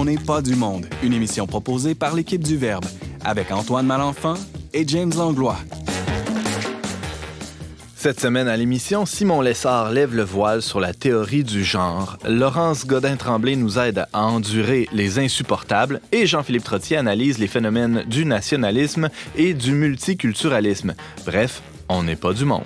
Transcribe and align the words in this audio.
On 0.00 0.04
n'est 0.04 0.16
pas 0.16 0.42
du 0.42 0.54
monde, 0.54 0.86
une 1.02 1.12
émission 1.12 1.48
proposée 1.48 1.96
par 1.96 2.14
l'équipe 2.14 2.44
du 2.44 2.56
Verbe, 2.56 2.84
avec 3.24 3.50
Antoine 3.50 3.84
Malenfant 3.84 4.34
et 4.72 4.86
James 4.86 5.10
Langlois. 5.16 5.58
Cette 7.96 8.20
semaine 8.20 8.46
à 8.46 8.56
l'émission, 8.56 9.06
Simon 9.06 9.40
Lessard 9.40 9.90
lève 9.90 10.14
le 10.14 10.22
voile 10.22 10.62
sur 10.62 10.78
la 10.78 10.94
théorie 10.94 11.42
du 11.42 11.64
genre. 11.64 12.16
Laurence 12.24 12.86
Godin-Tremblay 12.86 13.56
nous 13.56 13.76
aide 13.80 14.06
à 14.12 14.22
endurer 14.22 14.88
les 14.92 15.18
insupportables 15.18 16.00
et 16.12 16.28
Jean-Philippe 16.28 16.62
Trottier 16.62 16.96
analyse 16.96 17.40
les 17.40 17.48
phénomènes 17.48 18.04
du 18.06 18.24
nationalisme 18.24 19.08
et 19.34 19.52
du 19.52 19.72
multiculturalisme. 19.72 20.94
Bref, 21.26 21.60
on 21.88 22.04
n'est 22.04 22.14
pas 22.14 22.34
du 22.34 22.44
monde. 22.44 22.62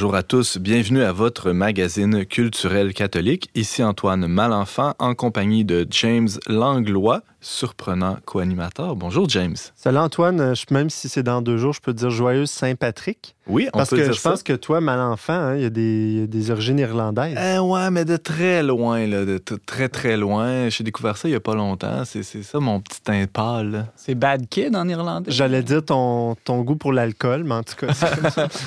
Bonjour 0.00 0.14
à 0.14 0.22
tous, 0.22 0.56
bienvenue 0.56 1.02
à 1.02 1.12
votre 1.12 1.52
magazine 1.52 2.24
culturel 2.24 2.94
catholique. 2.94 3.50
Ici 3.54 3.84
Antoine 3.84 4.26
Malenfant 4.26 4.94
en 4.98 5.14
compagnie 5.14 5.66
de 5.66 5.86
James 5.90 6.30
Langlois, 6.46 7.20
surprenant 7.40 8.18
co-animateur. 8.24 8.96
Bonjour 8.96 9.28
James. 9.28 9.56
Salut 9.74 9.98
Antoine, 9.98 10.40
euh, 10.40 10.54
même 10.70 10.90
si 10.90 11.08
c'est 11.08 11.22
dans 11.22 11.42
deux 11.42 11.56
jours, 11.56 11.72
je 11.72 11.80
peux 11.80 11.92
te 11.92 11.98
dire 11.98 12.10
joyeuse 12.10 12.50
Saint-Patrick. 12.50 13.34
Oui, 13.46 13.68
on 13.72 13.78
Parce 13.78 13.90
peut 13.90 13.96
que 13.96 14.02
dire 14.02 14.12
je 14.12 14.20
pense 14.20 14.42
que 14.42 14.52
toi, 14.52 14.80
Malenfant, 14.80 15.32
hein, 15.32 15.56
il 15.56 15.62
y, 15.62 15.64
a 15.64 15.70
des, 15.70 15.80
il 15.82 16.20
y 16.20 16.22
a 16.22 16.26
des 16.26 16.50
origines 16.50 16.78
irlandaises. 16.78 17.36
Eh 17.36 17.58
ouais, 17.58 17.90
mais 17.90 18.04
de 18.04 18.16
très 18.16 18.62
loin, 18.62 19.06
là, 19.06 19.24
de 19.24 19.38
très 19.38 19.88
très 19.88 20.16
loin. 20.16 20.68
J'ai 20.68 20.84
découvert 20.84 21.16
ça 21.16 21.28
il 21.28 21.32
y 21.32 21.34
a 21.34 21.40
pas 21.40 21.54
longtemps. 21.54 22.04
C'est 22.04 22.22
c'est 22.22 22.42
ça 22.42 22.60
mon 22.60 22.80
petit 22.80 23.00
teint 23.00 23.24
pâle. 23.26 23.86
C'est 23.96 24.14
Bad 24.14 24.48
Kid 24.48 24.76
en 24.76 24.88
irlandais? 24.88 25.30
J'allais 25.32 25.62
dire 25.62 25.84
ton, 25.84 26.36
ton 26.44 26.60
goût 26.60 26.76
pour 26.76 26.92
l'alcool, 26.92 27.42
mais 27.44 27.54
en 27.54 27.62
tout 27.62 27.74
cas, 27.74 27.92
c'est 27.92 28.20
comme 28.20 28.30
ça. 28.30 28.48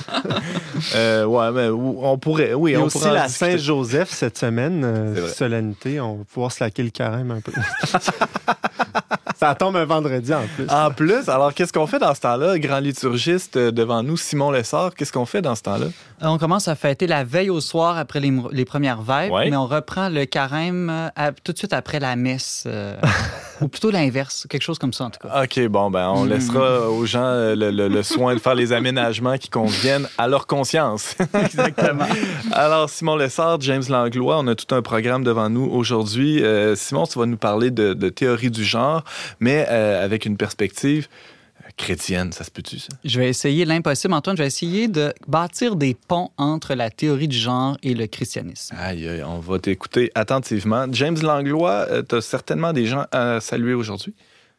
Euh, 0.96 1.24
ouais, 1.24 1.50
mais 1.52 1.68
on 1.68 2.18
pourrait, 2.18 2.52
oui, 2.52 2.76
on 2.76 2.84
aussi 2.84 2.98
pourrait 2.98 3.14
la. 3.14 3.28
Saint-Joseph 3.28 4.10
cette 4.10 4.36
semaine, 4.36 4.82
euh, 4.84 5.28
solennité. 5.28 6.00
On 6.00 6.16
va 6.16 6.24
pouvoir 6.24 6.52
se 6.52 6.62
laquer 6.62 6.82
le 6.82 6.90
carême 6.90 7.30
un 7.30 7.40
peu. 7.40 7.52
ça 9.36 9.54
tombe 9.54 9.76
un 9.76 9.84
vendredi 9.84 10.32
en 10.32 10.42
plus. 10.54 10.66
En 10.70 10.90
plus, 10.90 11.28
alors 11.28 11.52
qu'est-ce 11.54 11.72
qu'on 11.72 11.86
fait 11.86 11.98
dans 11.98 12.14
ce 12.14 12.20
temps-là? 12.20 12.58
Grand 12.58 12.78
liturgiste 12.78 13.56
euh, 13.56 13.70
devant 13.70 14.02
nous, 14.02 14.16
Simon 14.16 14.50
Lessard, 14.50 14.94
qu'est-ce 14.94 15.12
qu'on 15.12 15.26
fait 15.26 15.42
dans 15.42 15.54
ce 15.54 15.62
temps-là? 15.62 15.86
Euh, 16.22 16.26
On 16.26 16.38
commence 16.38 16.68
à 16.68 16.74
fêter 16.74 17.06
la 17.06 17.24
veille 17.24 17.50
au 17.50 17.60
soir 17.60 17.98
après 17.98 18.20
les, 18.20 18.32
les 18.52 18.64
premières 18.64 19.02
vêpres, 19.02 19.34
Ouais. 19.34 19.50
mais 19.50 19.56
on 19.56 19.66
reprend 19.66 20.08
le 20.08 20.24
carême 20.26 20.88
euh, 20.90 21.08
à- 21.16 21.32
tout 21.32 21.52
de 21.52 21.58
suite 21.58 21.72
après 21.72 22.00
la 22.00 22.16
messe. 22.16 22.64
euh, 22.66 22.96
ou 23.60 23.68
plutôt 23.68 23.90
l'inverse, 23.90 24.46
quelque 24.48 24.62
chose 24.62 24.78
comme 24.78 24.92
ça 24.92 25.04
en 25.04 25.10
tout 25.10 25.26
cas. 25.26 25.42
OK, 25.44 25.60
bon, 25.68 25.90
ben, 25.90 26.08
on 26.08 26.24
Mm. 26.24 26.28
laissera 26.28 26.88
aux 26.90 27.04
gens 27.06 27.30
le, 27.54 27.70
le- 27.70 27.88
le 27.88 28.02
soin 28.02 28.34
de 28.34 28.40
faire 28.40 28.54
les 28.54 28.72
aménagements 28.72 29.36
qui 29.38 29.48
conviennent 29.50 30.08
à 30.18 30.26
leur 30.28 30.46
conscience. 30.46 31.16
Exactement. 31.34 32.06
Alors, 32.52 32.88
Simon 32.90 33.16
Lessard, 33.16 33.60
James 33.60 33.82
Langlois, 33.88 34.38
on 34.38 34.46
a 34.46 34.54
tout 34.54 34.74
un 34.74 34.82
programme 34.82 35.22
devant 35.24 35.48
nous 35.50 35.68
aujourd'hui. 35.70 36.42
Euh, 36.42 36.74
Simon, 36.76 37.06
tu 37.06 37.18
vas 37.18 37.26
nous 37.26 37.36
parler 37.36 37.70
de, 37.70 37.94
de 37.94 38.08
théorie 38.08 38.50
du 38.54 38.64
genre, 38.64 39.04
mais 39.40 39.66
euh, 39.68 40.02
avec 40.04 40.24
une 40.24 40.36
perspective 40.36 41.08
euh, 41.60 41.68
chrétienne, 41.76 42.32
ça 42.32 42.44
se 42.44 42.50
peut-tu, 42.50 42.78
ça? 42.78 42.88
Je 43.04 43.20
vais 43.20 43.28
essayer 43.28 43.64
l'impossible, 43.64 44.14
Antoine. 44.14 44.36
Je 44.36 44.42
vais 44.42 44.46
essayer 44.46 44.88
de 44.88 45.12
bâtir 45.28 45.76
des 45.76 45.94
ponts 45.94 46.30
entre 46.38 46.74
la 46.74 46.88
théorie 46.90 47.28
du 47.28 47.36
genre 47.36 47.76
et 47.82 47.94
le 47.94 48.06
christianisme. 48.06 48.74
Aïe, 48.78 49.06
aïe, 49.08 49.22
on 49.22 49.40
va 49.40 49.58
t'écouter 49.58 50.10
attentivement. 50.14 50.86
James 50.90 51.18
Langlois, 51.20 51.86
tu 52.08 52.14
as 52.14 52.20
certainement 52.22 52.72
des 52.72 52.86
gens 52.86 53.04
à 53.12 53.40
saluer 53.40 53.74
aujourd'hui? 53.74 54.14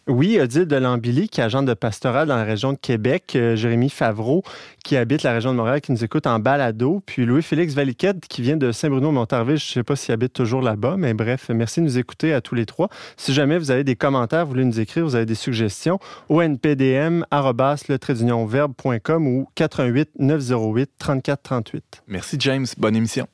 Oui, 0.08 0.40
Odile 0.40 0.66
de 0.66 1.26
qui 1.26 1.42
est 1.42 1.44
agent 1.44 1.64
de 1.64 1.74
pastoral 1.74 2.28
dans 2.28 2.36
la 2.36 2.44
région 2.44 2.74
de 2.74 2.78
Québec. 2.78 3.34
euh, 3.36 3.56
Jérémy 3.56 3.90
Favreau, 3.90 4.44
qui 4.84 4.98
habite 4.98 5.24
la 5.24 5.34
région 5.34 5.52
de 5.52 5.58
Montréal, 5.58 5.82
qui 5.82 5.92
nous 5.92 6.04
écoute 6.04 6.28
en 6.28 6.38
balado. 6.38 7.02
Puis 7.08 7.26
Louis-Félix 7.26 7.74
Valiquette, 7.74 8.28
qui 8.28 8.44
vient 8.44 8.56
de 8.56 8.72
Saint-Bruno-Montarville. 8.72 9.58
Je 9.58 9.66
ne 9.66 9.74
sais 9.74 9.84
pas 9.84 9.96
s'il 9.96 10.14
habite 10.14 10.34
toujours 10.34 10.62
là-bas, 10.62 10.96
mais 10.98 11.16
bref, 11.16 11.50
merci 11.50 11.80
de 11.80 11.86
nous 11.86 11.98
écouter 11.98 12.34
à 12.34 12.42
tous 12.42 12.54
les 12.54 12.68
trois. 12.68 12.90
Si 13.18 13.34
jamais 13.34 13.58
vous 13.58 13.72
avez 13.72 13.84
des 13.84 13.96
commentaires, 13.96 14.46
vous 14.46 14.52
voulez 14.52 14.66
nous 14.66 14.80
écrire, 14.80 15.06
vous 15.06 15.16
avez 15.16 15.26
des 15.26 15.34
suggestions, 15.34 15.98
onpdm.com 16.30 17.26
ou 19.28 19.48
88 19.56 20.10
908 20.20 20.92
34 21.00 21.42
38. 21.42 22.04
Merci, 22.08 22.38
James. 22.40 22.68
Bonne 22.78 22.96
émission. 22.96 23.28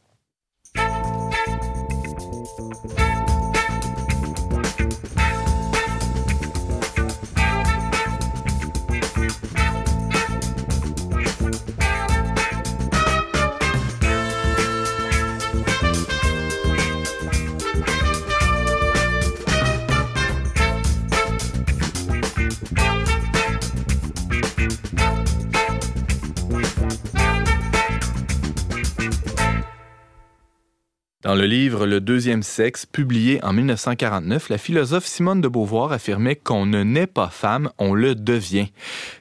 Dans 31.23 31.35
le 31.35 31.45
livre 31.45 31.85
Le 31.85 32.01
deuxième 32.01 32.41
sexe, 32.41 32.87
publié 32.87 33.43
en 33.43 33.53
1949, 33.53 34.49
la 34.49 34.57
philosophe 34.57 35.05
Simone 35.05 35.39
de 35.39 35.47
Beauvoir 35.47 35.91
affirmait 35.91 36.35
qu'on 36.35 36.65
ne 36.65 36.81
naît 36.81 37.05
pas 37.05 37.29
femme, 37.29 37.69
on 37.77 37.93
le 37.93 38.15
devient. 38.15 38.69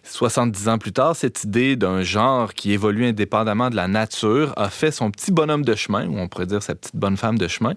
70 0.05 0.69
ans 0.71 0.79
plus 0.79 0.93
tard, 0.93 1.15
cette 1.15 1.45
idée 1.45 1.77
d'un 1.77 2.01
genre 2.01 2.55
qui 2.55 2.73
évolue 2.73 3.05
indépendamment 3.05 3.69
de 3.69 3.77
la 3.77 3.87
nature 3.87 4.55
a 4.57 4.71
fait 4.71 4.93
son 4.93 5.11
petit 5.11 5.31
bonhomme 5.31 5.63
de 5.63 5.75
chemin, 5.75 6.07
ou 6.09 6.19
on 6.19 6.27
pourrait 6.27 6.47
dire 6.47 6.63
sa 6.63 6.75
petite 6.75 6.97
bonne 6.97 7.19
femme 7.19 7.37
de 7.37 7.49
chemin. 7.49 7.75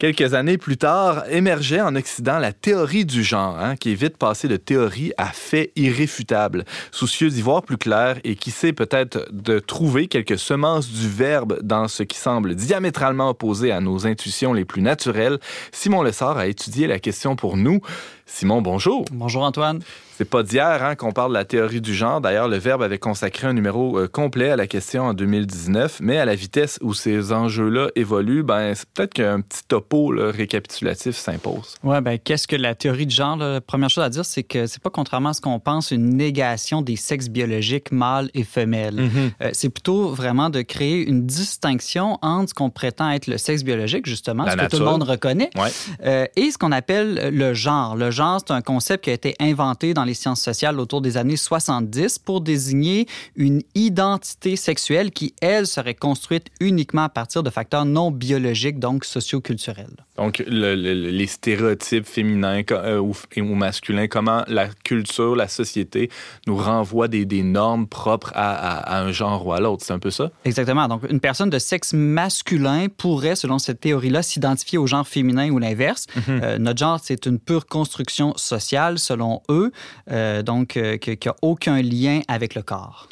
Quelques 0.00 0.34
années 0.34 0.58
plus 0.58 0.76
tard, 0.76 1.22
émergeait 1.30 1.80
en 1.80 1.94
Occident 1.94 2.38
la 2.38 2.52
théorie 2.52 3.04
du 3.04 3.22
genre, 3.22 3.56
hein, 3.56 3.76
qui 3.76 3.92
est 3.92 3.94
vite 3.94 4.16
passée 4.16 4.48
de 4.48 4.56
théorie 4.56 5.12
à 5.18 5.26
fait 5.26 5.70
irréfutable, 5.76 6.64
soucieux 6.90 7.30
d'y 7.30 7.42
voir 7.42 7.62
plus 7.62 7.76
clair 7.76 8.18
et 8.24 8.34
qui 8.34 8.50
sait 8.50 8.72
peut-être 8.72 9.28
de 9.30 9.60
trouver 9.60 10.08
quelques 10.08 10.36
semences 10.36 10.88
du 10.88 11.08
verbe 11.08 11.60
dans 11.62 11.86
ce 11.86 12.02
qui 12.02 12.18
semble 12.18 12.56
diamétralement 12.56 13.30
opposé 13.30 13.70
à 13.70 13.80
nos 13.80 14.04
intuitions 14.04 14.52
les 14.52 14.64
plus 14.64 14.82
naturelles. 14.82 15.38
Simon 15.70 16.02
Lessard 16.02 16.38
a 16.38 16.48
étudié 16.48 16.88
la 16.88 16.98
question 16.98 17.36
pour 17.36 17.56
nous. 17.56 17.80
Simon, 18.26 18.62
bonjour. 18.62 19.04
Bonjour 19.12 19.42
Antoine. 19.42 19.80
C'est 20.16 20.24
pas 20.24 20.44
d'hier 20.44 20.80
hein, 20.84 20.94
qu'on 20.94 21.10
parle 21.10 21.30
de 21.30 21.34
la 21.34 21.44
théorie 21.44 21.80
du 21.80 21.92
genre. 21.92 22.20
D'ailleurs, 22.20 22.46
le 22.46 22.56
Verbe 22.56 22.82
avait 22.82 22.98
consacré 23.00 23.48
un 23.48 23.52
numéro 23.52 23.98
euh, 23.98 24.06
complet 24.06 24.48
à 24.50 24.54
la 24.56 24.68
question 24.68 25.02
en 25.02 25.12
2019, 25.12 25.98
mais 26.00 26.18
à 26.18 26.24
la 26.24 26.36
vitesse 26.36 26.78
où 26.82 26.94
ces 26.94 27.32
enjeux-là 27.32 27.88
évoluent, 27.96 28.44
ben, 28.44 28.74
c'est 28.76 28.88
peut-être 28.90 29.12
qu'un 29.12 29.40
petit 29.40 29.62
topo 29.66 30.12
là, 30.12 30.30
récapitulatif 30.30 31.16
s'impose. 31.16 31.74
Ouais, 31.82 32.00
ben 32.00 32.16
qu'est-ce 32.16 32.46
que 32.46 32.54
la 32.54 32.76
théorie 32.76 33.06
du 33.06 33.14
genre 33.14 33.36
là? 33.36 33.54
La 33.54 33.60
première 33.60 33.90
chose 33.90 34.04
à 34.04 34.08
dire, 34.08 34.24
c'est 34.24 34.44
que 34.44 34.68
c'est 34.68 34.80
pas 34.80 34.90
contrairement 34.90 35.30
à 35.30 35.32
ce 35.32 35.40
qu'on 35.40 35.58
pense 35.58 35.90
une 35.90 36.10
négation 36.16 36.80
des 36.80 36.94
sexes 36.96 37.28
biologiques 37.28 37.90
mâles 37.90 38.30
et 38.34 38.44
femelles. 38.44 39.10
Euh, 39.42 39.50
c'est 39.52 39.68
plutôt 39.68 40.10
vraiment 40.10 40.48
de 40.48 40.62
créer 40.62 41.04
une 41.08 41.26
distinction 41.26 42.18
entre 42.22 42.50
ce 42.50 42.54
qu'on 42.54 42.70
prétend 42.70 43.10
être 43.10 43.26
le 43.26 43.36
sexe 43.36 43.64
biologique, 43.64 44.06
justement, 44.06 44.44
La 44.44 44.52
ce 44.52 44.56
que 44.58 44.66
tout 44.66 44.78
le 44.78 44.84
monde 44.84 45.02
reconnaît, 45.02 45.50
Ouais. 45.56 45.70
euh, 46.04 46.26
et 46.36 46.52
ce 46.52 46.56
qu'on 46.58 46.72
appelle 46.72 47.30
le 47.36 47.52
genre. 47.52 47.96
Le 47.96 48.12
c'est 48.14 48.52
un 48.52 48.62
concept 48.62 49.04
qui 49.04 49.10
a 49.10 49.12
été 49.12 49.34
inventé 49.40 49.94
dans 49.94 50.04
les 50.04 50.14
sciences 50.14 50.40
sociales 50.40 50.78
autour 50.78 51.00
des 51.00 51.16
années 51.16 51.36
70 51.36 52.18
pour 52.18 52.40
désigner 52.40 53.06
une 53.36 53.62
identité 53.74 54.56
sexuelle 54.56 55.10
qui, 55.10 55.34
elle, 55.40 55.66
serait 55.66 55.94
construite 55.94 56.46
uniquement 56.60 57.04
à 57.04 57.08
partir 57.08 57.42
de 57.42 57.50
facteurs 57.50 57.84
non 57.84 58.10
biologiques, 58.10 58.78
donc 58.78 59.04
socioculturels. 59.04 60.04
Donc, 60.16 60.42
le- 60.46 60.76
le- 60.76 61.10
les 61.10 61.26
stéréotypes 61.26 62.06
féminins 62.06 62.62
euh, 62.70 62.98
ou, 62.98 63.14
masculins, 63.54 64.06
comment 64.06 64.44
la 64.46 64.68
culture, 64.68 65.34
la 65.34 65.48
société 65.48 66.08
nous 66.46 66.56
renvoie 66.56 67.08
des, 67.08 67.24
des 67.24 67.42
normes 67.42 67.86
propres 67.88 68.30
à, 68.34 68.52
à- 68.54 68.96
à 68.96 69.02
un 69.02 69.10
genre 69.10 69.44
ou 69.46 69.52
à 69.52 69.60
l'autre. 69.60 69.84
C'est 69.84 69.92
un 69.92 69.98
peu 69.98 70.10
ça? 70.12 70.30
Exactement. 70.44 70.86
Donc, 70.86 71.02
une 71.10 71.18
personne 71.20 71.50
de 71.50 71.58
sexe 71.58 71.92
masculin 71.94 72.86
pourrait, 72.96 73.34
selon 73.36 73.58
cette 73.58 73.80
théorie-là, 73.80 74.22
s'identifier 74.22 74.78
au 74.78 74.86
genre 74.86 75.06
féminin 75.06 75.50
ou 75.50 75.58
l'inverse. 75.58 76.06
Euh, 76.28 76.58
notre 76.58 76.78
genre, 76.78 77.00
c'est 77.02 77.26
une 77.26 77.38
pure 77.38 77.66
construction 77.66 78.34
sociale, 78.36 78.98
selon 78.98 79.42
eux, 79.50 79.72
euh, 80.10 80.42
donc 80.42 80.78
qui 81.00 81.18
n'a 81.26 81.34
aucun 81.42 81.82
lien 81.82 82.20
avec 82.28 82.54
le 82.54 82.62
corps. 82.62 83.08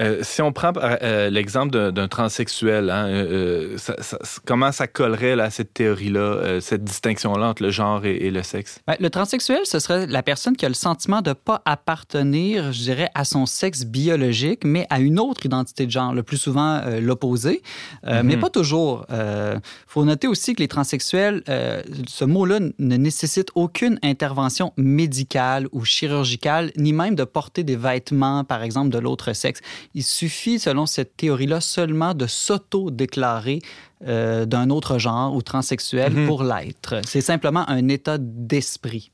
Euh, 0.00 0.18
si 0.22 0.42
on 0.42 0.52
prend 0.52 0.72
euh, 0.76 1.30
l'exemple 1.30 1.92
d'un 1.92 2.08
transsexuel, 2.08 2.90
hein, 2.90 3.06
euh, 3.06 3.76
comment 4.44 4.72
ça 4.72 4.86
collerait 4.86 5.38
à 5.40 5.50
cette 5.50 5.72
théorie-là, 5.72 6.60
cette 6.60 6.84
distinction-là 6.84 7.48
entre 7.48 7.62
le 7.62 7.70
genre 7.70 8.04
et, 8.04 8.30
le 8.30 8.42
sexe? 8.42 8.80
Ben, 8.86 8.96
le 8.98 9.10
transsexuel, 9.10 9.60
ce 9.64 9.78
serait 9.78 10.06
la 10.06 10.22
personne 10.22 10.56
qui 10.56 10.64
a 10.64 10.68
le 10.68 10.74
sentiment 10.74 11.22
de 11.22 11.30
ne 11.30 11.34
pas 11.34 11.62
appartenir, 11.64 12.72
je 12.72 12.82
dirais, 12.82 13.10
à 13.14 13.24
son 13.24 13.46
sexe 13.46 13.84
biologique, 13.84 14.64
mais 14.64 14.86
à 14.90 15.00
une 15.00 15.20
autre 15.20 15.46
identité 15.46 15.86
de 15.86 15.90
genre, 15.90 16.12
le 16.12 16.22
plus 16.22 16.36
souvent 16.36 16.82
l'opposé, 17.00 17.62
mais 18.04 18.22
mhm. 18.22 18.40
pas 18.40 18.50
toujours. 18.50 19.06
Il 19.10 19.60
faut 19.86 20.04
noter 20.04 20.26
aussi 20.26 20.54
que 20.54 20.60
les 20.60 20.68
transsexuels, 20.68 21.42
ce 21.46 22.24
mot-là 22.24 22.60
ne 22.78 22.96
nécessite 22.96 23.50
aucune 23.54 23.98
intervention 24.02 24.72
médicale 24.76 25.68
ou 25.72 25.84
chirurgicale, 25.84 26.72
ni 26.76 26.92
même 26.92 27.14
de 27.14 27.24
porter 27.24 27.64
des 27.64 27.76
vêtements, 27.76 28.44
par 28.44 28.62
exemple, 28.62 28.90
de 28.90 28.98
l'autre 28.98 29.32
sexe. 29.32 29.60
Il 29.94 30.02
suffit, 30.02 30.58
selon 30.58 30.86
cette 30.86 31.16
théorie-là, 31.16 31.60
seulement 31.60 32.14
de 32.14 32.26
s'auto-déclarer 32.26 33.60
euh, 34.06 34.46
d'un 34.46 34.70
autre 34.70 34.98
genre 34.98 35.34
ou 35.34 35.42
transsexuel 35.42 36.12
mhm. 36.12 36.26
pour 36.26 36.42
l'être. 36.42 37.00
C'est 37.06 37.20
simplement 37.20 37.68
un 37.68 37.88
état 37.88 38.18
d'esprit. 38.18 39.10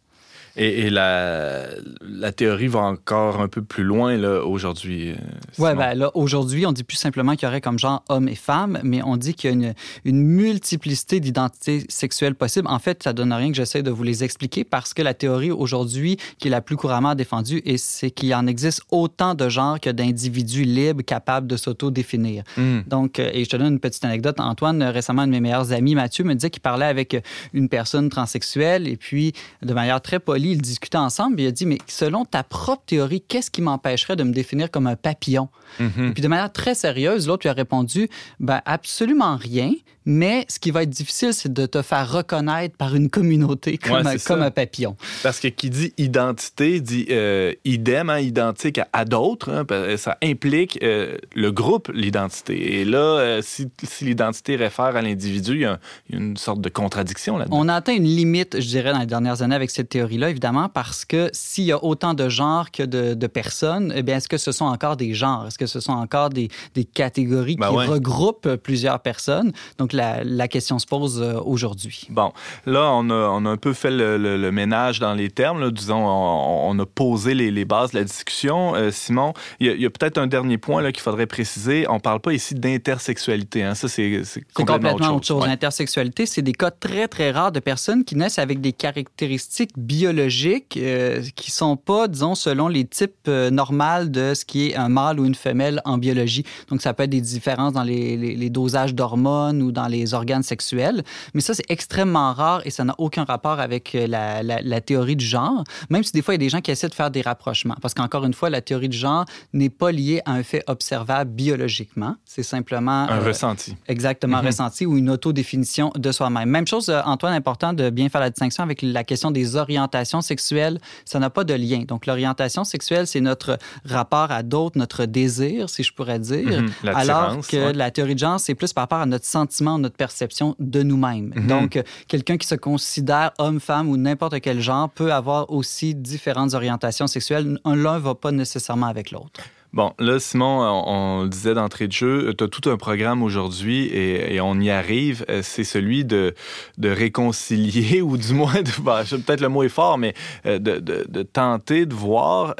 Et, 0.56 0.90
la, 0.90 1.66
la, 2.02 2.32
théorie 2.32 2.66
va 2.66 2.80
encore 2.80 3.40
un 3.40 3.48
peu 3.48 3.62
plus 3.62 3.84
loin 3.84 4.18
aujourd'hui. 4.42 5.10
Euh, 5.10 5.14
oui, 5.58 5.70
ben 5.76 5.94
là, 5.94 6.10
aujourd'hui, 6.14 6.66
on 6.66 6.72
dit 6.72 6.84
plus 6.84 6.96
simplement 6.96 7.34
qu'il 7.34 7.46
y 7.46 7.48
aurait 7.48 7.60
comme 7.60 7.78
genre 7.78 8.02
homme 8.08 8.28
et 8.28 8.34
femme, 8.34 8.78
mais 8.82 9.00
on 9.02 9.16
dit 9.16 9.34
qu'il 9.34 9.50
y 9.50 9.52
a 9.52 9.56
une, 9.56 9.74
une 10.04 10.22
multiplicité 10.22 11.20
d'identités 11.20 11.84
sexuelles 11.88 12.34
possibles. 12.34 12.66
En 12.68 12.78
fait, 12.78 13.02
ça 13.02 13.12
donne 13.12 13.32
rien 13.32 13.48
que 13.50 13.56
j'essaie 13.56 13.82
de 13.82 13.90
vous 13.90 14.02
les 14.02 14.24
expliquer 14.24 14.64
parce 14.64 14.92
que 14.92 15.02
la 15.02 15.14
théorie 15.14 15.50
aujourd'hui 15.50 16.16
qui 16.38 16.48
est 16.48 16.50
la 16.50 16.60
plus 16.60 16.76
couramment 16.76 17.14
défendue, 17.14 17.62
c'est 17.76 18.10
qu'il 18.10 18.34
en 18.34 18.46
existe 18.46 18.82
autant 18.90 19.34
de 19.34 19.48
genres 19.48 19.78
que 19.80 19.90
d'individus 19.90 20.64
libres 20.64 21.02
capables 21.02 21.46
de 21.46 21.56
s'auto-définir. 21.56 22.42
Hmm. 22.56 22.80
Donc, 22.86 23.18
euh, 23.18 23.30
et 23.32 23.44
je 23.44 23.50
te 23.50 23.56
donne 23.56 23.74
une 23.74 23.80
petite 23.80 24.04
anecdote. 24.04 24.40
Antoine, 24.40 24.82
récemment, 24.82 25.22
un 25.22 25.26
de 25.26 25.32
mes 25.32 25.40
meilleurs 25.40 25.72
amis, 25.72 25.94
Mathieu, 25.94 26.24
me 26.24 26.34
disait 26.34 26.50
qu'il 26.50 26.62
parlait 26.62 26.86
avec 26.86 27.16
une 27.52 27.68
personne 27.68 28.08
transsexuelle 28.08 28.88
et 28.88 28.96
puis, 28.96 29.32
de 29.62 29.72
manière 29.74 30.00
très 30.00 30.18
polie, 30.18 30.39
ils 30.48 30.60
discutaient 30.60 30.98
ensemble. 30.98 31.40
il 31.40 31.46
a 31.46 31.50
dit, 31.50 31.66
mais 31.66 31.78
selon 31.86 32.24
ta 32.24 32.42
propre 32.42 32.82
théorie, 32.86 33.20
qu'est-ce 33.20 33.50
qui 33.50 33.62
m'empêcherait 33.62 34.16
de 34.16 34.22
me 34.22 34.32
définir 34.32 34.70
comme 34.70 34.86
un 34.86 34.96
papillon? 34.96 35.48
Mm-hmm. 35.78 36.08
Et 36.08 36.12
puis 36.12 36.22
de 36.22 36.28
manière 36.28 36.52
très 36.52 36.74
sérieuse, 36.74 37.26
l'autre 37.26 37.44
lui 37.44 37.50
a 37.50 37.52
répondu, 37.52 38.08
ben, 38.38 38.60
absolument 38.64 39.36
rien. 39.36 39.72
Mais 40.10 40.44
ce 40.48 40.58
qui 40.58 40.72
va 40.72 40.82
être 40.82 40.90
difficile, 40.90 41.32
c'est 41.32 41.52
de 41.52 41.66
te 41.66 41.82
faire 41.82 42.10
reconnaître 42.10 42.76
par 42.76 42.96
une 42.96 43.10
communauté 43.10 43.78
comme, 43.78 44.04
un, 44.04 44.16
comme 44.16 44.42
un, 44.42 44.50
papillon. 44.50 44.96
Parce 45.22 45.38
que 45.38 45.46
qui 45.46 45.70
dit 45.70 45.92
identité 45.98 46.80
dit 46.80 47.06
euh, 47.10 47.52
idem, 47.64 48.10
hein, 48.10 48.18
identique 48.18 48.80
à, 48.92 49.04
d'autres. 49.04 49.50
Hein, 49.50 49.96
ça 49.96 50.18
implique 50.20 50.80
euh, 50.82 51.16
le 51.36 51.52
groupe, 51.52 51.92
l'identité. 51.94 52.80
Et 52.80 52.84
là, 52.84 52.98
euh, 52.98 53.40
si, 53.40 53.70
l'identité 54.00 54.56
réfère 54.56 54.96
à 54.96 55.00
l'individu, 55.00 55.52
il 55.52 55.60
y, 55.60 55.64
a 55.64 55.78
une 56.08 56.36
sorte 56.36 56.60
de 56.60 56.68
contradiction 56.68 57.38
là-dedans. 57.38 57.56
On 57.56 57.68
a 57.68 57.76
atteint 57.76 57.94
une 57.94 58.02
limite, 58.02 58.60
je 58.60 58.66
dirais, 58.66 58.92
dans 58.92 58.98
les 58.98 59.06
dernières 59.06 59.42
années 59.42 59.54
avec 59.54 59.70
cette 59.70 59.90
théorie-là, 59.90 60.30
évidemment, 60.30 60.68
parce 60.68 61.04
que 61.04 61.30
s'il 61.32 61.64
y 61.64 61.72
a 61.72 61.84
autant 61.84 62.14
de 62.14 62.28
genres 62.28 62.72
que 62.72 62.82
de, 62.82 63.26
personnes, 63.28 63.92
eh 63.94 64.02
bien, 64.02 64.16
est-ce 64.16 64.28
que 64.28 64.38
ce 64.38 64.50
sont 64.50 64.64
encore 64.64 64.96
des 64.96 65.14
genres? 65.14 65.46
Est-ce 65.46 65.58
que 65.58 65.66
ce 65.66 65.78
sont 65.78 65.92
encore 65.92 66.30
des, 66.30 66.48
des 66.74 66.82
catégories 66.82 67.54
ben 67.54 67.68
qui 67.68 67.76
regroupent 67.76 68.56
plusieurs 68.56 68.98
personnes? 68.98 69.52
Donc, 69.78 69.92
la, 70.24 70.48
question 70.48 70.78
se 70.78 70.86
pose 70.86 71.20
euh, 71.20 71.40
aujourd'hui. 71.44 72.06
Bon, 72.10 72.32
là, 72.66 72.90
on 72.92 73.10
a, 73.10 73.14
on 73.14 73.44
a, 73.44 73.50
un 73.50 73.56
peu 73.56 73.72
fait 73.72 73.90
le, 73.90 74.50
ménage 74.50 75.00
dans 75.00 75.14
les 75.14 75.30
termes. 75.30 75.70
Disons, 75.70 76.06
on, 76.06 76.78
a 76.78 76.86
posé 76.86 77.34
les, 77.34 77.64
bases 77.64 77.92
de 77.92 77.98
la 77.98 78.04
discussion. 78.04 78.74
Euh, 78.74 78.90
Simon, 78.90 79.32
il 79.60 79.80
y 79.80 79.86
a, 79.86 79.90
peut-être 79.90 80.18
un 80.18 80.26
dernier 80.26 80.58
point 80.58 80.90
qu'il 80.92 81.02
faudrait 81.02 81.26
préciser. 81.26 81.86
On 81.88 81.94
ne 81.94 82.00
parle 82.00 82.20
pas 82.20 82.32
ici 82.32 82.54
d'intersexualité. 82.54 83.62
Hein. 83.62 83.74
Ça, 83.74 83.88
c'est 83.88 84.22
complètement, 84.54 84.90
complètement, 84.90 85.16
autre 85.16 85.26
chose. 85.26 85.46
L'intersexualité, 85.46 86.26
c'est 86.26 86.42
des 86.42 86.52
cas 86.52 86.70
très, 86.70 87.08
très 87.08 87.30
rares 87.30 87.52
de 87.52 87.60
personnes 87.60 88.04
qui 88.04 88.16
naissent 88.16 88.38
avec 88.38 88.60
des 88.60 88.72
caractéristiques 88.72 89.72
biologiques 89.76 90.76
euh, 90.76 91.22
qui 91.36 91.50
ne 91.50 91.54
sont 91.54 91.76
pas, 91.76 92.08
disons, 92.08 92.34
selon 92.34 92.68
les 92.68 92.84
types 92.84 93.28
normaux 93.28 94.04
de 94.04 94.34
ce 94.34 94.44
qui 94.44 94.68
est 94.68 94.76
un 94.76 94.88
mâle 94.88 95.20
ou 95.20 95.24
une 95.24 95.34
femelle 95.34 95.80
en 95.84 95.98
biologie. 95.98 96.44
Donc, 96.68 96.82
ça 96.82 96.94
peut 96.94 97.04
être 97.04 97.10
des 97.10 97.20
différences 97.20 97.72
dans 97.72 97.82
les, 97.82 98.16
les 98.16 98.50
dosages 98.50 98.94
d'hormones 98.94 99.62
ou 99.62 99.72
dans 99.72 99.79
les 99.88 100.14
organes 100.14 100.42
sexuels. 100.42 101.02
Mais 101.34 101.40
ça, 101.40 101.54
c'est 101.54 101.68
extrêmement 101.68 102.32
rare 102.32 102.62
et 102.64 102.70
ça 102.70 102.84
n'a 102.84 102.94
aucun 102.98 103.24
rapport 103.24 103.60
avec 103.60 103.94
euh, 103.94 104.06
la, 104.06 104.80
théorie 104.80 105.16
du 105.16 105.24
genre, 105.24 105.64
même 105.90 106.02
si 106.02 106.12
des 106.12 106.22
fois, 106.22 106.34
il 106.34 106.36
y 106.36 106.40
a 106.42 106.46
des 106.46 106.48
gens 106.48 106.60
qui 106.60 106.70
essaient 106.70 106.88
de 106.88 106.94
faire 106.94 107.10
des 107.10 107.22
rapprochements. 107.22 107.76
Parce 107.80 107.94
qu'encore 107.94 108.24
une 108.24 108.34
fois, 108.34 108.50
la 108.50 108.60
théorie 108.60 108.88
du 108.88 108.96
genre 108.96 109.24
n'est 109.52 109.70
pas 109.70 109.92
liée 109.92 110.20
à 110.24 110.32
un 110.32 110.42
fait 110.42 110.62
observable 110.66 111.30
biologiquement. 111.30 112.16
C'est 112.24 112.42
simplement... 112.42 113.08
Un 113.08 113.20
euh, 113.20 113.26
ressenti. 113.26 113.76
Exactement, 113.88 114.38
mhm. 114.38 114.46
ressenti 114.46 114.86
ou 114.86 114.96
une 114.96 115.10
autodéfinition 115.10 115.92
de 115.96 116.12
soi-même. 116.12 116.48
Même 116.48 116.66
chose, 116.66 116.88
euh, 116.88 117.00
Antoine, 117.04 117.34
important 117.34 117.72
de 117.72 117.90
bien 117.90 118.08
faire 118.08 118.20
la 118.20 118.30
distinction 118.30 118.62
avec 118.62 118.82
la 118.82 119.04
question 119.04 119.30
des 119.30 119.56
orientations 119.56 120.20
sexuelles. 120.20 120.78
Ça 121.04 121.18
n'a 121.18 121.30
pas 121.30 121.44
de 121.44 121.54
lien. 121.54 121.84
Donc, 121.86 122.06
l'orientation 122.06 122.64
sexuelle, 122.64 123.06
c'est 123.06 123.20
notre 123.20 123.58
rapport 123.84 124.30
à 124.30 124.42
d'autres, 124.42 124.78
notre 124.78 125.04
désir, 125.04 125.68
si 125.68 125.82
je 125.82 125.92
pourrais 125.92 126.18
dire. 126.18 126.62
Mhm. 126.62 126.70
alors 126.94 127.46
que 127.46 127.72
la 127.72 127.90
théorie 127.90 128.14
du 128.14 128.20
genre, 128.20 128.40
c'est 128.40 128.54
plus 128.54 128.72
par 128.72 128.82
rapport 128.82 129.00
à 129.00 129.06
notre 129.06 129.26
sentiment, 129.26 129.69
notre 129.78 129.96
perception 129.96 130.56
de 130.58 130.82
nous-mêmes. 130.82 131.32
Mhm. 131.34 131.46
Donc, 131.46 131.76
euh, 131.76 131.82
quelqu'un 132.08 132.36
qui 132.36 132.46
se 132.46 132.54
considère 132.54 133.32
homme, 133.38 133.60
femme 133.60 133.88
ou 133.88 133.96
n'importe 133.96 134.40
quel 134.40 134.60
genre 134.60 134.88
peut 134.90 135.12
avoir 135.12 135.50
aussi 135.50 135.94
différentes 135.94 136.54
orientations 136.54 137.06
sexuelles. 137.06 137.58
L'un 137.64 137.94
ne 137.94 137.98
va 137.98 138.14
pas 138.14 138.32
nécessairement 138.32 138.86
avec 138.86 139.10
l'autre. 139.10 139.40
Bon, 139.72 139.92
là, 140.00 140.18
Simon, 140.18 140.62
on, 140.86 141.22
le 141.22 141.28
disait 141.28 141.54
d'entrée 141.54 141.86
de 141.86 141.92
jeu, 141.92 142.34
tu 142.36 142.42
as 142.42 142.48
tout 142.48 142.68
un 142.68 142.76
programme 142.76 143.22
aujourd'hui 143.22 143.86
et, 143.86 144.40
on 144.40 144.58
y 144.58 144.68
arrive. 144.68 145.24
Euh, 145.28 145.42
c'est 145.44 145.62
celui 145.62 146.04
de, 146.04 146.34
de 146.78 146.88
réconcilier 146.88 148.02
ou 148.02 148.16
du 148.16 148.34
moins, 148.34 148.54
bah, 148.82 149.04
peut-être 149.08 149.40
le 149.40 149.48
mot 149.48 149.62
est 149.62 149.68
fort, 149.68 149.96
mais 149.96 150.14
euh, 150.46 150.58
de, 150.58 150.78
de, 150.80 151.22
tenter 151.22 151.86
de 151.86 151.94
voir 151.94 152.54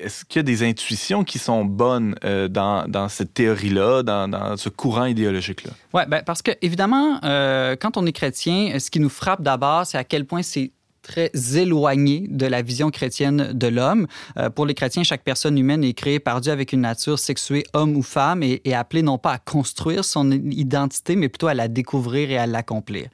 est-ce 0.00 0.24
qu'il 0.24 0.38
y 0.38 0.40
a 0.40 0.42
des 0.42 0.62
intuitions 0.62 1.24
qui 1.24 1.38
sont 1.38 1.64
bonnes 1.64 2.14
euh, 2.24 2.48
dans, 2.48 3.08
cette 3.08 3.34
théorie-là, 3.34 4.02
dans, 4.02 4.56
ce 4.56 4.68
courant 4.68 5.06
idéologique-là? 5.06 5.72
Oui, 5.92 6.02
ben 6.08 6.22
parce 6.24 6.42
que, 6.42 6.52
évidemment, 6.62 7.20
euh, 7.24 7.76
quand 7.76 7.96
on 7.96 8.06
est 8.06 8.12
chrétien, 8.12 8.78
ce 8.78 8.90
qui 8.90 9.00
nous 9.00 9.08
frappe 9.08 9.42
d'abord, 9.42 9.86
c'est 9.86 9.98
à 9.98 10.04
quel 10.04 10.24
point 10.24 10.42
c'est 10.42 10.72
très 11.02 11.30
éloigné 11.56 12.26
de 12.28 12.46
la 12.46 12.62
vision 12.62 12.90
chrétienne 12.90 13.52
de 13.54 13.66
l'homme. 13.66 14.06
Euh, 14.36 14.50
pour 14.50 14.66
les 14.66 14.74
chrétiens, 14.74 15.02
chaque 15.02 15.24
personne 15.24 15.56
humaine 15.58 15.82
est 15.82 15.94
créée 15.94 16.20
par 16.20 16.40
Dieu 16.40 16.52
avec 16.52 16.72
une 16.72 16.82
nature 16.82 17.18
sexuée, 17.18 17.64
homme 17.72 17.96
ou 17.96 18.02
femme, 18.02 18.42
et, 18.42 18.60
et 18.64 18.74
appelée 18.74 19.02
non 19.02 19.18
pas 19.18 19.32
à 19.32 19.38
construire 19.38 20.04
son 20.04 20.30
identité, 20.30 21.16
mais 21.16 21.28
plutôt 21.28 21.48
à 21.48 21.54
la 21.54 21.68
découvrir 21.68 22.30
et 22.30 22.36
à 22.36 22.46
l'accomplir. 22.46 23.08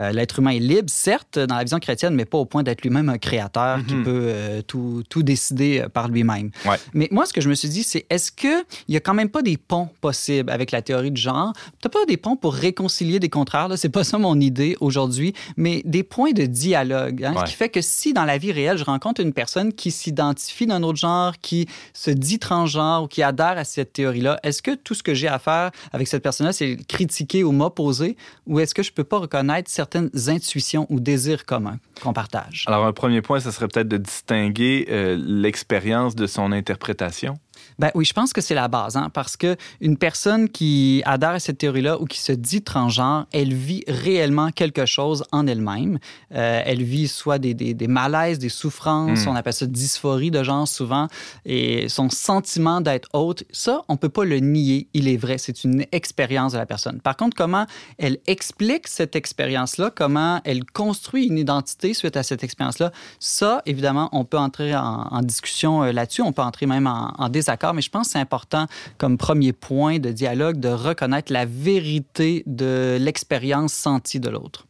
Euh, 0.00 0.10
l'être 0.10 0.38
humain 0.38 0.52
est 0.52 0.58
libre, 0.58 0.88
certes, 0.88 1.38
dans 1.38 1.56
la 1.56 1.64
vision 1.64 1.78
chrétienne, 1.78 2.14
mais 2.14 2.24
pas 2.24 2.38
au 2.38 2.46
point 2.46 2.62
d'être 2.62 2.80
lui-même 2.80 3.10
un 3.10 3.18
créateur 3.18 3.84
qui 3.86 3.94
mhm. 3.94 4.04
peut 4.04 4.22
euh, 4.24 4.62
tout, 4.62 5.02
tout, 5.10 5.22
décider 5.22 5.80
euh, 5.80 5.88
par 5.90 6.08
lui-même. 6.08 6.50
Mais 6.94 7.08
moi, 7.10 7.26
ce 7.26 7.32
que 7.34 7.42
je 7.42 7.48
me 7.50 7.54
suis 7.54 7.68
dit, 7.68 7.82
c'est 7.82 8.06
est-ce 8.08 8.32
qu'il 8.32 8.64
n'y 8.88 8.96
a 8.96 9.00
quand 9.00 9.12
même 9.12 9.28
pas 9.28 9.42
des 9.42 9.58
ponts 9.58 9.90
possibles 10.00 10.50
avec 10.50 10.70
la 10.70 10.80
théorie 10.80 11.10
du 11.10 11.20
genre? 11.20 11.52
Peut-être 11.78 11.92
pas 11.92 12.06
des 12.06 12.16
ponts 12.16 12.36
pour 12.36 12.54
réconcilier 12.54 13.20
des 13.20 13.28
contraires, 13.28 13.68
c'est 13.76 13.90
pas 13.90 14.02
ça 14.02 14.16
mon 14.16 14.40
idée 14.40 14.76
aujourd'hui, 14.80 15.34
mais 15.58 15.82
des 15.84 16.02
points 16.02 16.32
de 16.32 16.46
dialogue. 16.46 17.22
Hein, 17.22 17.34
Ce 17.40 17.50
qui 17.50 17.56
fait 17.56 17.68
que 17.68 17.82
si 17.82 18.14
dans 18.14 18.24
la 18.24 18.38
vie 18.38 18.52
réelle, 18.52 18.78
je 18.78 18.84
rencontre 18.84 19.20
une 19.20 19.34
personne 19.34 19.74
qui 19.74 19.90
s'identifie 19.90 20.66
d'un 20.66 20.82
autre 20.82 20.98
genre, 20.98 21.34
qui 21.38 21.68
se 21.92 22.10
dit 22.10 22.38
transgenre 22.38 23.02
ou 23.04 23.08
qui 23.08 23.22
adhère 23.22 23.58
à 23.58 23.64
cette 23.64 23.92
théorie-là, 23.92 24.40
est-ce 24.42 24.62
que 24.62 24.74
tout 24.74 24.94
ce 24.94 25.02
que 25.02 25.12
j'ai 25.12 25.28
à 25.28 25.38
faire 25.38 25.70
avec 25.92 26.08
cette 26.08 26.22
personne-là, 26.22 26.54
c'est 26.54 26.78
critiquer 26.88 27.44
ou 27.44 27.52
m'opposer, 27.52 28.16
ou 28.46 28.58
est-ce 28.58 28.74
que 28.74 28.82
je 28.82 28.90
peux 28.90 29.04
pas 29.04 29.18
reconnaître 29.18 29.70
certaines 29.82 30.10
intuitions 30.28 30.86
ou 30.90 31.00
désirs 31.00 31.44
communs 31.44 31.78
qu'on 32.02 32.12
partage. 32.12 32.64
Alors, 32.68 32.86
un 32.86 32.92
premier 32.92 33.20
point, 33.20 33.40
ce 33.40 33.50
serait 33.50 33.66
peut-être 33.66 33.88
de 33.88 33.96
distinguer 33.96 34.86
euh, 34.90 35.16
l'expérience 35.18 36.14
de 36.14 36.28
son 36.28 36.52
interprétation. 36.52 37.38
Ben 37.82 37.90
oui, 37.96 38.04
je 38.04 38.12
pense 38.12 38.32
que 38.32 38.40
c'est 38.40 38.54
la 38.54 38.68
base, 38.68 38.96
hein, 38.96 39.10
parce 39.12 39.36
que 39.36 39.56
une 39.80 39.96
personne 39.96 40.48
qui 40.48 41.02
adhère 41.04 41.30
à 41.30 41.40
cette 41.40 41.58
théorie-là 41.58 42.00
ou 42.00 42.04
qui 42.04 42.20
se 42.20 42.30
dit 42.30 42.62
transgenre, 42.62 43.26
elle 43.32 43.52
vit 43.52 43.82
réellement 43.88 44.52
quelque 44.52 44.86
chose 44.86 45.24
en 45.32 45.48
elle-même. 45.48 45.98
Euh, 46.32 46.62
elle 46.64 46.84
vit 46.84 47.08
soit 47.08 47.40
des, 47.40 47.54
des, 47.54 47.74
des, 47.74 47.88
malaises, 47.88 48.38
des 48.38 48.50
souffrances, 48.50 49.26
hmm. 49.26 49.30
on 49.30 49.34
appelle 49.34 49.52
ça 49.52 49.66
dysphorie 49.66 50.30
de 50.30 50.44
genre 50.44 50.68
souvent, 50.68 51.08
et 51.44 51.88
son 51.88 52.08
sentiment 52.08 52.80
d'être 52.80 53.08
autre, 53.14 53.42
ça, 53.50 53.82
on 53.88 53.96
peut 53.96 54.08
pas 54.08 54.24
le 54.24 54.38
nier, 54.38 54.86
il 54.94 55.08
est 55.08 55.16
vrai, 55.16 55.36
c'est 55.38 55.64
une 55.64 55.84
expérience 55.90 56.52
de 56.52 56.58
la 56.58 56.66
personne. 56.66 57.00
Par 57.00 57.16
contre, 57.16 57.36
comment 57.36 57.66
elle 57.98 58.18
explique 58.28 58.86
cette 58.86 59.16
expérience-là, 59.16 59.90
comment 59.92 60.40
elle 60.44 60.64
construit 60.64 61.26
une 61.26 61.36
identité 61.36 61.94
suite 61.94 62.16
à 62.16 62.22
cette 62.22 62.44
expérience-là, 62.44 62.92
ça, 63.18 63.60
évidemment, 63.66 64.08
on 64.12 64.24
peut 64.24 64.38
entrer 64.38 64.72
en, 64.76 65.08
en 65.10 65.20
discussion 65.22 65.82
euh, 65.82 65.90
là-dessus, 65.90 66.22
on 66.22 66.32
peut 66.32 66.42
entrer 66.42 66.66
même 66.66 66.86
en, 66.86 67.12
en 67.18 67.28
désaccord 67.28 67.71
mais 67.74 67.82
je 67.82 67.90
pense 67.90 68.08
que 68.08 68.12
c'est 68.12 68.18
important 68.18 68.66
comme 68.98 69.18
premier 69.18 69.52
point 69.52 69.98
de 69.98 70.10
dialogue 70.10 70.58
de 70.58 70.68
reconnaître 70.68 71.32
la 71.32 71.44
vérité 71.44 72.42
de 72.46 72.96
l'expérience 73.00 73.72
sentie 73.72 74.20
de 74.20 74.28
l'autre. 74.28 74.66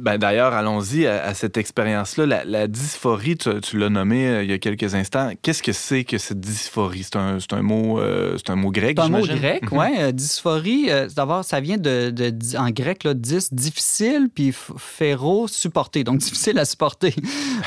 Ben, 0.00 0.18
D'ailleurs, 0.18 0.52
allons-y 0.52 1.06
à, 1.06 1.32
cette 1.34 1.56
expérience-là. 1.56 2.44
La, 2.44 2.66
dysphorie, 2.66 3.36
tu, 3.36 3.78
l'as 3.78 3.88
nommé 3.88 4.28
euh, 4.28 4.42
il 4.42 4.50
y 4.50 4.52
a 4.52 4.58
quelques 4.58 4.94
instants. 4.94 5.30
Qu'est-ce 5.42 5.62
que 5.62 5.72
c'est 5.72 6.04
que 6.04 6.18
cette 6.18 6.40
dysphorie? 6.40 7.04
C'est 7.04 7.16
un, 7.16 7.38
un, 7.52 7.62
mot, 7.62 8.00
euh, 8.00 8.36
c'est 8.36 8.50
un 8.50 8.56
mot 8.56 8.70
grec, 8.70 8.96
C'est 8.98 9.04
un 9.04 9.08
mot 9.08 9.26
grec, 9.26 9.70
mhm. 9.70 9.78
oui. 9.78 9.86
Euh, 9.98 10.12
dysphorie, 10.12 10.90
d'abord, 11.14 11.44
ça 11.44 11.60
vient 11.60 11.78
de, 11.78 12.12
en 12.58 12.70
grec, 12.70 13.04
là, 13.04 13.14
dys, 13.14 13.48
difficile, 13.52 14.28
puis 14.34 14.54
féro, 14.76 15.48
supporter. 15.48 16.04
Donc, 16.04 16.18
difficile 16.26 16.58
à 16.58 16.64
supporter. 16.64 17.14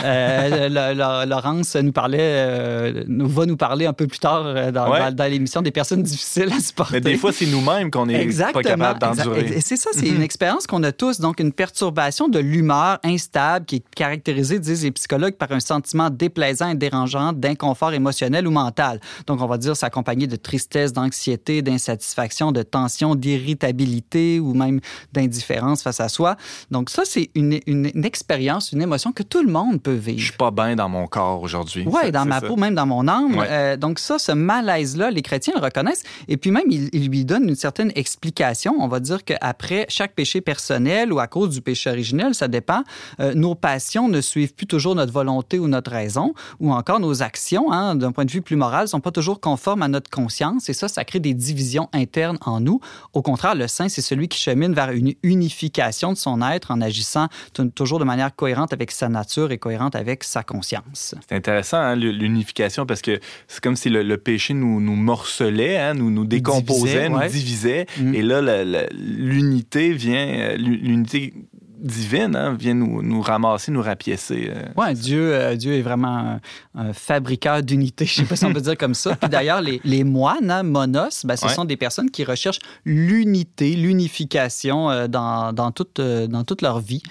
Laurence 0.04 1.76
nous 1.76 1.92
parlait, 1.92 3.04
va 3.08 3.46
nous 3.46 3.58
parler 3.58 3.86
un 3.86 3.94
peu 3.94 4.08
plus 4.08 4.20
tard 4.20 4.72
dans, 4.72 5.12
dans, 5.12 5.32
l'émission 5.32 5.62
des 5.62 5.72
personnes 5.72 6.04
difficiles 6.04 6.52
à 6.52 6.60
supporter. 6.60 6.96
Mais 6.96 7.02
des 7.02 7.18
fois, 7.18 7.32
c'est 7.32 7.46
nous-mêmes 7.46 7.92
qu'on 7.92 8.06
n'est 8.06 8.28
pas 8.54 8.62
capable 8.62 9.00
d'endurer. 9.00 9.52
Et 9.56 9.62
c'est 9.62 9.78
ça, 9.78 9.90
c'est 9.94 10.08
une 10.08 10.18
mhm. 10.18 10.24
expérience 10.24 10.68
qu'on 10.68 10.84
a 10.84 10.92
tous. 10.92 11.20
Donc, 11.20 11.40
une 11.40 11.54
perturbation 11.54 12.19
de 12.28 12.40
l'humeur 12.40 13.00
instable 13.04 13.66
qui 13.66 13.78
est 13.78 13.84
caractérisée, 13.96 14.60
disent 14.60 14.84
les 14.84 14.92
psychologues, 14.92 15.36
par 15.36 15.52
un 15.52 15.60
sentiment 15.60 16.10
déplaisant 16.10 16.70
et 16.70 16.76
dérangeant 16.76 17.34
d'inconfort 17.34 17.94
émotionnel 17.94 18.48
ou 18.48 18.52
mental. 18.52 19.00
Donc, 19.28 19.42
on 19.42 19.46
va 19.46 19.58
dire 19.58 19.76
s'accompagner 19.76 20.28
de 20.28 20.36
tristesse, 20.36 20.94
d'anxiété, 20.94 21.62
d'insatisfaction, 21.62 22.52
de 22.52 22.64
tension, 22.64 23.16
d'irritabilité 23.16 24.40
ou 24.40 24.54
même 24.54 24.80
d'indifférence 25.14 25.84
face 25.84 26.00
à 26.00 26.10
soi. 26.10 26.36
Donc, 26.72 26.90
ça, 26.90 27.04
c'est 27.06 27.30
une, 27.36 27.60
une, 27.68 28.06
expérience, 28.06 28.72
une 28.72 28.82
émotion 28.82 29.12
que 29.12 29.24
tout 29.24 29.44
le 29.44 29.52
monde 29.52 29.82
peut 29.82 29.94
vivre. 29.94 30.20
Je 30.20 30.26
suis 30.26 30.38
pas 30.38 30.52
bien 30.52 30.76
dans 30.76 30.90
mon 30.90 31.08
corps 31.08 31.42
aujourd'hui. 31.42 31.86
Oui, 31.88 32.12
dans 32.12 32.26
ma 32.26 32.42
peau, 32.42 32.56
même 32.56 32.76
dans 32.76 32.86
mon 32.86 33.08
âme. 33.08 33.36
Euh, 33.38 33.78
donc, 33.78 34.00
ça, 34.00 34.20
ce 34.20 34.32
malaise-là, 34.32 35.12
les 35.12 35.22
chrétiens 35.22 35.54
le 35.56 35.62
reconnaissent. 35.62 36.04
Et 36.28 36.38
puis 36.38 36.52
même, 36.52 36.66
ils, 36.70 36.90
ils 36.94 37.08
lui 37.08 37.26
donnent 37.26 37.48
une 37.48 37.56
certaine 37.56 37.92
explication. 37.96 38.76
On 38.80 38.88
va 38.88 39.00
dire 39.00 39.24
qu'après 39.24 39.86
chaque 39.90 40.16
péché 40.16 40.42
personnel 40.42 41.14
ou 41.14 41.20
à 41.20 41.28
cause 41.28 41.50
du 41.50 41.62
péché 41.62 41.90
originel, 41.90 42.09
ça 42.34 42.48
dépend. 42.48 42.84
Euh, 43.20 43.34
nos 43.34 43.56
passions 43.56 44.08
ne 44.08 44.22
suivent 44.22 44.54
plus 44.54 44.68
toujours 44.68 44.96
notre 44.96 45.13
volonté 45.13 45.60
ou 45.60 45.68
notre 45.68 45.92
raison, 45.92 46.34
ou 46.60 46.72
encore 46.72 47.00
nos 47.00 47.22
actions, 47.22 47.72
hein, 47.72 47.96
d'un 47.96 48.12
point 48.12 48.25
de 48.25 48.32
vue 48.32 48.42
plus 48.42 48.56
moral, 48.56 48.84
ne 48.84 48.88
sont 48.88 49.00
pas 49.00 49.12
toujours 49.12 49.39
conformes 49.39 49.82
à 49.82 49.88
notre 49.88 50.10
conscience, 50.10 50.70
et 50.70 50.74
ça, 50.74 50.88
ça 50.88 51.04
crée 51.04 51.20
des 51.20 51.34
divisions 51.34 51.89
internes 51.94 52.38
en 52.42 52.60
nous. 52.60 52.80
Au 53.13 53.22
contraire, 53.22 53.56
le 53.56 53.68
saint, 53.68 53.89
c'est 53.89 54.01
celui 54.01 54.28
qui 54.28 54.39
chemine 54.39 54.74
vers 54.74 54.92
une 54.92 55.13
unification 55.24 56.12
de 56.13 56.18
son 56.18 56.39
être 56.51 56.72
en 56.72 56.82
agissant 56.82 57.28
toujours 57.75 58.00
de 58.00 58.06
manière 58.06 58.36
cohérente 58.36 58.74
avec 58.74 58.92
sa 58.92 59.10
nature 59.10 59.51
et 59.51 59.58
cohérente 59.58 59.96
avec 59.96 60.24
sa 60.24 60.44
conscience. 60.44 61.16
C'est 61.28 61.36
intéressant, 61.36 61.78
hein, 61.78 61.96
l'unification, 61.96 62.86
parce 62.86 63.01
que 63.01 63.20
c'est 63.48 63.62
comme 63.62 63.75
si 63.75 63.89
le, 63.89 64.18
péché 64.18 64.54
nous, 64.54 64.80
nous 64.80 64.96
morcelait, 64.96 65.78
hein, 65.78 65.94
nous, 65.94 66.10
nous 66.10 66.25
décomposait, 66.25 67.10
nous 67.10 67.20
divisait, 67.28 67.86
mm. 68.00 68.16
et 68.16 68.22
là, 68.22 68.86
l'unité 68.92 69.94
vient, 69.94 70.28
euh, 70.28 70.56
l'unité 70.58 71.34
divine 71.80 72.36
hein, 72.36 72.54
vient 72.54 72.74
nous, 72.74 73.02
nous, 73.02 73.22
ramasser, 73.22 73.72
nous 73.72 73.82
rapiécer. 73.82 74.52
Euh. 74.54 74.64
Oui, 74.76 74.94
Dieu, 74.94 75.34
euh, 75.34 75.56
Dieu 75.56 75.74
est 75.74 75.82
vraiment 75.82 76.40
un, 76.76 76.94
fabriqueur 76.94 77.64
d'unité, 77.64 78.06
je 78.06 78.22
ne 78.22 78.26
sais 78.26 78.30
pas 78.30 78.36
si 78.36 78.46
on 78.46 78.54
peut 78.54 78.62
dire 78.62 78.78
comme 78.78 78.94
ça. 78.94 79.16
Puis 79.16 79.30
d'ailleurs, 79.30 79.62
les, 79.62 79.82
les, 79.84 80.04
moines, 80.04 80.52
hein, 80.52 80.64
monos, 80.64 81.26
ben, 81.26 81.36
ce 81.36 81.48
sont 81.50 81.66
des 81.66 81.78
personnes 81.78 82.12
qui 82.12 82.24
recherchent 82.24 82.60
l'unité, 82.86 83.76
l'unification 83.76 84.90
euh, 84.90 85.08
dans, 85.08 85.54
dans, 85.54 85.72
toute, 85.72 86.00
dans 86.00 86.44
toute 86.44 86.62
leur 86.62 86.80
vie. 86.80 87.04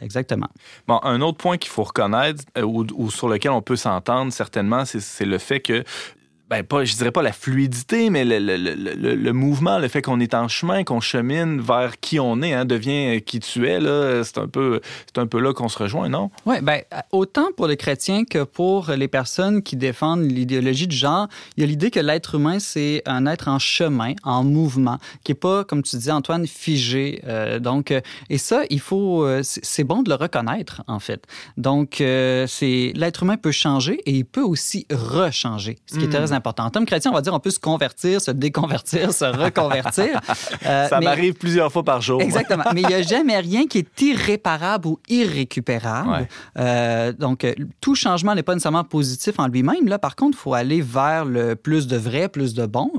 exactement. 0.00 0.48
Bon, 0.86 0.98
un 1.02 1.20
autre 1.20 1.38
point 1.38 1.58
qu'il 1.58 1.70
faut 1.70 1.84
reconnaître 1.84 2.44
ou, 2.62 2.86
ou, 2.94 3.10
sur 3.10 3.28
lequel 3.28 3.50
on 3.50 3.62
peut 3.62 3.76
s'entendre 3.76 4.32
certainement, 4.32 4.84
c'est 4.84 5.26
le 5.26 5.38
fait 5.38 5.60
que 5.60 5.84
ben 6.48 6.62
pas, 6.62 6.84
je 6.84 6.94
dirais 6.96 7.10
pas 7.10 7.22
la 7.22 7.32
fluidité, 7.32 8.08
mais 8.10 8.24
le, 8.24 8.38
le, 8.38 8.56
le, 8.56 9.14
le 9.14 9.32
mouvement, 9.32 9.78
le 9.78 9.88
fait 9.88 10.02
qu'on 10.02 10.18
est 10.20 10.34
en 10.34 10.48
chemin, 10.48 10.82
qu'on 10.82 11.00
chemine 11.00 11.60
vers 11.60 12.00
qui 12.00 12.18
on 12.18 12.40
est, 12.40 12.54
hein, 12.54 12.64
devient 12.64 13.20
qui 13.22 13.38
tu 13.40 13.68
es, 13.68 13.80
là, 13.80 14.24
c'est 14.24 14.38
un 14.38 14.48
peu, 14.48 14.80
c'est 15.06 15.20
un 15.20 15.26
peu 15.26 15.40
là 15.40 15.52
qu'on 15.52 15.68
se 15.68 15.78
rejoint, 15.78 16.08
non? 16.08 16.30
Oui, 16.46 16.56
ben, 16.62 16.80
autant 17.12 17.48
pour 17.56 17.66
les 17.66 17.76
chrétiens 17.76 18.24
que 18.24 18.44
pour 18.44 18.90
les 18.90 19.08
personnes 19.08 19.62
qui 19.62 19.76
défendent 19.76 20.22
l'idéologie 20.22 20.86
du 20.86 20.96
genre, 20.96 21.28
il 21.56 21.60
y 21.60 21.64
a 21.64 21.66
l'idée 21.66 21.90
que 21.90 22.00
l'être 22.00 22.36
humain, 22.36 22.58
c'est 22.58 23.02
un 23.04 23.26
être 23.26 23.48
en 23.48 23.58
chemin, 23.58 24.14
en 24.22 24.42
mouvement, 24.42 24.98
qui 25.24 25.32
est 25.32 25.34
pas, 25.34 25.64
comme 25.64 25.82
tu 25.82 25.96
dis, 25.96 26.10
Antoine, 26.10 26.46
figé. 26.46 27.20
Euh, 27.26 27.58
donc, 27.58 27.90
euh, 27.90 28.00
et 28.30 28.38
ça, 28.38 28.62
il 28.70 28.80
faut, 28.80 29.24
euh, 29.24 29.42
c'est 29.42 29.84
bon 29.84 30.02
de 30.02 30.08
le 30.08 30.14
reconnaître, 30.14 30.82
en 30.86 30.98
fait. 30.98 31.24
Donc, 31.56 31.96
c'est 31.98 32.92
l'être 32.94 33.22
humain 33.22 33.36
peut 33.36 33.52
changer 33.52 34.00
et 34.06 34.12
il 34.12 34.24
peut 34.24 34.42
aussi 34.42 34.86
rechanger, 34.90 35.76
ce 35.86 35.98
qui 35.98 36.04
est 36.04 36.08
très 36.08 36.32
important. 36.32 36.37
En 36.46 36.70
termes 36.70 36.86
chrétiens, 36.86 37.10
on 37.10 37.14
va 37.14 37.20
dire 37.20 37.34
on 37.34 37.40
peut 37.40 37.50
se 37.50 37.58
convertir, 37.58 38.20
se 38.20 38.30
déconvertir, 38.30 39.12
se 39.12 39.24
reconvertir. 39.24 40.20
Euh, 40.66 40.88
ça 40.88 41.00
m'arrive 41.00 41.34
plusieurs 41.34 41.70
fois 41.70 41.82
par 41.82 42.00
jour. 42.00 42.20
Exactement. 42.20 42.64
mais 42.74 42.82
il 42.82 42.88
n'y 42.88 42.94
a 42.94 43.02
jamais 43.02 43.38
rien 43.38 43.66
qui 43.66 43.78
est 43.78 44.00
irréparable 44.00 44.88
ou 44.88 44.98
irrécupérable. 45.08 46.28
Euh, 46.58 47.12
donc, 47.12 47.44
euh, 47.44 47.54
tout 47.80 47.94
changement 47.94 48.34
n'est 48.34 48.42
pas 48.42 48.54
nécessairement 48.54 48.84
positif 48.84 49.38
en 49.38 49.46
lui-même. 49.46 49.86
Là, 49.86 49.98
par 49.98 50.16
contre, 50.16 50.36
il 50.38 50.40
faut 50.40 50.54
aller 50.54 50.80
vers 50.80 51.24
le 51.24 51.54
plus 51.54 51.86
de 51.86 51.96
vrai, 51.96 52.28
plus 52.28 52.54
de 52.54 52.66
bon, 52.66 52.90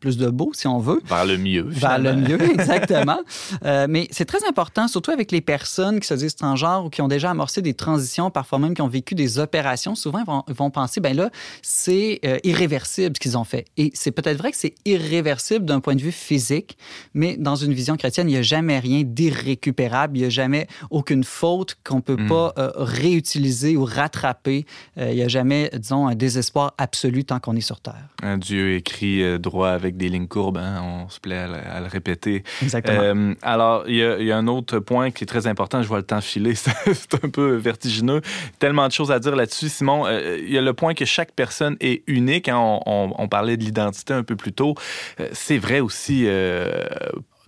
plus 0.00 0.16
de 0.16 0.28
beau, 0.28 0.50
si 0.54 0.66
on 0.66 0.78
veut. 0.78 1.00
Vers 1.06 1.24
le 1.24 1.38
mieux. 1.38 1.66
Vers 1.68 1.98
le 1.98 2.14
mieux, 2.14 2.40
exactement. 2.52 3.20
mais 3.64 4.08
c'est 4.10 4.26
très 4.26 4.46
important, 4.46 4.86
surtout 4.86 5.10
avec 5.10 5.32
les 5.32 5.40
personnes 5.40 6.00
qui 6.00 6.06
se 6.06 6.14
disent 6.14 6.36
transgenres 6.36 6.84
ou 6.84 6.90
qui 6.90 7.02
ont 7.02 7.08
déjà 7.08 7.30
amorcé 7.30 7.62
des 7.62 7.74
transitions, 7.74 8.30
parfois 8.30 8.58
même 8.58 8.74
qui 8.74 8.82
ont 8.82 8.88
vécu 8.88 9.14
des 9.14 9.38
opérations. 9.38 9.94
Souvent, 9.94 10.20
ils 10.20 10.26
vont, 10.26 10.42
ils 10.48 10.54
vont 10.54 10.70
penser, 10.70 11.00
ben 11.00 11.16
là, 11.16 11.30
c'est 11.62 12.20
irréversible 12.44 12.77
ce 12.86 13.20
qu'ils 13.20 13.36
ont 13.36 13.44
fait. 13.44 13.66
Et 13.76 13.90
c'est 13.94 14.10
peut-être 14.10 14.38
vrai 14.38 14.50
que 14.50 14.56
c'est 14.56 14.74
irréversible 14.84 15.64
d'un 15.64 15.80
point 15.80 15.94
de 15.94 16.02
vue 16.02 16.12
physique, 16.12 16.76
mais 17.14 17.36
dans 17.36 17.56
une 17.56 17.72
vision 17.72 17.96
chrétienne, 17.96 18.28
il 18.28 18.32
n'y 18.32 18.38
a 18.38 18.42
jamais 18.42 18.78
rien 18.78 19.02
d'irrécupérable, 19.04 20.16
il 20.16 20.20
n'y 20.20 20.26
a 20.26 20.30
jamais 20.30 20.66
aucune 20.90 21.24
faute 21.24 21.76
qu'on 21.84 21.96
ne 21.96 22.00
peut 22.00 22.16
hmm. 22.16 22.28
pas 22.28 22.52
euh, 22.58 22.70
réutiliser 22.76 23.76
ou 23.76 23.84
rattraper. 23.84 24.66
Euh, 24.98 25.10
il 25.10 25.16
n'y 25.16 25.22
a 25.22 25.28
jamais, 25.28 25.70
disons, 25.74 26.08
un 26.08 26.14
désespoir 26.14 26.74
absolu 26.78 27.24
tant 27.24 27.40
qu'on 27.40 27.56
est 27.56 27.60
sur 27.60 27.80
Terre. 27.80 28.08
Un 28.22 28.38
Dieu 28.38 28.74
écrit 28.74 29.22
euh, 29.22 29.38
droit 29.38 29.70
avec 29.70 29.96
des 29.96 30.08
lignes 30.08 30.28
courbes, 30.28 30.58
hein? 30.58 30.82
on 30.82 31.08
se 31.08 31.20
plaît 31.20 31.38
à, 31.38 31.80
le 31.80 31.86
répéter. 31.86 32.42
Exactement. 32.62 33.34
alors, 33.42 33.84
il 33.88 33.96
y, 33.96 34.02
a, 34.02 34.18
il 34.18 34.26
y, 34.26 34.32
a, 34.32 34.36
un 34.36 34.46
autre 34.46 34.78
point 34.78 35.10
qui 35.10 35.24
est 35.24 35.26
très 35.26 35.46
important, 35.46 35.82
je 35.82 35.88
vois 35.88 35.98
le 35.98 36.04
temps 36.04 36.20
filer, 36.20 36.54
c'est 36.54 37.24
un 37.24 37.28
peu 37.28 37.54
vertigineux. 37.54 38.20
Tellement 38.58 38.86
de 38.86 38.92
choses 38.92 39.10
à 39.10 39.18
dire 39.18 39.36
là-dessus, 39.36 39.68
Simon. 39.68 40.06
il 40.08 40.50
y 40.50 40.58
a 40.58 40.62
le 40.62 40.72
point 40.72 40.94
que 40.94 41.04
chaque 41.04 41.32
personne 41.32 41.76
est 41.80 42.02
unique. 42.06 42.48
Hein? 42.48 42.58
On, 42.86 43.28
parlait 43.28 43.56
de 43.56 43.64
l'identité 43.64 44.14
un 44.14 44.22
peu 44.22 44.36
plus 44.36 44.52
tôt. 44.52 44.74
Euh, 45.20 45.28
c'est 45.32 45.58
vrai 45.58 45.80
aussi 45.80 46.24
euh, 46.26 46.86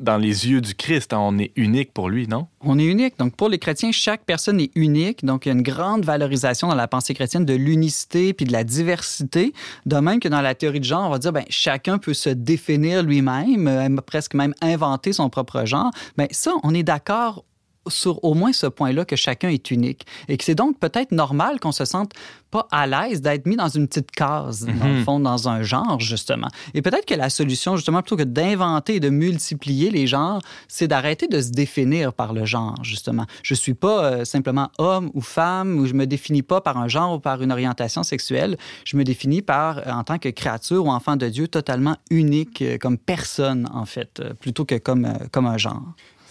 dans 0.00 0.16
les 0.16 0.48
yeux 0.48 0.60
du 0.60 0.74
Christ, 0.74 1.12
hein, 1.12 1.18
on 1.20 1.38
est 1.38 1.52
unique 1.56 1.92
pour 1.92 2.08
lui, 2.08 2.26
non? 2.26 2.46
On 2.62 2.78
est 2.78 2.84
unique. 2.84 3.18
Donc, 3.18 3.36
pour 3.36 3.48
les 3.48 3.58
chrétiens, 3.58 3.92
chaque 3.92 4.24
personne 4.24 4.58
est 4.58 4.70
unique. 4.74 5.24
Donc, 5.24 5.44
il 5.44 5.50
y 5.50 5.52
a 5.52 5.54
une 5.54 5.62
grande 5.62 6.04
valorisation 6.04 6.68
dans 6.68 6.74
la 6.74 6.88
pensée 6.88 7.14
chrétienne 7.14 7.44
de 7.44 7.54
l'unicité 7.54 8.32
puis 8.32 8.46
de 8.46 8.52
la 8.52 8.64
diversité. 8.64 9.52
De 9.86 9.96
même 9.96 10.18
que 10.18 10.28
dans 10.28 10.40
la 10.40 10.54
théorie 10.54 10.80
de 10.80 10.84
genre, 10.84 11.06
on 11.06 11.10
va 11.10 11.18
dire, 11.18 11.32
ben, 11.32 11.44
chacun 11.50 11.98
peut 11.98 12.14
se 12.14 12.30
définir 12.30 13.02
lui-même, 13.02 13.68
euh, 13.68 14.00
presque 14.00 14.34
même 14.34 14.54
inventer 14.62 15.12
son 15.12 15.28
propre 15.28 15.66
genre. 15.66 15.90
Mais 16.16 16.28
ben, 16.28 16.28
ça, 16.32 16.52
on 16.62 16.74
est 16.74 16.82
d'accord 16.82 17.44
sur 17.88 18.22
au 18.24 18.34
moins 18.34 18.52
ce 18.52 18.66
point-là 18.66 19.04
que 19.04 19.16
chacun 19.16 19.48
est 19.48 19.70
unique 19.70 20.06
et 20.28 20.36
que 20.36 20.44
c'est 20.44 20.54
donc 20.54 20.78
peut-être 20.78 21.12
normal 21.12 21.60
qu'on 21.60 21.72
se 21.72 21.84
sente 21.84 22.12
pas 22.50 22.66
à 22.70 22.86
l'aise 22.86 23.20
d'être 23.20 23.46
mis 23.46 23.56
dans 23.56 23.68
une 23.68 23.86
petite 23.86 24.10
case, 24.10 24.66
dans 24.66 24.86
le 24.86 24.98
mhm. 24.98 25.04
fond, 25.04 25.20
dans 25.20 25.48
un 25.48 25.62
genre, 25.62 26.00
justement. 26.00 26.48
Et 26.74 26.82
peut-être 26.82 27.06
que 27.06 27.14
la 27.14 27.30
solution, 27.30 27.76
justement, 27.76 28.02
plutôt 28.02 28.16
que 28.16 28.24
d'inventer 28.24 28.96
et 28.96 29.00
de 29.00 29.08
multiplier 29.08 29.90
les 29.90 30.06
genres, 30.06 30.40
c'est 30.68 30.88
d'arrêter 30.88 31.28
de 31.28 31.40
se 31.40 31.50
définir 31.50 32.12
par 32.12 32.32
le 32.32 32.44
genre, 32.44 32.74
justement. 32.82 33.26
Je 33.42 33.54
suis 33.54 33.74
pas 33.74 34.04
euh, 34.04 34.24
simplement 34.24 34.70
homme 34.78 35.10
ou 35.14 35.20
femme, 35.20 35.78
ou 35.78 35.86
je 35.86 35.94
me 35.94 36.06
définis 36.06 36.42
pas 36.42 36.60
par 36.60 36.76
un 36.76 36.88
genre 36.88 37.14
ou 37.14 37.20
par 37.20 37.40
une 37.40 37.52
orientation 37.52 38.02
sexuelle. 38.02 38.56
Je 38.84 38.96
me 38.96 39.04
définis 39.04 39.42
par, 39.42 39.78
euh, 39.78 39.92
en 39.92 40.02
tant 40.02 40.18
que 40.18 40.28
créature 40.28 40.84
ou 40.84 40.90
enfant 40.90 41.16
de 41.16 41.28
Dieu, 41.28 41.46
totalement 41.46 41.96
unique, 42.10 42.62
euh, 42.62 42.78
comme 42.78 42.98
personne, 42.98 43.68
en 43.72 43.84
fait, 43.84 44.22
plutôt 44.40 44.64
que 44.64 44.76
comme, 44.76 45.06
comme 45.30 45.46
un 45.46 45.56
genre. 45.56 45.82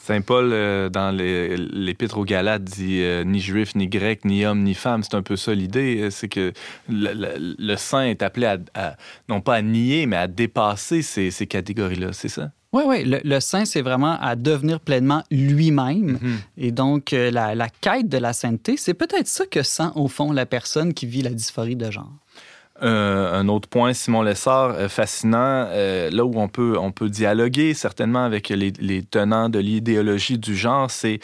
Saint 0.09 0.21
Paul, 0.21 0.49
euh, 0.53 0.89
dans 0.89 1.15
l'Épître 1.15 2.17
aux 2.17 2.25
Galates, 2.25 2.63
dit 2.63 3.01
euh, 3.01 3.23
ni 3.23 3.39
juif, 3.39 3.75
ni 3.75 3.87
grec, 3.87 4.25
ni 4.25 4.43
homme, 4.43 4.63
ni 4.63 4.73
femme. 4.73 5.03
C'est 5.03 5.13
un 5.13 5.21
peu 5.21 5.35
ça 5.35 5.53
l'idée. 5.53 6.01
Euh, 6.01 6.09
c'est 6.09 6.27
que 6.27 6.51
le, 6.89 7.75
saint 7.75 8.05
est 8.05 8.23
appelé 8.23 8.47
à, 8.73 8.97
non 9.27 9.39
pas 9.39 9.53
à 9.53 9.61
nier, 9.61 10.07
mais 10.07 10.15
à 10.15 10.27
dépasser 10.27 11.03
ces, 11.03 11.29
catégories-là. 11.45 12.11
C'est 12.13 12.27
ça? 12.27 12.49
Oui, 12.73 12.81
oui. 12.87 13.03
Le, 13.05 13.39
saint, 13.39 13.65
c'est 13.65 13.83
vraiment 13.83 14.19
à 14.19 14.35
devenir 14.35 14.79
pleinement 14.79 15.21
lui-même. 15.29 16.15
Mm-hmm. 16.15 16.37
Et 16.57 16.71
donc, 16.71 17.11
la, 17.11 17.53
la, 17.53 17.69
quête 17.69 18.09
de 18.09 18.17
la 18.17 18.33
sainteté, 18.33 18.77
c'est 18.77 18.95
peut-être 18.95 19.27
ça 19.27 19.45
que 19.45 19.61
sent, 19.61 19.91
au 19.93 20.07
fond, 20.07 20.31
la 20.31 20.47
personne 20.47 20.95
qui 20.95 21.05
vit 21.05 21.21
la 21.21 21.29
dysphorie 21.29 21.75
de 21.75 21.91
genre. 21.91 22.09
Euh, 22.81 23.33
un 23.33 23.47
autre 23.47 23.67
point, 23.67 23.93
Simon 23.93 24.21
Lessard, 24.21 24.71
euh, 24.71 24.87
fascinant, 24.87 25.67
euh, 25.69 26.09
là 26.11 26.23
où 26.25 26.39
on 26.39 26.47
peut, 26.47 26.77
on 26.79 26.91
peut 26.91 27.09
dialoguer 27.09 27.73
certainement 27.73 28.23
avec 28.23 28.49
les, 28.49 28.71
tenants 29.03 29.49
de 29.49 29.59
l'idéologie 29.59 30.37
du 30.37 30.55
genre, 30.55 30.89
c'est, 30.89 31.19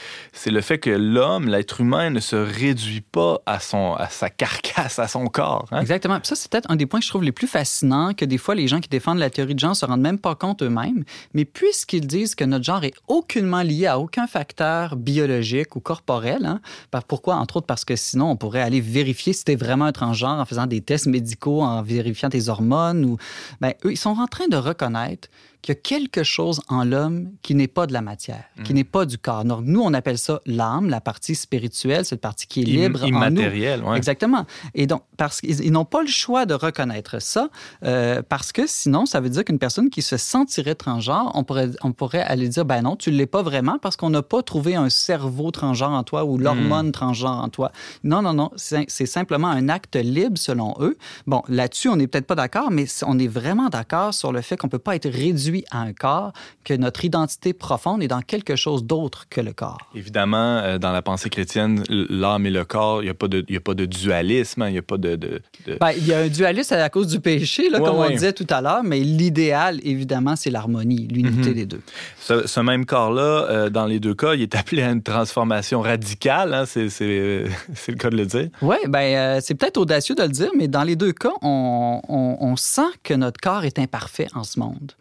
le 0.46 0.62
fait 0.62 0.78
que 0.78 0.90
l'homme, 0.90 1.48
l'être 1.48 1.82
humain, 1.82 2.10
ne 2.10 2.20
se 2.20 2.36
réduit 2.36 3.02
pas 3.02 3.40
à, 3.46 3.60
son, 3.60 3.94
à 3.94 4.10
sa 4.10 4.30
carcasse, 4.30 5.00
à 5.00 5.08
son 5.08 5.28
corps. 5.28 5.66
hein. 5.72 5.82
Exactement. 5.82 6.20
Ça, 6.24 6.36
c'est 6.36 6.52
peut-être 6.52 6.70
un 6.70 6.76
des 6.76 6.86
points 6.86 7.00
que 7.00 7.06
je 7.06 7.10
trouve 7.10 7.24
les 7.24 7.32
plus 7.32 7.48
fascinants, 7.48 8.14
que 8.14 8.26
des 8.26 8.38
fois, 8.38 8.56
les 8.56 8.68
gens 8.68 8.80
qui 8.80 8.90
défendent 8.90 9.20
la 9.20 9.30
théorie 9.30 9.56
de 9.56 9.60
genre 9.60 9.76
se 9.76 9.86
rendent 9.86 10.02
même 10.02 10.20
pas 10.20 10.36
compte 10.36 10.62
eux-mêmes. 10.64 11.04
Mais 11.34 11.46
puisqu'ils 11.46 12.08
disent 12.08 12.36
que 12.36 12.44
notre 12.44 12.66
genre 12.66 12.84
est 12.84 12.96
aucunement 13.08 13.62
lié 13.62 13.88
à 13.88 14.00
aucun 14.00 14.28
facteur 14.28 14.96
biologique 14.96 15.76
ou 15.76 15.80
corporel, 15.80 16.46
hein, 16.46 16.60
pourquoi? 17.08 17.36
Entre 17.36 17.58
autres 17.58 17.68
parce 17.68 17.86
que 17.86 17.96
sinon, 17.96 18.32
on 18.32 18.36
pourrait 18.36 18.62
aller 18.62 18.82
vérifier 18.82 19.34
si 19.34 19.44
t'es 19.44 19.56
vraiment 19.56 19.86
un 19.86 19.92
transgenre 19.92 20.40
en 20.40 20.46
faisant 20.46 20.66
des 20.66 20.82
tests 20.82 21.08
médicaux, 21.08 21.45
en 21.52 21.82
vérifiant 21.82 22.30
tes 22.30 22.50
hormones. 22.50 23.06
Ou... 23.06 23.18
Ben, 23.62 23.74
eux, 23.86 23.92
ils 23.92 23.98
sont 23.98 24.18
en 24.18 24.28
train 24.28 24.48
de 24.48 24.58
reconnaître 24.58 25.30
qu'il 25.66 25.74
y 25.74 25.78
a 25.78 25.82
quelque 25.82 26.24
chose 26.24 26.62
en 26.70 26.84
l'homme 26.84 27.32
qui 27.42 27.56
n'est 27.56 27.68
pas 27.68 27.88
de 27.88 27.94
la 27.94 28.02
matière, 28.02 28.44
qui 28.64 28.72
Mm. 28.72 28.76
n'est 28.76 28.84
pas 28.84 29.06
du 29.06 29.18
corps. 29.18 29.44
Donc, 29.46 29.62
nous, 29.64 29.82
on 29.82 29.94
appelle 29.96 30.18
ça 30.20 30.40
l'âme, 30.46 30.90
la 30.90 31.02
partie 31.02 31.34
spirituelle, 31.34 32.06
cette 32.06 32.22
partie 32.22 32.46
qui 32.46 32.62
est 32.62 32.66
libre 32.84 33.00
en 33.04 33.20
nous. 33.32 33.42
ouais. 33.84 33.98
Exactement. 33.98 34.46
Et 34.76 34.86
donc, 34.86 35.02
parce 35.18 35.42
qu'ils 35.42 35.62
ils 35.66 35.72
n'ont 35.72 35.86
pas 35.86 36.02
le 36.02 36.08
choix 36.08 36.46
de 36.46 36.54
reconnaître 36.54 37.20
ça, 37.22 37.50
euh, 37.84 38.22
parce 38.28 38.52
que 38.52 38.68
sinon, 38.68 39.06
ça 39.08 39.20
veut 39.20 39.30
dire 39.30 39.44
qu'une 39.44 39.58
personne 39.58 39.90
qui 39.90 40.02
se 40.04 40.18
sentirait 40.18 40.76
transgenre, 40.76 41.32
on 41.34 41.44
pourrait, 41.44 41.72
on 41.82 41.92
pourrait 41.94 42.22
aller 42.22 42.48
dire, 42.48 42.66
ben 42.66 42.84
non, 42.84 42.96
tu 42.96 43.12
ne 43.12 43.18
l'es 43.18 43.26
pas 43.26 43.42
vraiment 43.42 43.80
parce 43.80 43.96
qu'on 43.96 44.12
n'a 44.12 44.22
pas 44.22 44.44
trouvé 44.44 44.76
un 44.76 44.90
cerveau 44.90 45.50
transgenre 45.50 45.92
en 45.94 46.04
toi 46.04 46.26
ou 46.26 46.38
l'hormone 46.38 46.92
transgenre 46.92 47.42
en 47.44 47.50
toi. 47.50 47.72
Non, 48.04 48.22
non, 48.22 48.34
non, 48.34 48.52
c'est 48.56 48.86
c'est 48.88 49.06
simplement 49.08 49.48
un 49.48 49.68
acte 49.70 49.96
libre 49.96 50.38
selon 50.38 50.76
eux. 50.80 50.98
Bon, 51.26 51.42
là-dessus, 51.48 51.90
on 51.90 51.96
n'est 51.96 52.08
peut-être 52.08 52.28
pas 52.28 52.36
d'accord, 52.36 52.70
mais 52.70 52.86
on 53.08 53.18
est 53.18 53.28
vraiment 53.28 53.70
d'accord 53.70 54.14
sur 54.14 54.32
le 54.32 54.42
fait 54.42 54.58
qu'on 54.58 54.68
ne 54.68 54.72
peut 54.72 54.80
pas 54.80 54.96
être 54.96 55.10
réduit 55.10 55.55
à 55.72 55.80
un 55.80 55.94
corps, 55.94 56.34
que 56.64 56.74
notre 56.74 57.06
identité 57.06 57.54
profonde 57.54 58.04
est 58.04 58.08
dans 58.08 58.22
quelque 58.22 58.56
chose 58.56 58.84
d'autre 58.84 59.26
que 59.30 59.40
le 59.42 59.54
corps. 59.54 59.78
Évidemment, 59.96 60.58
euh, 60.58 60.78
dans 60.78 60.92
la 60.92 61.02
pensée 61.02 61.30
chrétienne, 61.30 61.84
l'âme 61.90 62.46
et 62.46 62.52
le 62.52 62.66
corps, 62.66 63.02
il 63.02 63.06
n'y 63.06 63.12
a, 63.12 63.14
pas 63.14 63.28
de- 63.28 63.46
y 63.50 63.56
a 63.56 63.60
pas 63.62 63.74
de 63.74 63.86
dualisme, 63.86 64.64
hein, 64.64 64.70
il 64.70 64.74
n'y 64.74 64.78
a 64.78 64.82
pas 64.82 64.98
de... 64.98 65.16
de- 65.16 65.42
de- 65.68 65.78
Ben, 65.80 65.92
il 65.98 66.06
y 66.08 66.14
a 66.14 66.20
un 66.20 66.28
dualisme 66.28 66.74
à 66.76 66.90
cause 66.90 67.08
du 67.08 67.20
péché, 67.20 67.70
là, 67.70 67.80
Ouais, 67.80 67.86
comme 67.86 67.96
on 67.98 68.02
ouais. 68.02 68.12
disait 68.14 68.34
tout 68.34 68.48
à 68.50 68.62
l'heure, 68.62 68.84
mais 68.84 69.00
l'idéal, 69.00 69.80
évidemment, 69.84 70.36
c'est 70.36 70.50
l'harmonie, 70.50 71.08
l'unité 71.10 71.50
Mhm. 71.50 71.56
des 71.56 71.66
deux. 71.66 71.82
Ce, 72.20 72.48
ce 72.48 72.60
même 72.60 72.86
corps-là, 72.86 73.48
euh, 73.50 73.70
dans 73.70 73.86
les 73.86 74.00
deux 74.00 74.14
cas, 74.16 74.34
il 74.34 74.42
est 74.42 74.56
appelé 74.56 74.82
à 74.82 74.90
une 74.92 75.04
transformation 75.04 75.82
radicale, 75.82 76.54
hein, 76.54 76.66
c'est 76.66 76.88
le 77.88 77.96
cas 77.98 78.10
de 78.10 78.18
le 78.18 78.26
dire. 78.26 78.50
Oui, 78.62 78.78
ben, 78.88 79.00
euh, 79.16 79.40
c'est 79.42 79.56
peut-être 79.56 79.78
audacieux 79.78 80.16
de 80.16 80.24
le 80.24 80.30
dire, 80.30 80.50
mais 80.58 80.68
dans 80.68 80.84
les 80.84 80.96
deux 80.96 81.12
cas, 81.14 81.32
on, 81.42 82.02
on- 82.08 82.38
on 82.40 82.56
sent 82.56 82.82
que 83.04 83.14
notre 83.14 83.40
corps 83.40 83.64
est 83.66 83.80
imparfait 83.80 84.28
en 84.34 84.44
ce 84.44 84.60
monde. 84.60 84.94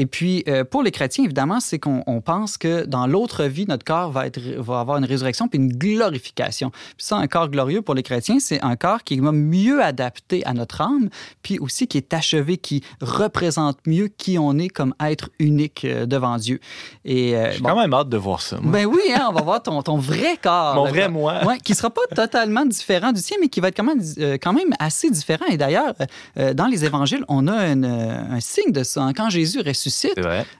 Et 0.00 0.06
puis, 0.06 0.42
euh, 0.48 0.64
pour 0.64 0.82
les 0.82 0.92
chrétiens, 0.92 1.24
évidemment, 1.24 1.60
c'est 1.60 1.78
qu'on 1.78 2.02
on 2.06 2.22
pense 2.22 2.56
que 2.56 2.86
dans 2.86 3.06
l'autre 3.06 3.44
vie, 3.44 3.66
notre 3.68 3.84
corps 3.84 4.10
va, 4.10 4.26
être, 4.26 4.40
va 4.56 4.80
avoir 4.80 4.96
une 4.96 5.04
résurrection 5.04 5.46
puis 5.46 5.58
une 5.58 5.68
glorification. 5.74 6.70
Puis 6.70 7.04
ça, 7.04 7.16
un 7.16 7.26
corps 7.26 7.50
glorieux 7.50 7.82
pour 7.82 7.94
les 7.94 8.02
chrétiens, 8.02 8.38
c'est 8.40 8.62
un 8.64 8.76
corps 8.76 9.04
qui 9.04 9.14
est 9.14 9.20
mieux 9.20 9.82
adapté 9.82 10.42
à 10.46 10.54
notre 10.54 10.80
âme, 10.80 11.10
puis 11.42 11.58
aussi 11.58 11.86
qui 11.86 11.98
est 11.98 12.14
achevé, 12.14 12.56
qui 12.56 12.82
représente 13.02 13.76
mieux 13.86 14.08
qui 14.08 14.38
on 14.38 14.56
est 14.58 14.70
comme 14.70 14.94
être 15.04 15.28
unique 15.38 15.84
euh, 15.84 16.06
devant 16.06 16.38
Dieu. 16.38 16.60
Et, 17.04 17.36
euh, 17.36 17.52
J'ai 17.52 17.60
bon, 17.60 17.68
quand 17.68 17.80
même 17.80 17.92
hâte 17.92 18.08
de 18.08 18.16
voir 18.16 18.40
ça. 18.40 18.58
moi. 18.58 18.72
ben 18.72 18.86
oui, 18.86 19.00
hein, 19.14 19.26
on 19.28 19.34
va 19.34 19.42
voir 19.42 19.62
ton, 19.62 19.82
ton 19.82 19.98
vrai 19.98 20.38
corps. 20.42 20.76
Mon 20.76 20.86
vrai 20.86 21.02
corps- 21.02 21.10
moi. 21.10 21.44
Ouais, 21.44 21.58
qui 21.58 21.74
sera 21.74 21.90
pas 21.90 22.00
totalement 22.16 22.64
différent 22.64 23.12
du 23.12 23.20
tien, 23.20 23.36
mais 23.38 23.48
qui 23.48 23.60
va 23.60 23.68
être 23.68 23.76
quand 23.76 23.84
même, 23.84 24.02
euh, 24.18 24.38
quand 24.40 24.54
même 24.54 24.72
assez 24.78 25.10
différent. 25.10 25.44
Et 25.50 25.58
d'ailleurs, 25.58 25.92
dans 26.54 26.66
les 26.68 26.86
évangiles, 26.86 27.24
on 27.28 27.46
a 27.48 27.66
une, 27.66 27.84
un 27.84 28.40
signe 28.40 28.72
de 28.72 28.82
ça. 28.82 29.02
hein. 29.02 29.12
Quand 29.12 29.28
Jésus 29.28 29.60
ressuscite, 29.80 30.14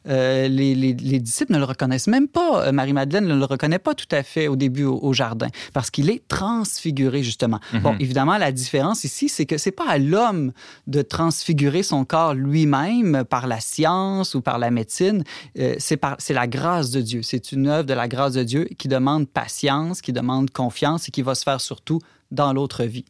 euh, 0.08 0.48
les, 0.48 0.74
les- 0.74 0.94
les 0.94 1.18
disciples 1.20 1.52
ne 1.52 1.58
le 1.58 1.64
reconnaissent 1.64 2.06
même 2.08 2.28
pas. 2.28 2.66
Euh, 2.66 2.72
Marie-Madeleine 2.72 3.26
ne 3.26 3.34
le 3.34 3.44
reconnaît 3.44 3.78
pas 3.78 3.94
tout 3.94 4.08
à 4.10 4.22
fait 4.22 4.48
au 4.48 4.56
début 4.56 4.84
au, 4.84 4.98
au 5.02 5.12
jardin, 5.12 5.48
parce 5.72 5.90
qu'il 5.90 6.08
est 6.10 6.26
transfiguré, 6.28 7.22
justement. 7.22 7.60
Mhm. 7.72 7.80
Bon, 7.80 7.96
évidemment, 8.00 8.38
la 8.38 8.52
différence 8.52 9.04
ici, 9.04 9.28
c'est 9.28 9.46
que 9.46 9.58
c'est 9.58 9.70
pas 9.72 9.88
à 9.88 9.98
l'homme 9.98 10.52
de 10.86 11.02
transfigurer 11.02 11.82
son 11.82 12.04
corps 12.04 12.34
lui-même 12.34 13.24
par 13.28 13.46
la 13.46 13.60
science 13.60 14.34
ou 14.34 14.40
par 14.40 14.58
la 14.58 14.70
médecine. 14.70 15.22
Euh, 15.58 15.74
c'est 15.78 16.32
la 16.34 16.46
grâce 16.46 16.90
de 16.90 17.00
Dieu. 17.00 17.22
C'est 17.22 17.52
une 17.52 17.66
œuvre 17.68 17.84
de 17.84 17.94
la 17.94 18.08
grâce 18.08 18.32
de 18.34 18.42
Dieu 18.42 18.68
qui 18.78 18.88
demande 18.88 19.28
patience, 19.28 20.00
qui 20.00 20.12
demande 20.12 20.50
confiance 20.50 21.08
et 21.08 21.10
qui 21.10 21.22
va 21.22 21.34
se 21.34 21.42
faire 21.44 21.60
surtout 21.60 22.00
dans 22.30 22.52
l'autre 22.52 22.84
vie. 22.84 23.04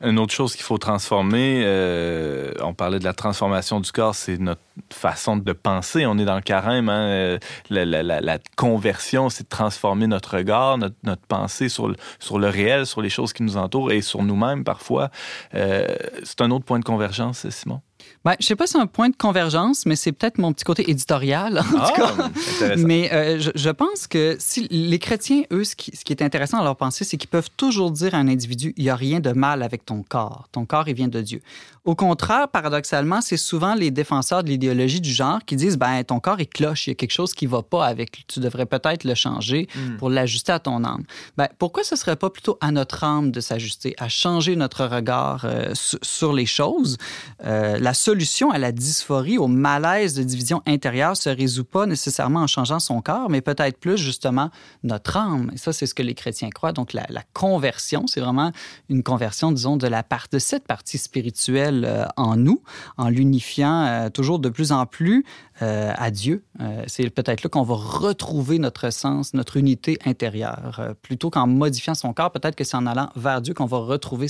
Une 0.00 0.20
autre 0.20 0.32
chose 0.32 0.54
qu'il 0.54 0.62
faut 0.62 0.78
transformer, 0.78 1.62
euh, 1.64 2.52
on 2.62 2.72
parlait 2.72 3.00
de 3.00 3.04
la 3.04 3.14
transformation 3.14 3.80
du 3.80 3.90
corps, 3.90 4.14
c'est 4.14 4.38
notre 4.38 4.60
façon 4.90 5.36
de 5.36 5.52
penser. 5.52 6.06
On 6.06 6.18
est 6.18 6.24
dans 6.24 6.36
le 6.36 6.40
carême. 6.40 6.88
hein, 6.88 7.08
euh, 7.08 7.38
la, 7.68 8.38
conversion, 8.56 9.28
c'est 9.28 9.42
de 9.42 9.48
transformer 9.48 10.06
notre 10.06 10.36
regard, 10.36 10.78
notre, 10.78 10.94
notre 11.02 11.26
pensée 11.26 11.68
sur 11.68 11.88
le, 11.88 11.96
sur 12.20 12.38
le 12.38 12.48
réel, 12.48 12.86
sur 12.86 13.02
les 13.02 13.10
choses 13.10 13.32
qui 13.32 13.42
nous 13.42 13.56
entourent 13.56 13.90
et 13.90 14.00
sur 14.00 14.22
nous-mêmes 14.22 14.62
parfois. 14.62 15.10
Euh, 15.54 15.88
c'est 16.22 16.40
un 16.42 16.50
autre 16.52 16.64
point 16.64 16.78
de 16.78 16.84
convergence, 16.84 17.48
Simon? 17.50 17.80
Ben, 18.24 18.34
je 18.40 18.46
sais 18.46 18.56
pas 18.56 18.66
si 18.66 18.72
c'est 18.72 18.78
un 18.78 18.86
point 18.86 19.08
de 19.08 19.16
convergence, 19.16 19.86
mais 19.86 19.96
c'est 19.96 20.12
peut-être 20.12 20.38
mon 20.38 20.52
petit 20.52 20.64
côté 20.64 20.90
éditorial. 20.90 21.58
En 21.58 21.86
tout 21.86 21.92
cas. 21.94 22.14
Ah, 22.18 22.30
intéressant. 22.56 22.86
Mais 22.86 23.12
euh, 23.12 23.38
je, 23.38 23.50
je 23.54 23.70
pense 23.70 24.06
que 24.06 24.36
si 24.38 24.66
les 24.70 24.98
chrétiens, 24.98 25.42
eux, 25.52 25.64
ce 25.64 25.76
qui, 25.76 25.96
ce 25.96 26.04
qui 26.04 26.12
est 26.12 26.22
intéressant 26.22 26.58
dans 26.58 26.64
leur 26.64 26.76
pensée, 26.76 27.04
c'est 27.04 27.16
qu'ils 27.16 27.30
peuvent 27.30 27.50
toujours 27.56 27.90
dire 27.90 28.14
à 28.14 28.18
un 28.18 28.28
individu, 28.28 28.74
il 28.76 28.84
n'y 28.84 28.90
a 28.90 28.96
rien 28.96 29.20
de 29.20 29.32
mal 29.32 29.62
avec 29.62 29.84
ton 29.84 30.02
corps. 30.02 30.48
Ton 30.52 30.64
corps, 30.64 30.88
il 30.88 30.94
vient 30.94 31.08
de 31.08 31.20
Dieu. 31.20 31.40
Au 31.84 31.94
contraire, 31.94 32.48
paradoxalement, 32.48 33.22
c'est 33.22 33.38
souvent 33.38 33.74
les 33.74 33.90
défenseurs 33.90 34.44
de 34.44 34.50
l'idéologie 34.50 35.00
du 35.00 35.10
genre 35.10 35.38
qui 35.46 35.56
disent, 35.56 35.78
ben 35.78 36.04
ton 36.04 36.20
corps 36.20 36.38
est 36.38 36.44
cloche, 36.46 36.86
il 36.86 36.90
y 36.90 36.92
a 36.92 36.94
quelque 36.94 37.12
chose 37.12 37.32
qui 37.32 37.46
va 37.46 37.62
pas 37.62 37.86
avec. 37.86 38.26
Tu 38.26 38.40
devrais 38.40 38.66
peut-être 38.66 39.04
le 39.04 39.14
changer 39.14 39.68
pour 39.98 40.10
l'ajuster 40.10 40.52
à 40.52 40.58
ton 40.58 40.84
âme. 40.84 41.04
Ben, 41.38 41.48
pourquoi 41.58 41.84
ce 41.84 41.96
serait 41.96 42.16
pas 42.16 42.28
plutôt 42.28 42.58
à 42.60 42.72
notre 42.72 43.04
âme 43.04 43.30
de 43.30 43.40
s'ajuster, 43.40 43.94
à 43.96 44.08
changer 44.10 44.54
notre 44.54 44.84
regard 44.84 45.42
euh, 45.44 45.70
sur, 45.74 45.98
sur 46.02 46.32
les 46.34 46.44
choses? 46.44 46.98
Euh, 47.46 47.78
la 47.78 47.94
solution 48.08 48.50
à 48.50 48.56
la 48.56 48.72
dysphorie, 48.72 49.36
au 49.36 49.48
malaise 49.48 50.14
de 50.14 50.22
division 50.22 50.62
intérieure 50.66 51.14
se 51.14 51.28
résout 51.28 51.66
pas 51.66 51.84
nécessairement 51.84 52.40
en 52.40 52.46
changeant 52.46 52.78
son 52.78 53.02
corps, 53.02 53.28
mais 53.28 53.42
peut-être 53.42 53.78
plus 53.78 53.98
justement 53.98 54.48
notre 54.82 55.18
âme. 55.18 55.50
Et 55.52 55.58
ça, 55.58 55.74
c'est 55.74 55.84
ce 55.84 55.92
que 55.92 56.02
les 56.02 56.14
chrétiens 56.14 56.48
croient. 56.48 56.72
Donc, 56.72 56.94
la, 56.94 57.04
conversion, 57.34 58.06
c'est 58.06 58.20
vraiment 58.20 58.50
une 58.88 59.02
conversion, 59.02 59.52
disons, 59.52 59.76
de, 59.76 59.86
la 59.86 60.02
part, 60.02 60.28
de 60.32 60.38
cette 60.38 60.66
partie 60.66 60.96
spirituelle 60.96 61.84
euh, 61.86 62.06
en 62.16 62.36
nous, 62.36 62.62
en 62.96 63.10
l'unifiant 63.10 63.82
euh, 63.82 64.08
toujours 64.08 64.38
de 64.38 64.48
plus 64.48 64.72
en 64.72 64.86
plus 64.86 65.26
euh, 65.62 65.92
à 65.96 66.10
Dieu. 66.10 66.44
Euh, 66.60 66.82
c'est 66.86 67.10
peut-être 67.10 67.42
là 67.42 67.50
qu'on 67.50 67.62
va 67.62 67.74
retrouver 67.74 68.58
notre 68.58 68.90
sens, 68.90 69.34
notre 69.34 69.56
unité 69.56 69.98
intérieure. 70.04 70.76
Euh, 70.78 70.94
plutôt 71.00 71.30
qu'en 71.30 71.46
modifiant 71.46 71.94
son 71.94 72.12
corps, 72.12 72.30
peut-être 72.30 72.54
que 72.54 72.64
c'est 72.64 72.76
en 72.76 72.86
allant 72.86 73.10
vers 73.16 73.40
Dieu 73.40 73.54
qu'on 73.54 73.66
va 73.66 73.78
retrouver 73.78 74.26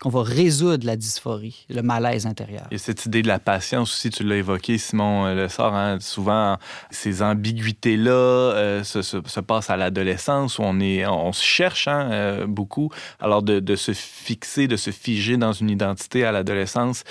qu'on 0.00 0.08
va 0.08 0.22
résoudre 0.22 0.86
la 0.86 0.96
dysphorie, 0.96 1.66
le 1.68 1.82
malaise 1.82 2.26
intérieur. 2.26 2.66
Et 2.70 2.78
cette 2.78 3.06
idée 3.06 3.22
de 3.22 3.28
la 3.28 3.38
patience 3.38 3.92
aussi, 3.92 4.10
tu 4.10 4.24
l'as 4.24 4.36
évoqué, 4.36 4.78
Simon 4.78 5.34
Le 5.34 5.48
Sort, 5.48 5.74
hein, 5.74 5.98
souvent 6.00 6.56
ces 6.90 7.22
ambiguïtés-là 7.22 8.82
se, 8.84 9.02
se- 9.02 9.22
se 9.24 9.40
passent 9.40 9.70
à 9.70 9.76
l'adolescence 9.76 10.58
où 10.58 10.62
on, 10.62 10.80
est, 10.80 11.06
on 11.06 11.32
se 11.32 11.44
cherche 11.44 11.88
hein, 11.88 12.46
beaucoup. 12.46 12.90
Alors 13.20 13.42
de, 13.42 13.76
se 13.76 13.92
fixer, 13.92 14.68
de 14.68 14.76
se 14.76 14.90
figer 14.90 15.36
dans 15.36 15.52
une 15.52 15.70
identité 15.70 16.24
à 16.24 16.32
l'adolescence, 16.32 17.04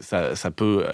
ça 0.00 0.50
peut... 0.50 0.86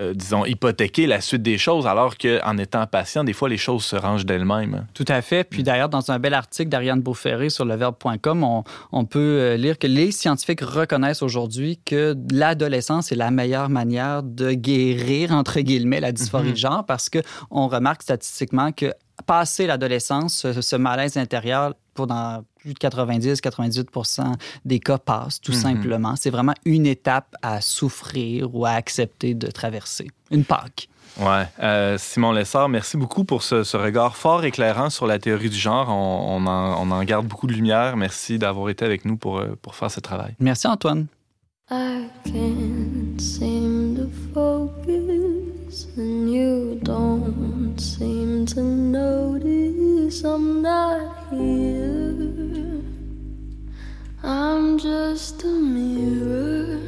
euh, 0.00 0.12
disons, 0.14 0.44
hypothéquer 0.44 1.06
la 1.06 1.20
suite 1.20 1.42
des 1.42 1.56
choses, 1.58 1.86
alors 1.86 2.16
qu'en 2.18 2.58
étant 2.58 2.86
patient, 2.86 3.22
des 3.24 3.32
fois, 3.32 3.48
les 3.48 3.56
choses 3.56 3.84
se 3.84 3.96
rangent 3.96 4.26
d'elles-mêmes. 4.26 4.74
hein. 4.74 4.86
Tout 4.94 5.04
à 5.08 5.22
fait. 5.22 5.44
Puis 5.44 5.62
d'ailleurs, 5.62 5.88
dans 5.88 6.10
un 6.10 6.18
bel 6.18 6.34
article 6.34 6.68
d'Ariane 6.68 7.00
Beauferré 7.00 7.48
sur 7.50 7.64
leverbe.com, 7.64 8.42
on, 8.42 8.64
on 8.92 9.04
peut 9.04 9.18
euh, 9.20 9.56
lire 9.56 9.78
que 9.78 9.86
les 9.86 10.10
scientifiques 10.10 10.62
reconnaissent 10.62 11.22
aujourd'hui 11.22 11.78
que 11.84 12.16
l'adolescence 12.32 13.12
est 13.12 13.16
la 13.16 13.30
meilleure 13.30 13.68
manière 13.68 14.22
de 14.22 14.52
guérir, 14.52 15.30
entre 15.32 15.60
guillemets, 15.60 16.00
la 16.00 16.12
dysphorie 16.12 16.52
de 16.52 16.56
genre 16.56 16.84
parce 16.84 17.08
qu'on 17.08 17.68
remarque 17.68 18.02
statistiquement 18.02 18.72
que 18.72 18.92
passé 19.26 19.66
l'adolescence, 19.68 20.34
ce, 20.52 20.60
ce 20.60 20.74
malaise 20.76 21.16
intérieur, 21.16 21.74
pour 21.94 22.08
dans 22.08 22.42
plus 22.58 22.74
de 22.74 22.78
90-98% 23.48 24.32
des 24.64 24.80
cas 24.80 24.98
passe, 24.98 25.40
tout 25.40 25.52
Mhm. 25.52 25.58
simplement. 25.58 26.14
C'est 26.16 26.30
vraiment 26.30 26.54
une 26.64 26.86
étape 26.86 27.34
à 27.42 27.60
souffrir 27.60 28.54
ou 28.54 28.66
à 28.66 28.70
accepter 28.70 29.34
de 29.34 29.46
traverser. 29.48 29.83
Une 30.30 30.44
Pâque. 30.44 30.88
Ouais. 31.20 31.46
Euh, 31.62 31.96
Simon 31.96 32.32
Lessard, 32.32 32.68
merci 32.68 32.96
beaucoup 32.96 33.24
pour 33.24 33.42
ce, 33.44 33.62
ce 33.62 33.76
regard 33.76 34.16
fort 34.16 34.44
éclairant 34.44 34.90
sur 34.90 35.06
la 35.06 35.18
théorie 35.20 35.48
du 35.48 35.56
genre. 35.56 35.88
On, 35.88 36.42
on 36.42 36.46
en, 36.46 36.82
on 36.82 36.90
en 36.90 37.04
garde 37.04 37.26
beaucoup 37.26 37.46
de 37.46 37.52
lumière. 37.52 37.96
Merci 37.96 38.38
d'avoir 38.38 38.68
été 38.68 38.84
avec 38.84 39.04
nous 39.04 39.16
pour, 39.16 39.38
euh, 39.38 39.56
pour 39.62 39.76
faire 39.76 39.90
ce 39.90 40.00
travail. 40.00 40.34
Merci, 40.40 40.66
Antoine. 40.66 41.06
I 41.70 42.08
can't 42.24 43.18
seem 43.18 43.96
to 43.96 44.08
focus, 44.34 45.86
and 45.96 46.28
you 46.30 46.78
don't 46.82 47.80
seem 47.80 48.44
to 48.46 48.60
notice 48.60 50.22
I'm 50.24 50.60
not 50.60 51.00
here. 51.30 52.82
I'm 54.22 54.78
just 54.78 55.42
a 55.44 55.46
mirror. 55.46 56.78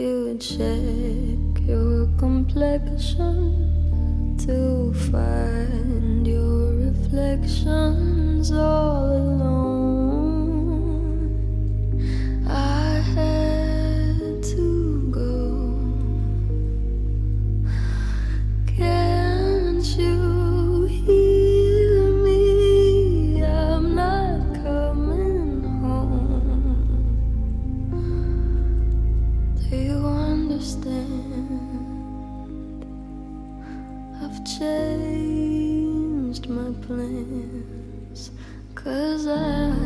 You 0.00 0.38
check 0.38 1.60
your 1.68 2.08
complexion 2.16 3.36
to 4.38 4.94
find 5.10 6.26
your 6.26 6.72
reflections 6.72 8.50
all 8.50 9.12
alone. 9.12 9.60
I 12.48 13.02
had 13.14 14.42
to 14.54 15.10
go. 15.12 15.76
Can't 18.74 19.84
you 19.98 20.19
plans. 36.90 38.32
Cause 38.74 39.28
I, 39.28 39.79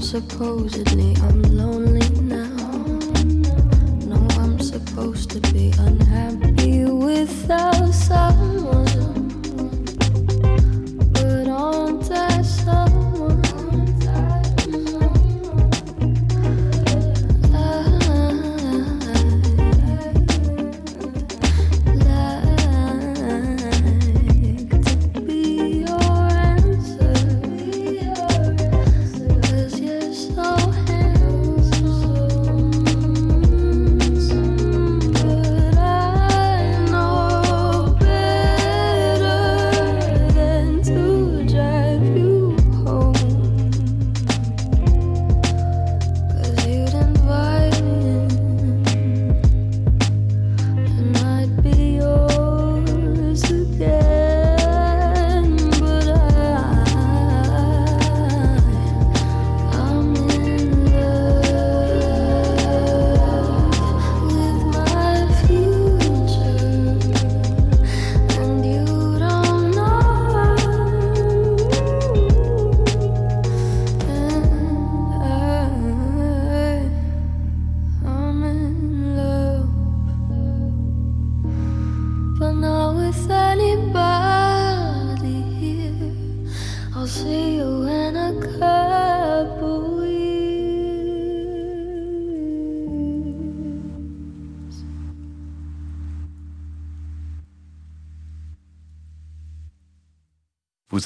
supposedly 0.00 1.14
I'm 1.22 1.42
lonely 1.42 2.08
now. 2.20 2.56
No, 4.06 4.26
I'm 4.38 4.60
supposed 4.60 5.30
to 5.30 5.40
be 5.52 5.72
unhappy 5.78 6.84
without 6.84 7.92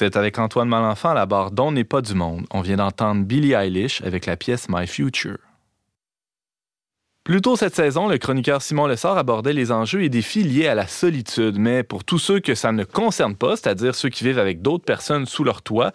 Vous 0.01 0.07
êtes 0.07 0.17
avec 0.17 0.39
Antoine 0.39 0.67
Malenfant 0.67 1.11
à 1.11 1.13
la 1.13 1.27
barre 1.27 1.51
d'On 1.51 1.73
n'est 1.73 1.83
pas 1.83 2.01
du 2.01 2.15
monde. 2.15 2.47
On 2.49 2.61
vient 2.61 2.77
d'entendre 2.77 3.23
Billie 3.23 3.53
Eilish 3.53 4.01
avec 4.01 4.25
la 4.25 4.35
pièce 4.35 4.67
My 4.67 4.87
Future. 4.87 5.50
Plus 7.31 7.39
tôt 7.39 7.55
cette 7.55 7.75
saison, 7.75 8.09
le 8.09 8.17
chroniqueur 8.17 8.61
Simon 8.61 8.87
Lessard 8.87 9.17
abordait 9.17 9.53
les 9.53 9.71
enjeux 9.71 10.03
et 10.03 10.09
défis 10.09 10.43
liés 10.43 10.67
à 10.67 10.75
la 10.75 10.85
solitude. 10.85 11.57
Mais 11.57 11.81
pour 11.81 12.03
tous 12.03 12.19
ceux 12.19 12.41
que 12.41 12.55
ça 12.55 12.73
ne 12.73 12.83
concerne 12.83 13.37
pas, 13.37 13.55
c'est-à-dire 13.55 13.95
ceux 13.95 14.09
qui 14.09 14.25
vivent 14.25 14.37
avec 14.37 14.61
d'autres 14.61 14.83
personnes 14.83 15.25
sous 15.25 15.45
leur 15.45 15.61
toit, 15.61 15.93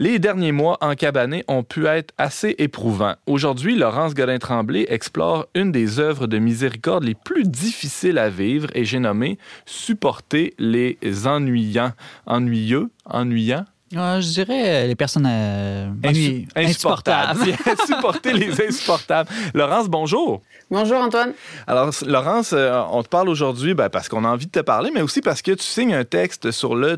les 0.00 0.18
derniers 0.18 0.50
mois 0.50 0.76
en 0.80 0.96
cabané 0.96 1.44
ont 1.46 1.62
pu 1.62 1.86
être 1.86 2.12
assez 2.18 2.56
éprouvants. 2.58 3.14
Aujourd'hui, 3.28 3.76
Laurence 3.76 4.14
Godin-Tremblay 4.14 4.86
explore 4.88 5.46
une 5.54 5.70
des 5.70 6.00
œuvres 6.00 6.26
de 6.26 6.38
miséricorde 6.38 7.04
les 7.04 7.14
plus 7.14 7.44
difficiles 7.44 8.18
à 8.18 8.28
vivre 8.28 8.66
et 8.74 8.84
j'ai 8.84 8.98
nommé 8.98 9.38
Supporter 9.66 10.54
les 10.58 10.98
ennuyants. 11.24 11.92
Ennuyeux? 12.26 12.90
Ennuyants? 13.04 13.64
Euh, 13.96 14.20
je 14.20 14.28
dirais 14.32 14.84
euh, 14.84 14.86
les 14.86 14.94
personnes 14.94 15.26
euh, 15.28 15.88
ennuy- 16.02 16.46
insupportables. 16.56 17.40
Supporter 17.86 18.32
les 18.32 18.60
insupportables. 18.68 19.30
Laurence, 19.54 19.88
bonjour. 19.88 20.42
Bonjour 20.70 20.98
Antoine. 20.98 21.32
Alors, 21.66 21.90
Laurence, 22.06 22.52
euh, 22.52 22.82
on 22.90 23.02
te 23.02 23.08
parle 23.08 23.28
aujourd'hui 23.28 23.74
ben, 23.74 23.88
parce 23.88 24.08
qu'on 24.08 24.24
a 24.24 24.28
envie 24.28 24.46
de 24.46 24.50
te 24.50 24.60
parler, 24.60 24.90
mais 24.92 25.02
aussi 25.02 25.20
parce 25.20 25.42
que 25.42 25.52
tu 25.52 25.62
signes 25.64 25.94
un 25.94 26.04
texte 26.04 26.50
sur 26.50 26.74
le 26.74 26.96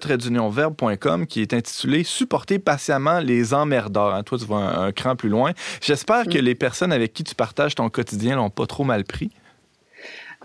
verbe.com 0.51 1.27
qui 1.27 1.43
est 1.43 1.53
intitulé 1.53 2.05
Supporter 2.05 2.59
patiemment 2.59 3.21
les 3.21 3.53
emmerdeurs. 3.53 4.15
Hein, 4.15 4.23
toi, 4.23 4.39
tu 4.39 4.45
vas 4.47 4.57
un, 4.57 4.87
un 4.87 4.93
cran 4.93 5.17
plus 5.17 5.29
loin. 5.29 5.53
J'espère 5.83 6.25
que 6.25 6.39
les 6.39 6.55
personnes 6.55 6.93
avec 6.93 7.13
qui 7.13 7.25
tu 7.25 7.35
partages 7.35 7.75
ton 7.75 7.89
quotidien 7.91 8.37
l'ont 8.37 8.51
pas 8.51 8.67
trop 8.67 8.85
mal 8.85 9.05
pris. 9.05 9.31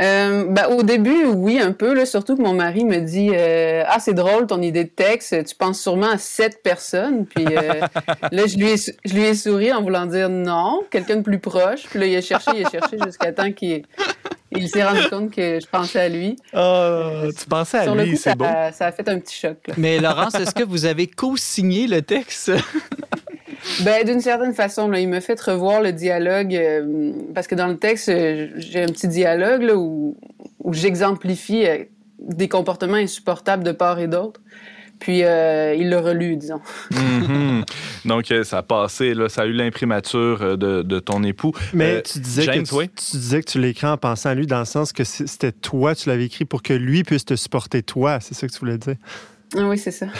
Euh, 0.01 0.45
ben, 0.47 0.67
au 0.67 0.83
début, 0.83 1.25
oui, 1.25 1.59
un 1.59 1.73
peu, 1.73 1.93
là, 1.93 2.05
surtout 2.05 2.37
que 2.37 2.41
mon 2.41 2.53
mari 2.53 2.85
me 2.85 2.99
dit 2.99 3.29
euh, 3.33 3.83
Ah, 3.87 3.99
c'est 3.99 4.13
drôle 4.13 4.47
ton 4.47 4.61
idée 4.61 4.85
de 4.85 4.89
texte, 4.89 5.45
tu 5.45 5.55
penses 5.55 5.81
sûrement 5.81 6.09
à 6.11 6.17
sept 6.17 6.63
personnes. 6.63 7.25
Puis 7.25 7.45
euh, 7.45 7.81
là, 8.31 8.45
je 8.47 8.57
lui, 8.57 8.71
ai, 8.71 8.75
je 8.77 9.13
lui 9.13 9.23
ai 9.23 9.35
souri 9.35 9.71
en 9.73 9.81
voulant 9.81 10.05
dire 10.05 10.29
non, 10.29 10.81
quelqu'un 10.89 11.17
de 11.17 11.21
plus 11.21 11.39
proche. 11.39 11.83
Puis 11.89 11.99
là, 11.99 12.05
il 12.05 12.15
a 12.15 12.21
cherché, 12.21 12.51
il 12.55 12.65
a 12.65 12.69
cherché 12.69 12.97
jusqu'à 13.03 13.31
temps 13.31 13.51
qu'il 13.51 13.83
il 14.53 14.67
s'est 14.67 14.83
rendu 14.83 15.07
compte 15.09 15.31
que 15.31 15.59
je 15.59 15.67
pensais 15.67 15.99
à 15.99 16.09
lui. 16.09 16.35
Ah, 16.53 17.23
tu 17.37 17.45
pensais 17.45 17.79
à 17.79 17.83
Sur 17.83 17.95
lui, 17.95 18.17
c'est 18.17 18.29
ça, 18.29 18.35
beau. 18.35 18.45
ça 18.73 18.87
a 18.87 18.91
fait 18.91 19.07
un 19.07 19.19
petit 19.19 19.37
choc. 19.37 19.57
là. 19.67 19.73
Mais 19.77 19.99
Laurence, 19.99 20.35
est-ce 20.35 20.53
que 20.53 20.63
vous 20.63 20.85
avez 20.85 21.07
co-signé 21.07 21.87
le 21.87 22.01
texte? 22.01 22.51
Ben, 23.83 24.05
d'une 24.05 24.21
certaine 24.21 24.53
façon, 24.53 24.89
là, 24.89 24.99
il 24.99 25.07
me 25.07 25.19
fait 25.19 25.39
revoir 25.39 25.81
le 25.81 25.91
dialogue 25.91 26.55
euh, 26.55 27.11
parce 27.33 27.47
que 27.47 27.55
dans 27.55 27.67
le 27.67 27.77
texte, 27.77 28.09
euh, 28.09 28.47
j'ai 28.57 28.81
un 28.83 28.87
petit 28.87 29.07
dialogue 29.07 29.61
là, 29.63 29.75
où, 29.75 30.17
où 30.63 30.73
j'exemplifie 30.73 31.65
euh, 31.65 31.83
des 32.19 32.47
comportements 32.47 32.97
insupportables 32.97 33.63
de 33.63 33.71
part 33.71 33.99
et 33.99 34.07
d'autre. 34.07 34.41
Puis 34.99 35.23
euh, 35.23 35.73
il 35.73 35.89
l'a 35.89 35.99
relu, 35.99 36.35
disons. 36.35 36.61
Mhm. 36.91 37.63
Donc, 38.05 38.31
euh, 38.31 38.43
ça 38.43 38.59
a 38.59 38.63
passé, 38.63 39.15
là, 39.15 39.29
ça 39.29 39.41
a 39.41 39.45
eu 39.45 39.51
l'imprimature 39.51 40.41
euh, 40.43 40.55
de, 40.57 40.83
de 40.83 40.99
ton 40.99 41.23
époux. 41.23 41.53
Mais 41.73 41.95
Euh, 41.95 42.01
tu, 42.01 42.19
disais 42.19 42.43
James, 42.43 42.63
que 42.63 42.69
tu, 42.69 42.75
oui? 42.75 42.89
tu 42.89 43.17
disais 43.17 43.41
que 43.41 43.49
tu 43.49 43.59
l'écris 43.59 43.87
en 43.87 43.97
pensant 43.97 44.29
à 44.29 44.35
lui 44.35 44.45
dans 44.45 44.59
le 44.59 44.65
sens 44.65 44.91
que 44.93 45.03
c'était 45.03 45.51
toi, 45.51 45.95
tu 45.95 46.07
l'avais 46.09 46.25
écrit 46.25 46.45
pour 46.45 46.61
que 46.61 46.73
lui 46.73 47.03
puisse 47.03 47.25
te 47.25 47.35
supporter 47.35 47.81
toi. 47.81 48.19
C'est 48.21 48.35
ça 48.35 48.47
que 48.47 48.53
tu 48.53 48.59
voulais 48.59 48.77
dire? 48.77 48.95
Ah 49.57 49.67
oui, 49.67 49.77
c'est 49.77 49.91
ça. 49.91 50.07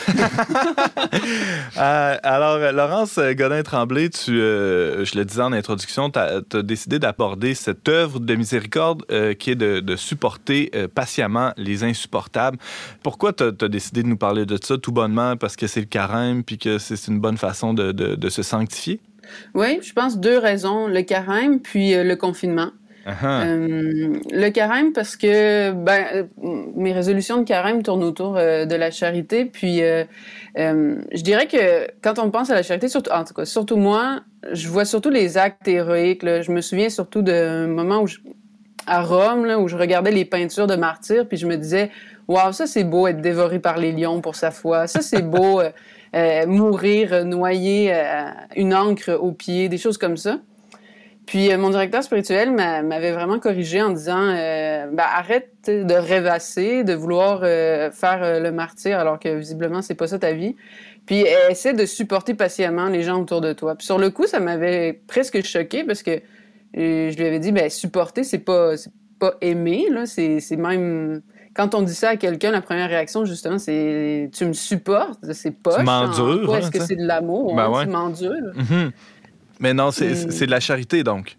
Euh, 1.78 2.18
alors, 2.22 2.60
Laurence 2.74 3.18
Godin-Tremblay, 3.18 4.10
tu, 4.10 4.40
euh, 4.40 5.04
je 5.06 5.18
le 5.18 5.26
disais 5.26 5.42
en 5.42 5.54
introduction, 5.54 6.10
tu 6.10 6.20
as, 6.20 6.42
décidé 6.62 7.00
d'aborder 7.00 7.56
cette 7.56 7.88
œuvre 7.90 8.20
de 8.20 8.36
miséricorde 8.36 9.04
euh, 9.12 9.34
qui 9.34 9.52
est 9.52 9.56
de, 9.56 9.96
supporter 9.96 10.70
patiemment 10.94 11.54
les 11.58 11.84
insupportables. 11.84 12.58
Pourquoi 13.04 13.34
tu 13.34 13.44
as, 13.44 13.68
décidé 13.68 14.04
de 14.04 14.08
nous 14.08 14.18
parler 14.18 14.46
de 14.46 14.58
ça 14.62 14.78
tout 14.78 14.92
bonnement? 14.92 15.38
Parce 15.38 15.56
que 15.56 15.66
c'est 15.66 15.80
le 15.80 15.86
carême 15.86 16.44
puis 16.44 16.58
que 16.58 16.78
c'est 16.78 17.08
une 17.08 17.20
bonne 17.20 17.38
façon 17.38 17.74
de, 17.74 17.92
de 17.92 18.30
se 18.30 18.44
sanctifier? 18.44 19.00
Oui, 19.54 19.80
je 19.82 19.94
pense 19.94 20.20
deux 20.20 20.38
raisons. 20.38 20.88
Le 20.88 21.02
carême 21.02 21.60
puis 21.62 21.94
le 21.96 22.16
confinement. 22.16 22.72
Euh, 23.08 24.20
le 24.32 24.50
carême, 24.50 24.94
parce 24.94 25.16
que 25.16 25.72
ben, 25.72 26.28
mes 26.76 26.94
résolutions 26.94 27.38
de 27.38 27.44
carême 27.44 27.84
tournent 27.84 28.04
autour 28.04 28.38
euh, 28.38 28.66
de 28.66 28.76
la 28.76 28.92
charité. 28.92 29.46
Puis, 29.46 29.82
euh, 29.82 30.04
je 30.56 31.22
dirais 31.22 31.48
que 31.48 31.88
quand 32.02 32.20
on 32.20 32.30
pense 32.30 32.50
à 32.50 32.56
la 32.56 32.64
charité, 32.64 32.88
surtout, 32.90 33.78
moi, 33.78 34.22
je 34.52 34.68
vois 34.68 34.86
surtout 34.86 35.10
les 35.10 35.38
actes 35.38 35.68
héroïques. 35.68 36.24
Je 36.24 36.52
me 36.52 36.62
souviens 36.62 36.90
surtout 36.90 37.22
d'un 37.22 37.68
moment 37.68 38.02
où 38.04 38.08
à 38.88 39.04
Rome, 39.04 39.46
où 39.60 39.68
je 39.68 39.78
regardais 39.78 40.12
les 40.12 40.26
peintures 40.26 40.66
de 40.66 40.76
martyrs, 40.76 41.28
puis 41.28 41.38
je 41.38 41.46
me 41.46 41.56
disais, 41.56 41.92
waouh, 42.28 42.52
ça 42.52 42.66
c'est 42.66 42.84
beau 42.84 43.06
être 43.08 43.22
dévoré 43.22 43.60
par 43.60 43.78
les 43.78 43.92
lions 43.92 44.22
pour 44.22 44.36
sa 44.36 44.50
foi. 44.50 44.88
Ça 44.88 45.02
c'est 45.02 45.22
beau 45.22 45.62
mourir 46.48 47.24
noyé 47.24 47.94
une 48.56 48.74
encre 48.74 49.12
au 49.12 49.32
pied, 49.32 49.70
des 49.70 49.78
choses 49.78 50.00
comme 50.00 50.18
ça. 50.18 50.40
Puis 51.26 51.52
euh, 51.52 51.58
mon 51.58 51.70
directeur 51.70 52.04
spirituel 52.04 52.52
m'avait 52.52 53.12
vraiment 53.12 53.40
corrigé 53.40 53.82
en 53.82 53.92
disant 53.92 54.22
euh, 54.22 54.88
ben, 54.88 55.04
arrête 55.04 55.52
de 55.66 55.94
rêvasser, 55.94 56.84
de 56.84 56.94
vouloir 56.94 57.42
euh, 57.44 57.92
faire 57.92 58.42
le 58.42 58.52
martyr 58.52 59.00
alors 59.00 59.20
que 59.20 59.36
visiblement 59.36 59.82
c'est 59.82 59.96
pas 59.96 60.08
ça 60.08 60.20
ta 60.20 60.34
vie. 60.34 60.56
Puis 61.06 61.26
essaie 61.50 61.74
de 61.74 61.86
supporter 61.86 62.34
patiemment 62.34 62.88
les 62.88 63.04
gens 63.04 63.22
autour 63.22 63.42
de 63.42 63.54
toi. 63.54 63.76
Puis 63.76 63.86
sur 63.86 63.98
le 63.98 64.10
coup, 64.10 64.28
ça 64.28 64.40
m'avait 64.40 65.02
presque 65.08 65.44
choqué 65.44 65.84
parce 65.84 66.04
que 66.04 66.22
je 66.74 67.16
lui 67.16 67.26
avais 67.26 67.40
dit 67.40 67.52
ben 67.52 67.70
supporter 67.70 68.24
c'est 68.24 68.40
pas 68.40 68.74
pas 69.20 69.36
aimer 69.42 69.88
là, 69.92 70.06
c'est 70.06 70.42
même 70.58 71.22
quand 71.54 71.76
on 71.76 71.82
dit 71.82 71.94
ça 71.94 72.10
à 72.10 72.16
quelqu'un, 72.16 72.52
la 72.52 72.62
première 72.62 72.90
réaction, 72.90 73.26
justement, 73.26 73.58
c'est 73.58 74.30
tu 74.34 74.46
me 74.46 74.54
supportes, 74.54 75.20
c'est 75.34 75.52
pas. 75.52 75.80
Tu 75.80 75.84
m'endures. 75.84 76.56
Est-ce 76.56 76.72
que 76.72 76.80
c'est 76.80 76.96
de 76.96 77.06
l'amour? 77.06 77.56
Ben 77.56 77.72
hein, 77.74 77.84
Tu 77.84 77.90
m'endures. 77.90 78.32
Mm-hmm. 78.32 78.92
Mais 79.62 79.76
non, 79.76 79.92
c'est 79.92 80.46
de 80.46 80.52
la 80.52 80.60
charité, 80.60 81.04
donc. 81.04 81.38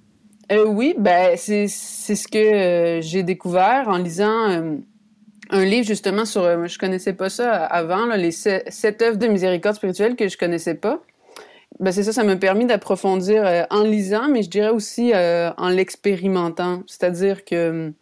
Euh, 0.50 0.64
oui, 0.64 0.94
ben 0.96 1.36
c'est 1.36 1.66
ce 1.66 2.28
que 2.28 2.38
euh, 2.38 3.00
j'ai 3.00 3.22
découvert 3.22 3.88
en 3.88 3.96
lisant 3.96 4.50
euh, 4.50 4.76
un 5.50 5.64
livre 5.64 5.86
justement 5.86 6.24
sur. 6.24 6.42
je 6.66 6.78
connaissais 6.78 7.14
pas 7.14 7.30
ça 7.30 7.52
avant, 7.64 8.06
là, 8.06 8.16
les 8.16 8.30
sept, 8.30 9.02
œuvres 9.02 9.16
de 9.18 9.26
miséricorde 9.26 9.76
spirituelle 9.76 10.14
que 10.14 10.28
je 10.28 10.38
connaissais 10.38 10.74
pas. 10.74 11.00
Ben 11.80 11.90
c'est 11.90 12.04
ça, 12.04 12.12
ça 12.12 12.22
m'a 12.22 12.36
permis 12.36 12.66
d'approfondir 12.66 13.66
en 13.70 13.82
lisant, 13.82 14.28
mais 14.28 14.42
je 14.42 14.50
dirais 14.50 14.70
aussi 14.70 15.12
en 15.14 15.68
l'expérimentant. 15.68 16.82
C'est-à-dire 16.86 17.44
que 17.44 17.92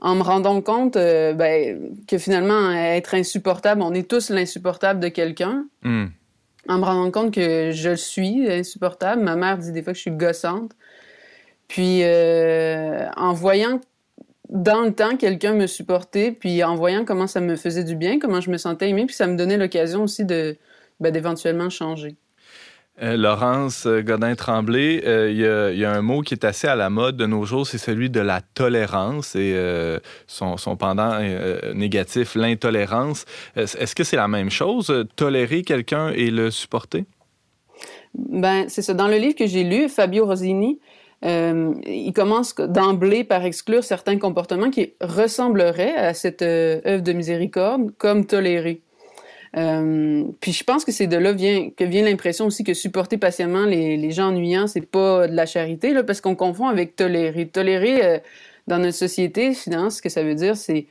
en 0.00 0.14
me 0.14 0.22
rendant 0.22 0.60
compte 0.60 0.94
ben, 0.94 1.80
que 2.06 2.18
finalement 2.18 2.72
être 2.72 3.14
insupportable, 3.14 3.80
on 3.82 3.94
est 3.94 4.08
tous 4.08 4.28
l'insupportable 4.30 5.00
de 5.00 5.08
quelqu'un. 5.08 5.64
Hmm 5.82 6.06
en 6.68 6.78
me 6.78 6.84
rendant 6.84 7.10
compte 7.10 7.34
que 7.34 7.70
je 7.72 7.94
suis 7.94 8.50
insupportable. 8.50 9.22
Ma 9.22 9.36
mère 9.36 9.58
dit 9.58 9.72
des 9.72 9.82
fois 9.82 9.92
que 9.92 9.96
je 9.96 10.02
suis 10.02 10.10
gossante. 10.10 10.72
Puis 11.68 12.02
euh, 12.02 13.08
en 13.16 13.32
voyant 13.32 13.80
dans 14.48 14.82
le 14.82 14.94
temps 14.94 15.16
quelqu'un 15.16 15.54
me 15.54 15.66
supporter, 15.66 16.32
puis 16.32 16.62
en 16.62 16.76
voyant 16.76 17.04
comment 17.04 17.26
ça 17.26 17.40
me 17.40 17.56
faisait 17.56 17.84
du 17.84 17.96
bien, 17.96 18.18
comment 18.18 18.40
je 18.40 18.50
me 18.50 18.56
sentais 18.58 18.88
aimée, 18.88 19.06
puis 19.06 19.14
ça 19.14 19.26
me 19.26 19.36
donnait 19.36 19.58
l'occasion 19.58 20.04
aussi 20.04 20.24
de 20.24 20.56
ben, 21.00 21.12
d'éventuellement 21.12 21.70
changer. 21.70 22.16
Euh, 23.02 23.16
Laurence 23.18 23.86
Godin-Tremblay, 23.86 25.02
euh, 25.04 25.30
il 25.30 25.78
y, 25.78 25.84
a 25.84 25.92
un 25.92 26.00
mot 26.00 26.22
qui 26.22 26.32
est 26.32 26.46
assez 26.46 26.66
à 26.66 26.74
la 26.74 26.88
mode 26.88 27.18
de 27.18 27.26
nos 27.26 27.44
jours, 27.44 27.66
c'est 27.66 27.76
celui 27.76 28.08
de 28.08 28.20
la 28.20 28.40
tolérance 28.40 29.36
et 29.36 29.52
euh, 29.54 29.98
son, 30.26 30.56
pendant 30.76 31.18
négatif, 31.74 32.34
l'intolérance. 32.34 33.26
Est-ce 33.54 33.94
que 33.94 34.02
c'est 34.02 34.16
la 34.16 34.28
même 34.28 34.50
chose, 34.50 35.06
tolérer 35.14 35.62
quelqu'un 35.62 36.08
et 36.08 36.30
le 36.30 36.50
supporter? 36.50 37.04
Ben, 38.14 38.64
c'est 38.68 38.80
ça. 38.80 38.94
Dans 38.94 39.08
le 39.08 39.18
livre 39.18 39.34
que 39.34 39.46
j'ai 39.46 39.64
lu, 39.64 39.90
Fabio 39.90 40.24
Rosini, 40.24 40.80
il 41.22 42.12
commence 42.14 42.54
d'emblée 42.54 43.24
par 43.24 43.44
exclure 43.44 43.84
certains 43.84 44.18
comportements 44.18 44.70
qui 44.70 44.94
ressembleraient 45.02 45.94
à 45.94 46.14
cette 46.14 46.40
œuvre 46.40 47.02
de 47.02 47.12
miséricorde, 47.12 47.90
comme 47.98 48.24
tolérer. 48.24 48.80
Euh, 49.56 50.24
puis 50.40 50.52
je 50.52 50.64
pense 50.64 50.84
que 50.84 50.92
c'est 50.92 51.06
de 51.06 51.16
là 51.16 51.32
que 51.32 51.84
vient 51.84 52.04
l'impression 52.04 52.46
aussi 52.46 52.64
que 52.64 52.74
supporter 52.74 53.18
patiemment 53.18 53.64
les, 53.64 53.96
les 53.96 54.10
gens 54.10 54.28
ennuyants, 54.28 54.66
c'est 54.66 54.80
pas 54.80 55.28
de 55.28 55.34
la 55.34 55.46
charité, 55.46 55.94
parce 56.04 56.20
qu'on 56.20 56.34
confond 56.34 56.66
avec 56.66 56.96
tolérer. 56.96 57.46
Tolérer 57.46 58.04
euh, 58.04 58.18
dans 58.66 58.78
notre 58.78 58.96
société, 58.96 59.54
finalement, 59.54 59.90
ce 59.90 60.02
que 60.02 60.08
ça 60.08 60.22
veut 60.22 60.34
dire, 60.34 60.56
c'est 60.56 60.86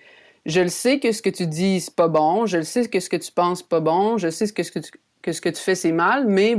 je 0.46 0.62
le 0.62 0.70
sais 0.70 1.00
que 1.00 1.12
ce 1.12 1.22
que 1.22 1.30
tu 1.30 1.48
dis, 1.48 1.82
c'est 1.82 1.96
pas 1.96 2.08
bon, 2.08 2.46
je 2.46 2.58
le 2.58 2.64
sais 2.64 2.88
que 2.88 3.00
ce 3.00 3.10
que 3.10 3.18
tu 3.18 3.32
penses, 3.32 3.64
pas 3.64 3.80
bon, 3.80 4.18
je 4.18 4.30
sais 4.30 4.48
que 4.48 4.64
ce 4.64 4.72
que 4.72 4.80
tu, 4.80 4.92
ce 5.34 5.42
que 5.42 5.50
tu 5.50 5.62
fais, 5.62 5.76
c'est 5.76 5.92
mal, 5.92 6.28
mais 6.28 6.56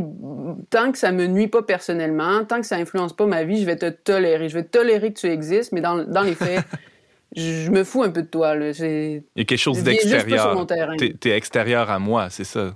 tant 0.71 0.91
que 0.91 0.99
ça 0.99 1.13
me 1.13 1.27
nuit 1.27 1.47
pas 1.47 1.63
personnellement, 1.63 2.45
tant 2.45 2.61
que 2.61 2.67
ça 2.67 2.77
influence 2.77 3.15
pas 3.15 3.27
ma 3.27 3.45
vie, 3.45 3.61
je 3.61 3.67
vais 3.67 3.77
te 3.77 3.89
tolérer. 3.89 4.49
Je 4.49 4.55
vais 4.55 4.65
tolérer 4.65 5.13
que 5.13 5.21
tu 5.21 5.29
existes, 5.29 5.73
mais 5.73 5.81
dans, 5.81 6.05
dans 6.05 6.23
les 6.23 6.35
faits, 6.35 6.65
je 7.37 7.71
me 7.71 7.85
fous 7.85 8.03
un 8.03 8.11
peu 8.11 8.23
de 8.23 8.29
toi. 8.29 8.55
Là. 8.55 8.71
Il 8.71 9.23
y 9.37 9.41
a 9.41 9.45
quelque 9.45 9.57
chose 9.57 9.83
d'extérieur. 9.83 10.67
Tu 10.99 11.29
es, 11.29 11.37
extérieur 11.37 11.91
à 11.91 11.99
moi, 11.99 12.29
c'est 12.31 12.45
ça? 12.45 12.75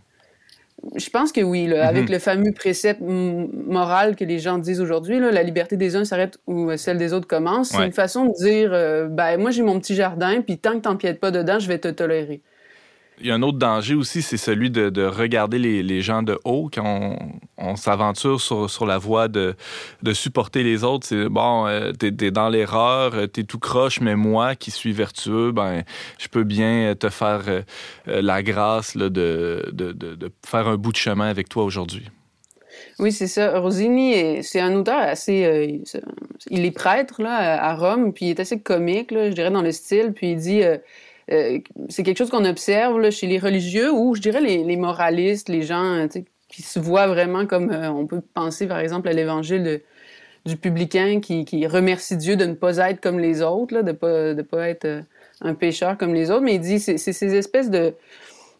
Je 0.96 1.10
pense 1.10 1.30
que 1.30 1.42
oui, 1.42 1.66
là, 1.66 1.86
avec 1.86 2.08
le 2.08 2.18
fameux 2.18 2.52
précepte 2.52 3.02
moral 3.02 4.16
que 4.16 4.24
les 4.24 4.38
gens 4.38 4.56
disent 4.56 4.80
aujourd'hui, 4.80 5.20
la 5.20 5.42
liberté 5.42 5.76
des 5.76 5.94
uns 5.94 6.06
s'arrête 6.06 6.38
où 6.46 6.74
celle 6.76 6.96
des 6.96 7.12
autres 7.12 7.26
commence. 7.26 7.70
C'est 7.70 7.84
une 7.84 7.92
façon 7.92 8.26
de 8.26 8.32
dire, 8.32 8.70
euh, 8.72 9.06
ben 9.06 9.36
moi 9.38 9.50
j'ai 9.50 9.62
mon 9.62 9.78
petit 9.78 9.94
jardin, 9.94 10.40
puis 10.40 10.56
tant 10.56 10.72
que 10.72 10.82
t'empiètes 10.82 11.20
pas 11.20 11.30
dedans, 11.30 11.58
je 11.58 11.68
vais 11.68 11.78
te 11.78 11.88
tolérer. 11.88 12.40
Il 13.20 13.26
y 13.26 13.30
a 13.30 13.34
un 13.34 13.42
autre 13.42 13.58
danger 13.58 13.94
aussi, 13.94 14.22
c'est 14.22 14.36
celui 14.36 14.70
de, 14.70 15.04
regarder 15.04 15.58
les, 15.58 16.02
gens 16.02 16.22
de 16.22 16.38
haut 16.44 16.70
quand 16.72 17.18
on, 17.58 17.76
s'aventure 17.76 18.40
sur, 18.40 18.86
la 18.86 18.98
voie 18.98 19.28
de, 19.28 19.54
supporter 20.12 20.62
les 20.62 20.84
autres. 20.84 21.06
C'est 21.06 21.28
bon, 21.28 21.66
euh, 21.66 21.92
t'es 21.92 22.14
es 22.26 22.30
dans 22.30 22.48
l'erreur, 22.48 23.14
euh, 23.14 23.26
t'es 23.26 23.44
tout 23.44 23.58
croche, 23.58 24.00
mais 24.00 24.16
moi 24.16 24.54
qui 24.54 24.70
suis 24.70 24.92
vertueux, 24.92 25.52
ben 25.52 25.82
je 26.18 26.28
peux 26.28 26.44
bien 26.44 26.94
te 26.98 27.08
faire 27.08 27.42
euh, 27.48 27.62
la 28.06 28.42
grâce 28.42 28.96
de, 28.96 29.08
de, 29.72 30.32
faire 30.46 30.68
un 30.68 30.76
bout 30.76 30.92
de 30.92 30.96
chemin 30.96 31.28
avec 31.28 31.48
toi 31.48 31.64
aujourd'hui. 31.64 32.08
Oui, 32.98 33.12
c'est 33.12 33.26
ça. 33.26 33.58
Rosini, 33.58 34.42
c'est 34.42 34.60
un 34.60 34.74
auteur 34.74 34.98
assez. 34.98 35.80
il 36.50 36.64
est 36.64 36.70
prêtre 36.70 37.22
là, 37.22 37.62
à 37.62 37.74
Rome, 37.74 38.12
puis 38.12 38.26
il 38.26 38.30
est 38.30 38.40
assez 38.40 38.60
comique, 38.60 39.10
je 39.12 39.32
dirais, 39.32 39.50
dans 39.50 39.62
le 39.62 39.72
style. 39.72 40.12
Puis 40.14 40.32
il 40.32 40.36
dit 40.36 40.62
euh, 40.62 40.76
c'est 41.28 42.02
quelque 42.02 42.18
chose 42.18 42.30
qu'on 42.30 42.44
observe 42.44 43.10
chez 43.10 43.26
les 43.26 43.38
religieux 43.38 43.92
ou, 43.92 44.14
je 44.14 44.20
dirais, 44.20 44.40
les, 44.40 44.76
moralistes, 44.76 45.48
les 45.48 45.62
gens 45.62 46.06
qui 46.50 46.62
se 46.62 46.78
voient 46.78 47.06
vraiment 47.06 47.46
comme 47.46 47.70
euh, 47.70 47.90
on 47.90 48.06
peut 48.06 48.20
penser, 48.34 48.66
par 48.66 48.80
exemple, 48.80 49.08
à 49.08 49.12
l'évangile 49.12 49.80
du 50.44 50.56
publicain 50.56 51.20
qui, 51.20 51.66
remercie 51.66 52.16
Dieu 52.16 52.36
de 52.36 52.44
ne 52.44 52.54
pas 52.54 52.76
être 52.78 53.00
comme 53.00 53.18
les 53.18 53.42
autres, 53.42 53.82
de 53.82 53.92
ne 53.92 54.42
pas, 54.42 54.68
être 54.68 54.84
euh, 54.84 55.02
un 55.40 55.54
pécheur 55.54 55.96
comme 55.96 56.14
les 56.14 56.30
autres. 56.30 56.42
Mais 56.42 56.56
il 56.56 56.60
dit 56.60 56.80
c'est 56.80 56.98
ces 56.98 57.34
espèces 57.34 57.70
de 57.70 57.94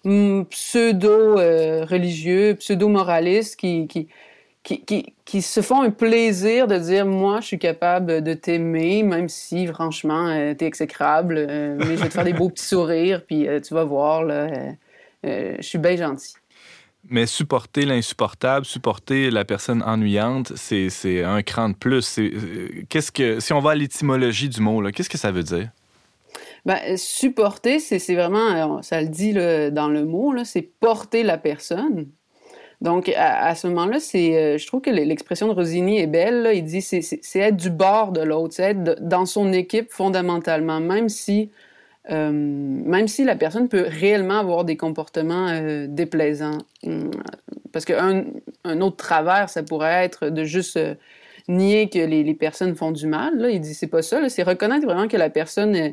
mm, 0.04 0.44
pseudo-religieux, 0.44 2.54
pseudo-moralistes 2.54 3.56
qui, 3.56 4.08
qui, 4.62 5.14
qui, 5.24 5.42
se 5.42 5.62
font 5.62 5.82
un 5.82 5.90
plaisir 5.90 6.66
de 6.66 6.76
dire 6.76 7.06
moi 7.06 7.40
je 7.40 7.46
suis 7.46 7.58
capable 7.58 8.22
de 8.22 8.34
t'aimer 8.34 9.02
même 9.02 9.28
si 9.28 9.66
franchement 9.66 10.28
euh, 10.28 10.54
t'es 10.54 10.66
exécrable 10.66 11.36
euh, 11.38 11.76
mais 11.78 11.96
je 11.96 12.02
vais 12.02 12.08
te 12.08 12.14
faire 12.14 12.24
des 12.24 12.34
beaux 12.34 12.50
petits 12.50 12.66
sourires 12.66 13.24
puis 13.24 13.48
euh, 13.48 13.60
tu 13.60 13.72
vas 13.72 13.84
voir 13.84 14.24
là 14.24 14.48
je 15.22 15.62
suis 15.62 15.78
bien 15.78 15.96
gentil 15.96 16.34
mais 17.08 17.24
supporter 17.24 17.86
l'insupportable, 17.86 18.66
supporter 18.66 19.30
la 19.30 19.46
personne 19.46 19.82
ennuyante, 19.82 20.52
c'est 20.54 21.24
un 21.24 21.40
cran 21.42 21.70
de 21.70 21.74
plus. 21.74 22.20
Qu'est-ce 22.90 23.10
que 23.10 23.40
si 23.40 23.54
on 23.54 23.60
va 23.60 23.70
à 23.70 23.74
l'étymologie 23.74 24.50
du 24.50 24.60
mot, 24.60 24.82
qu'est-ce 24.92 25.08
que 25.08 25.16
ça 25.16 25.32
veut 25.32 25.42
dire? 25.42 25.70
Ben, 26.66 26.98
supporter, 26.98 27.78
c'est 27.80 28.14
vraiment, 28.14 28.82
ça 28.82 29.00
le 29.00 29.08
dit 29.08 29.32
dans 29.32 29.88
le 29.88 30.04
mot, 30.04 30.34
c'est 30.44 30.60
porter 30.60 31.22
la 31.22 31.38
personne. 31.38 32.10
Donc, 32.80 33.12
à, 33.14 33.54
ce 33.54 33.66
moment-là, 33.66 33.98
euh, 33.98 34.56
je 34.56 34.66
trouve 34.66 34.80
que 34.80 34.88
l'expression 34.90 35.48
de 35.48 35.52
Rosini 35.52 36.00
est 36.00 36.06
belle. 36.06 36.50
Il 36.54 36.64
dit 36.64 36.80
c'est, 36.80 37.38
être 37.38 37.56
du 37.56 37.68
bord 37.68 38.12
de 38.12 38.22
l'autre, 38.22 38.54
c'est 38.54 38.70
être 38.70 39.06
dans 39.06 39.26
son 39.26 39.52
équipe 39.52 39.90
fondamentalement, 39.90 40.80
même 40.80 41.10
si, 41.10 41.50
euh, 42.10 42.30
même 42.32 43.06
si 43.06 43.24
la 43.24 43.36
personne 43.36 43.68
peut 43.68 43.84
réellement 43.86 44.38
avoir 44.38 44.64
des 44.64 44.78
comportements 44.78 45.48
euh, 45.48 45.86
déplaisants. 45.88 46.58
Hum, 46.86 47.10
parce 47.72 47.84
qu'un 47.84 48.24
un 48.64 48.80
autre 48.80 48.96
travers, 48.96 49.50
ça 49.50 49.62
pourrait 49.62 50.04
être 50.04 50.30
de 50.30 50.44
juste 50.44 50.78
nier 51.48 51.90
que 51.90 51.98
les, 51.98 52.34
personnes 52.34 52.74
font 52.76 52.92
du 52.92 53.06
mal. 53.06 53.46
Il 53.52 53.60
dit 53.60 53.74
c'est 53.74 53.88
pas 53.88 54.02
ça, 54.02 54.26
c'est 54.30 54.42
reconnaître 54.42 54.86
vraiment 54.86 55.06
que 55.06 55.18
la 55.18 55.30
personne 55.30 55.92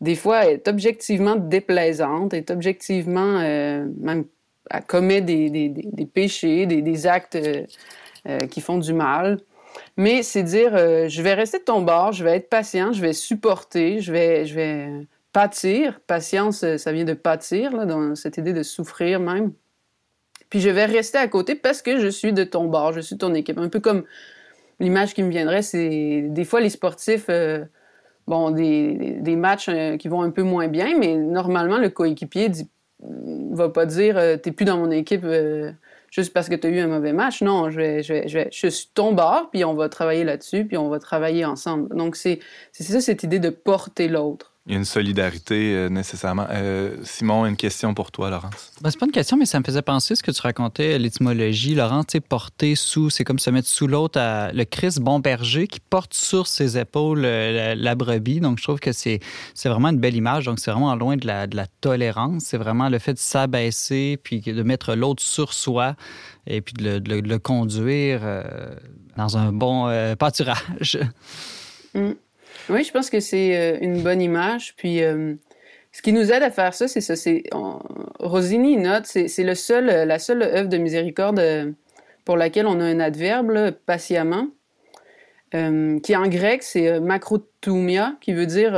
des 0.00 0.16
fois, 0.16 0.46
est 0.50 0.66
objectivement 0.66 1.36
déplaisante, 1.36 2.34
est 2.34 2.50
objectivement, 2.50 3.38
même, 3.38 4.24
commet 4.80 5.20
des, 5.20 5.50
des, 5.50 6.06
péchés, 6.06 6.66
des, 6.66 7.06
actes 7.06 7.36
euh, 7.36 7.64
euh, 8.28 8.38
qui 8.38 8.60
font 8.60 8.78
du 8.78 8.92
mal. 8.92 9.40
Mais 9.96 10.22
c'est 10.22 10.42
dire, 10.42 10.74
euh, 10.74 11.08
je 11.08 11.22
vais 11.22 11.34
rester 11.34 11.58
de 11.58 11.64
ton 11.64 11.82
bord, 11.82 12.12
je 12.12 12.24
vais 12.24 12.36
être 12.36 12.48
patient, 12.48 12.92
je 12.92 13.00
vais 13.00 13.12
supporter, 13.12 14.00
je 14.00 14.12
vais, 14.12 14.46
je 14.46 14.54
vais 14.54 15.06
pâtir. 15.32 16.00
Patience, 16.06 16.64
ça 16.76 16.92
vient 16.92 17.04
de 17.04 17.14
pâtir, 17.14 17.74
là, 17.74 17.86
dans 17.86 18.14
cette 18.14 18.36
idée 18.36 18.52
de 18.52 18.62
souffrir 18.62 19.20
même. 19.20 19.52
Puis 20.50 20.60
je 20.60 20.68
vais 20.68 20.84
rester 20.84 21.16
à 21.16 21.28
côté 21.28 21.54
parce 21.54 21.80
que 21.80 21.98
je 21.98 22.08
suis 22.08 22.34
de 22.34 22.44
ton 22.44 22.66
bord, 22.66 22.92
je 22.92 23.00
suis 23.00 23.16
ton 23.16 23.32
équipe. 23.34 23.56
Un 23.56 23.70
peu 23.70 23.80
comme 23.80 24.04
l'image 24.80 25.14
qui 25.14 25.22
me 25.22 25.30
viendrait, 25.30 25.62
c'est 25.62 26.26
des 26.28 26.44
fois 26.44 26.60
les 26.60 26.68
sportifs, 26.68 27.30
bon, 28.26 28.50
des, 28.50 29.16
des 29.20 29.36
matchs 29.36 29.70
qui 29.98 30.08
vont 30.08 30.20
un 30.20 30.30
peu 30.30 30.42
moins 30.42 30.68
bien, 30.68 30.98
mais 30.98 31.16
normalement, 31.16 31.78
le 31.78 31.88
coéquipier 31.88 32.50
dit, 32.50 32.68
va 33.52 33.68
pas 33.68 33.86
dire 33.86 34.16
euh, 34.16 34.36
t'es 34.36 34.52
plus 34.52 34.64
dans 34.64 34.78
mon 34.78 34.90
équipe 34.90 35.24
euh, 35.24 35.72
juste 36.10 36.32
parce 36.32 36.48
que 36.48 36.54
tu 36.54 36.66
as 36.66 36.70
eu 36.70 36.78
un 36.80 36.86
mauvais 36.88 37.12
match. 37.12 37.42
Non, 37.42 37.70
je, 37.70 37.76
vais, 37.76 38.02
je, 38.02 38.12
vais, 38.12 38.28
je, 38.28 38.38
vais, 38.38 38.48
je 38.52 38.66
suis 38.68 38.88
ton 38.94 39.12
bord, 39.12 39.50
puis 39.50 39.64
on 39.64 39.74
va 39.74 39.88
travailler 39.88 40.24
là-dessus, 40.24 40.64
puis 40.66 40.76
on 40.76 40.88
va 40.88 40.98
travailler 40.98 41.44
ensemble. 41.44 41.94
Donc, 41.96 42.16
c'est 42.16 42.40
ça, 42.72 43.00
cette 43.00 43.22
idée 43.22 43.38
de 43.38 43.50
porter 43.50 44.08
l'autre. 44.08 44.51
Il 44.66 44.72
y 44.72 44.74
a 44.76 44.78
une 44.78 44.84
solidarité 44.84 45.74
euh, 45.74 45.88
nécessairement. 45.88 46.46
Euh, 46.50 46.94
Simon, 47.02 47.46
une 47.46 47.56
question 47.56 47.94
pour 47.94 48.12
toi, 48.12 48.30
Laurence. 48.30 48.70
Ben, 48.80 48.90
c'est 48.92 48.98
pas 49.00 49.06
une 49.06 49.12
question, 49.12 49.36
mais 49.36 49.44
ça 49.44 49.58
me 49.58 49.64
faisait 49.64 49.82
penser 49.82 50.14
ce 50.14 50.22
que 50.22 50.30
tu 50.30 50.40
racontais, 50.40 51.00
l'étymologie. 51.00 51.74
Laurence, 51.74 52.06
tu 52.06 52.12
sais, 52.12 52.20
porter 52.20 52.76
sous, 52.76 53.10
c'est 53.10 53.24
comme 53.24 53.40
se 53.40 53.50
mettre 53.50 53.66
sous 53.66 53.88
l'autre. 53.88 54.20
à- 54.20 54.52
Le 54.52 54.64
Christ 54.64 55.00
bon 55.00 55.18
berger 55.18 55.66
qui 55.66 55.80
porte 55.80 56.14
sur 56.14 56.46
ses 56.46 56.78
épaules 56.78 57.24
euh, 57.24 57.52
la, 57.52 57.74
la 57.74 57.94
brebis. 57.96 58.38
Donc, 58.38 58.58
je 58.58 58.62
trouve 58.62 58.78
que 58.78 58.92
c'est 58.92 59.18
c'est 59.54 59.68
vraiment 59.68 59.88
une 59.88 59.98
belle 59.98 60.14
image. 60.14 60.44
Donc, 60.44 60.60
c'est 60.60 60.70
vraiment 60.70 60.94
loin 60.94 61.16
de 61.16 61.26
la, 61.26 61.48
de 61.48 61.56
la 61.56 61.66
tolérance. 61.80 62.44
C'est 62.44 62.56
vraiment 62.58 62.88
le 62.88 63.00
fait 63.00 63.14
de 63.14 63.18
s'abaisser, 63.18 64.16
puis 64.22 64.42
de 64.42 64.62
mettre 64.62 64.94
l'autre 64.94 65.24
sur 65.24 65.54
soi, 65.54 65.96
et 66.46 66.60
puis 66.60 66.74
de 66.74 66.84
le, 66.84 67.00
de 67.00 67.10
le- 67.16 67.22
de 67.22 67.28
le 67.28 67.38
conduire 67.40 68.20
euh, 68.22 68.44
dans 69.16 69.36
un 69.36 69.52
bon 69.52 69.88
euh, 69.88 70.14
pâturage. 70.14 71.00
Oui, 72.68 72.84
je 72.84 72.92
pense 72.92 73.10
que 73.10 73.20
c'est 73.20 73.56
euh, 73.56 73.78
une 73.80 74.02
bonne 74.02 74.20
image. 74.20 74.74
Puis, 74.76 75.02
euh, 75.02 75.34
ce 75.92 76.02
qui 76.02 76.12
nous 76.12 76.32
aide 76.32 76.42
à 76.42 76.50
faire 76.50 76.74
ça, 76.74 76.88
c'est 76.88 77.00
ça. 77.00 77.16
C'est 77.16 77.44
Rosini 78.18 78.76
note, 78.76 79.06
c'est 79.06 79.44
le 79.44 79.54
seul, 79.54 79.88
euh, 79.90 80.04
la 80.04 80.18
seule 80.18 80.42
œuvre 80.42 80.68
de 80.68 80.78
miséricorde 80.78 81.42
pour 82.24 82.36
laquelle 82.36 82.66
on 82.66 82.80
a 82.80 82.84
un 82.84 83.00
adverbe, 83.00 83.50
là, 83.50 83.72
patiemment, 83.72 84.48
qui 85.52 86.16
en 86.16 86.28
grec 86.28 86.62
c'est 86.62 86.98
makrotoumia, 86.98 88.16
qui 88.20 88.32
veut 88.32 88.46
dire 88.46 88.74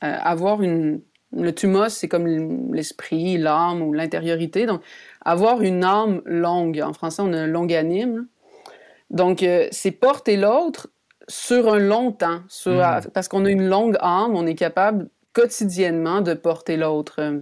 avoir 0.00 0.62
une. 0.62 1.00
Le 1.32 1.52
thumos, 1.52 1.90
c'est 1.90 2.08
comme 2.08 2.74
l'esprit, 2.74 3.38
l'âme 3.38 3.82
ou 3.82 3.92
l'intériorité. 3.92 4.66
Donc, 4.66 4.82
avoir 5.24 5.62
une 5.62 5.84
âme 5.84 6.22
longue. 6.24 6.82
En 6.84 6.92
français, 6.92 7.22
on 7.24 7.32
a 7.32 7.46
longanime. 7.46 8.16
là. 8.16 8.22
Donc, 9.10 9.42
euh, 9.42 9.68
c'est 9.72 9.90
porter 9.90 10.36
l'autre 10.36 10.88
sur 11.30 11.72
un 11.72 11.78
long 11.78 12.12
temps, 12.12 12.40
sur, 12.48 12.72
Mhm. 12.72 13.02
parce 13.14 13.28
qu'on 13.28 13.44
a 13.44 13.50
une 13.50 13.68
longue 13.68 13.96
âme, 14.00 14.34
on 14.34 14.46
est 14.46 14.54
capable 14.56 15.08
quotidiennement 15.32 16.20
de 16.22 16.34
porter 16.34 16.76
l'autre. 16.76 17.16
Euh, 17.20 17.38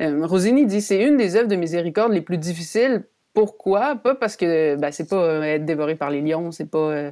euh, 0.00 0.26
Rosini 0.26 0.66
dit 0.66 0.82
c'est 0.82 1.02
une 1.02 1.16
des 1.16 1.34
œuvres 1.36 1.48
de 1.48 1.56
miséricorde 1.56 2.12
les 2.12 2.20
plus 2.20 2.38
difficiles. 2.38 3.04
Pourquoi? 3.32 3.96
Pas 3.96 4.14
parce 4.14 4.36
que 4.36 4.76
ben, 4.76 4.92
c'est 4.92 5.08
pas 5.08 5.16
euh, 5.16 5.42
être 5.42 5.64
dévoré 5.64 5.94
par 5.94 6.10
les 6.10 6.20
lions, 6.20 6.52
c'est 6.52 6.70
pas 6.70 6.78
euh, 6.78 7.10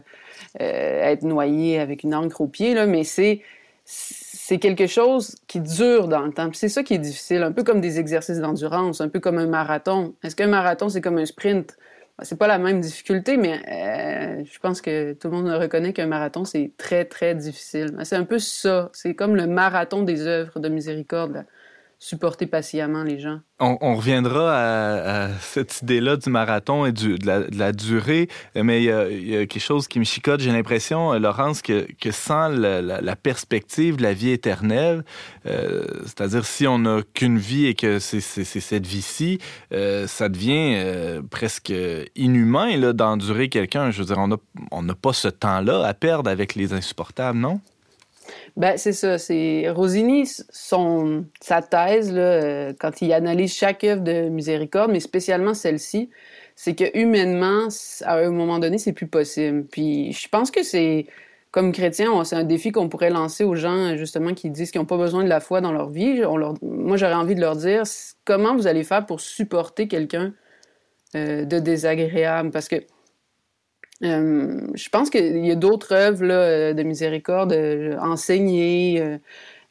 euh, 0.61 1.03
être 1.03 1.23
noyé 1.23 1.79
avec 1.81 2.03
une 2.03 2.15
encre 2.15 2.41
au 2.43 2.47
pied, 2.49 2.75
là, 2.75 2.87
mais 2.87 3.05
c'est 3.05 3.41
c'est 3.87 4.59
quelque 4.59 4.87
chose 4.87 5.37
qui 5.47 5.61
dure 5.61 6.09
dans 6.09 6.21
le 6.21 6.33
temps. 6.33 6.51
C'est 6.53 6.69
ça 6.69 6.83
qui 6.83 6.95
est 6.95 6.99
difficile, 6.99 7.43
un 7.43 7.53
peu 7.53 7.63
comme 7.63 7.81
des 7.81 7.99
exercices 7.99 8.39
d'endurance, 8.41 9.01
un 9.01 9.09
peu 9.09 9.21
comme 9.21 9.39
un 9.39 9.47
marathon. 9.47 10.15
Est-ce 10.23 10.37
qu'un 10.37 10.49
marathon 10.49 10.89
c'est 10.91 11.01
comme 11.01 11.19
un 11.19 11.27
sprint? 11.27 11.77
C'est 12.23 12.39
pas 12.39 12.47
la 12.47 12.59
même 12.59 12.81
difficulté, 12.81 13.37
mais 13.37 13.61
euh, 14.41 14.45
je 14.45 14.59
pense 14.61 14.81
que 14.81 15.15
tout 15.15 15.29
le 15.29 15.35
monde 15.37 15.49
reconnaît 15.49 15.93
qu'un 15.93 16.07
marathon, 16.07 16.45
c'est 16.45 16.73
très, 16.77 17.05
très 17.05 17.35
difficile. 17.35 17.97
C'est 18.05 18.17
un 18.17 18.25
peu 18.25 18.39
ça. 18.39 18.91
C'est 18.93 19.15
comme 19.15 19.35
le 19.35 19.47
marathon 19.49 20.03
des 20.03 20.23
œuvres 20.27 20.61
de 20.61 20.69
miséricorde. 20.69 21.45
Supporter 22.05 22.47
patiemment 22.47 23.03
les 23.03 23.19
gens. 23.19 23.41
On, 23.61 23.95
reviendra 23.95 24.53
à, 24.55 25.29
cette 25.41 25.81
idée-là 25.81 26.19
du 26.19 26.29
marathon 26.29 26.85
et 26.85 26.93
de, 26.93 27.17
la, 27.57 27.73
durée, 27.73 28.29
mais 28.55 28.83
il 28.83 29.31
y, 29.31 29.37
a, 29.37 29.47
quelque 29.47 29.59
chose 29.59 29.89
qui 29.89 30.01
me 30.01 30.05
chicote. 30.05 30.41
J'ai 30.41 30.53
l'impression, 30.53 31.15
euh, 31.15 31.19
Laurence, 31.19 31.63
que, 31.63 31.87
sans 32.11 32.49
la, 32.49 33.17
perspective 33.17 33.97
de 33.97 34.03
la 34.03 34.13
vie 34.13 34.33
éternelle, 34.33 35.03
euh, 35.47 35.85
c'est-à-dire 36.03 36.45
si 36.45 36.67
on 36.67 36.81
n'a 36.81 37.01
qu'une 37.15 37.39
vie 37.39 37.67
et 37.67 37.75
que 37.75 37.99
c'est 37.99 38.21
cette 38.21 38.87
vie-ci, 38.87 39.39
euh, 39.73 40.07
ça 40.07 40.29
devient 40.29 41.23
presque 41.31 41.73
inhumain 42.17 42.93
d'endurer 42.93 43.49
quelqu'un. 43.49 43.91
Je 43.91 44.01
veux 44.03 44.15
dire, 44.15 44.19
on 44.73 44.83
n'a 44.83 44.95
pas 44.95 45.15
ce 45.15 45.29
temps-là 45.29 45.87
à 45.87 45.95
perdre 45.95 46.29
avec 46.29 46.55
les 46.55 46.75
insupportables, 46.75 47.39
non? 47.39 47.61
Ben, 48.57 48.77
c'est 48.77 48.93
ça. 48.93 49.19
C'est 49.19 49.69
Rosini, 49.71 50.27
son, 50.51 51.27
sa 51.41 51.63
thèse, 51.63 52.13
là, 52.13 52.21
euh, 52.21 52.73
quand 52.79 53.03
il 53.03 53.13
analyse 53.13 53.55
chaque 53.55 53.85
œuvre 53.85 54.03
de 54.03 54.29
miséricorde, 54.29 54.91
mais 54.91 55.01
spécialement 55.01 55.55
celle-ci, 55.55 56.11
c'est 56.57 56.75
que 56.75 56.85
humainement, 56.97 57.69
à 58.03 58.17
un 58.19 58.31
moment 58.31 58.59
donné, 58.59 58.79
c'est 58.79 58.93
plus 58.93 59.09
possible. 59.09 59.65
Puis 59.71 60.13
je 60.13 60.29
pense 60.29 60.51
que 60.51 60.63
c'est, 60.63 61.07
comme 61.51 61.73
chrétien, 61.73 62.25
c'est 62.25 62.37
un 62.37 62.45
défi 62.45 62.73
qu'on 62.73 62.89
pourrait 62.89 63.11
lancer 63.11 63.45
aux 63.45 63.55
gens, 63.57 63.97
justement, 63.97 64.35
qui 64.35 64.51
disent 64.51 64.71
qu'ils 64.71 64.81
n'ont 64.81 64.87
pas 64.87 64.97
besoin 64.97 65.25
de 65.25 65.29
la 65.29 65.41
foi 65.41 65.61
dans 65.61 65.73
leur 65.73 65.91
vie. 65.91 66.23
On 66.25 66.37
leur, 66.37 66.55
moi, 66.63 66.97
j'aurais 66.97 67.15
envie 67.15 67.35
de 67.35 67.41
leur 67.41 67.57
dire 67.57 67.83
comment 68.25 68.55
vous 68.57 68.67
allez 68.67 68.85
faire 68.85 69.07
pour 69.07 69.21
supporter 69.21 69.89
quelqu'un 69.89 70.33
euh, 71.17 71.45
de 71.45 71.59
désagréable? 71.59 72.51
Parce 72.51 72.69
que 72.69 72.77
euh, 74.03 74.61
je 74.75 74.89
pense 74.89 75.09
qu'il 75.09 75.45
y 75.47 75.51
a 75.51 75.55
d'autres 75.55 75.93
œuvres 75.93 76.25
euh, 76.25 76.73
de 76.73 76.83
miséricorde, 76.83 77.53
euh, 77.53 77.97
enseigner, 78.01 79.19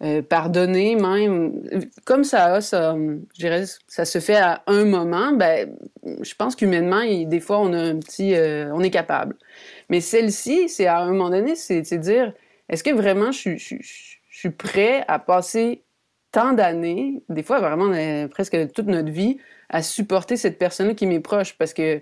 euh, 0.02 0.22
pardonner 0.22 0.96
même. 0.96 1.62
Comme 2.06 2.24
ça, 2.24 2.62
ça, 2.62 2.96
se 2.96 4.20
fait 4.20 4.36
à 4.36 4.64
un 4.68 4.86
moment. 4.86 5.34
Ben, 5.34 5.76
je 6.22 6.36
pense 6.36 6.56
qu'humainement, 6.56 7.02
des 7.04 7.40
fois, 7.40 7.60
on 7.60 7.74
a 7.74 7.80
un 7.80 7.98
petit, 7.98 8.34
on 8.74 8.82
est 8.82 8.92
capable. 8.92 9.36
Mais 9.90 10.02
celle-ci, 10.02 10.70
c'est 10.70 10.88
à 10.88 11.00
un 11.00 11.08
moment 11.12 11.30
donné, 11.30 11.56
c'est 11.56 11.82
dire, 11.98 12.34
est-ce 12.70 12.84
que 12.84 12.92
vraiment 12.92 13.32
je, 13.32 13.56
je, 13.58 13.76
suis- 14.30 14.50
prêt 14.50 15.06
à 15.08 15.20
passer 15.20 15.84
tant 16.34 16.52
d'années, 16.52 17.24
des 17.30 17.44
fois 17.44 17.60
vraiment 17.62 17.90
presque 18.30 18.74
toute 18.74 18.88
notre 18.88 19.12
vie, 19.12 19.38
à 19.70 19.82
supporter 19.82 20.36
cette 20.36 20.58
personne-là 20.58 20.96
qui 20.96 21.08
m'est 21.08 21.22
proche, 21.22 21.58
parce 21.58 21.74
que 21.74 22.02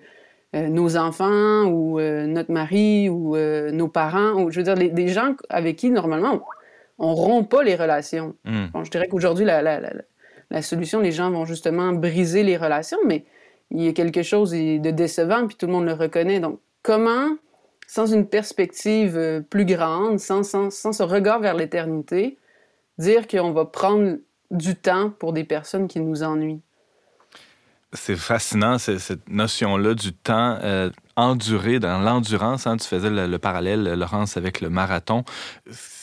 euh, 0.56 0.68
nos 0.68 0.98
enfants 0.98 1.66
ou 1.66 2.00
euh, 2.00 2.28
notre 2.28 2.52
mari 2.52 3.10
ou 3.10 3.36
euh, 3.36 3.72
nos 3.72 3.88
parents, 3.88 4.34
ou 4.42 4.52
je 4.52 4.58
veux 4.60 4.64
dire, 4.64 4.76
les- 4.76 4.90
des 4.90 5.08
gens 5.08 5.36
avec 5.50 5.78
qui, 5.78 5.90
normalement, 5.90 6.42
on, 7.00 7.12
on 7.12 7.16
rompt 7.16 7.50
pas 7.50 7.64
les 7.64 7.76
relations. 7.76 8.36
Hmm. 8.46 8.68
Bon, 8.74 8.84
je 8.84 8.92
dirais 8.92 9.08
qu'aujourd'hui, 9.08 9.46
la, 9.46 9.62
la, 9.62 9.80
la, 9.80 9.92
la 10.50 10.62
solution, 10.62 11.00
les 11.00 11.12
gens 11.12 11.32
vont 11.32 11.46
justement 11.46 11.94
briser 11.94 12.44
les 12.44 12.58
relations, 12.58 13.00
mais 13.06 13.24
il 13.72 13.82
y 13.84 13.88
a 13.88 13.94
quelque 13.94 14.24
chose 14.24 14.52
de 14.52 14.92
décevant, 14.92 15.48
puis 15.48 15.56
tout 15.56 15.68
le 15.68 15.72
monde 15.72 15.86
le 15.86 15.94
reconnaît. 15.94 16.42
Donc, 16.42 16.60
comment, 16.84 17.30
sans 17.88 18.12
une 18.12 18.28
perspective 18.28 19.44
plus 19.50 19.66
grande, 19.66 20.20
sans, 20.20 20.44
sans, 20.44 20.70
sans 20.70 20.92
ce 20.92 21.04
regard 21.04 21.40
vers 21.40 21.56
l'éternité, 21.56 22.38
dire 22.98 23.28
qu'on 23.28 23.52
va 23.52 23.64
prendre 23.64 24.18
du 24.52 24.76
temps 24.76 25.12
pour 25.18 25.32
des 25.32 25.46
personnes 25.46 25.88
qui 25.88 26.02
nous 26.02 26.22
ennuient? 26.22 26.60
C'est 27.94 28.16
fascinant, 28.16 28.78
cette 28.78 29.28
notion-là 29.30 29.94
du 29.96 30.14
temps 30.14 30.58
euh, 30.64 30.90
enduré, 31.18 31.80
dans 31.80 32.00
l'endurance. 32.00 32.66
hein, 32.66 32.78
tu 32.78 32.88
faisais 32.88 33.10
le, 33.10 33.28
le 33.28 33.38
parallèle, 33.38 33.84
Laurence, 33.96 34.38
avec 34.38 34.62
le 34.62 34.70
marathon. 34.70 35.26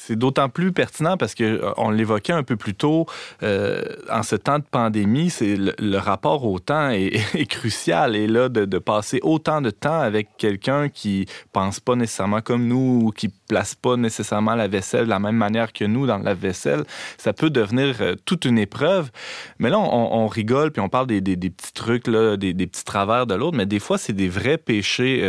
C'est 0.08 0.16
d'autant 0.16 0.48
plus 0.48 0.72
pertinent 0.72 1.18
parce 1.18 1.34
que 1.34 1.44
euh, 1.44 1.70
on 1.76 1.90
l'évoquait 1.90 2.32
un 2.32 2.42
peu 2.42 2.56
plus 2.56 2.74
tôt. 2.74 3.04
euh, 3.42 3.82
en 4.10 4.22
ce 4.22 4.36
temps 4.36 4.58
de 4.58 4.64
pandémie, 4.64 5.28
c'est 5.28 5.54
le, 5.58 5.98
rapport 5.98 6.46
au 6.46 6.58
temps 6.58 6.88
est, 6.88 7.46
crucial. 7.50 8.16
Et 8.16 8.26
là, 8.26 8.48
de, 8.48 8.78
passer 8.78 9.20
autant 9.22 9.60
de 9.60 9.68
temps 9.68 10.00
avec 10.00 10.28
quelqu'un 10.38 10.88
qui 10.88 11.26
pense 11.52 11.78
pas 11.78 11.94
nécessairement 11.94 12.40
comme 12.40 12.66
nous 12.66 13.02
ou 13.04 13.10
qui 13.10 13.28
place 13.28 13.74
pas 13.74 13.96
nécessairement 13.98 14.54
la 14.54 14.66
vaisselle 14.66 15.04
de 15.04 15.10
la 15.10 15.18
même 15.18 15.36
manière 15.36 15.74
que 15.74 15.84
nous 15.84 16.06
dans 16.06 16.16
la 16.16 16.32
vaisselle, 16.32 16.84
ça 17.18 17.34
peut 17.34 17.50
devenir 17.50 17.96
euh, 18.00 18.14
toute 18.24 18.46
une 18.46 18.58
épreuve. 18.58 19.10
Mais 19.58 19.68
là, 19.68 19.78
on, 19.78 20.26
rigole 20.26 20.70
puis 20.70 20.80
on 20.80 20.88
parle 20.88 21.06
des, 21.06 21.20
petits 21.20 21.74
trucs, 21.74 22.06
là, 22.06 22.38
des, 22.38 22.54
petits 22.54 22.84
travers 22.84 23.26
de 23.26 23.34
l'autre, 23.34 23.58
mais 23.58 23.66
des 23.66 23.78
fois, 23.78 23.98
c'est 23.98 24.14
des 24.14 24.28
vrais 24.30 24.56
péchés 24.56 25.22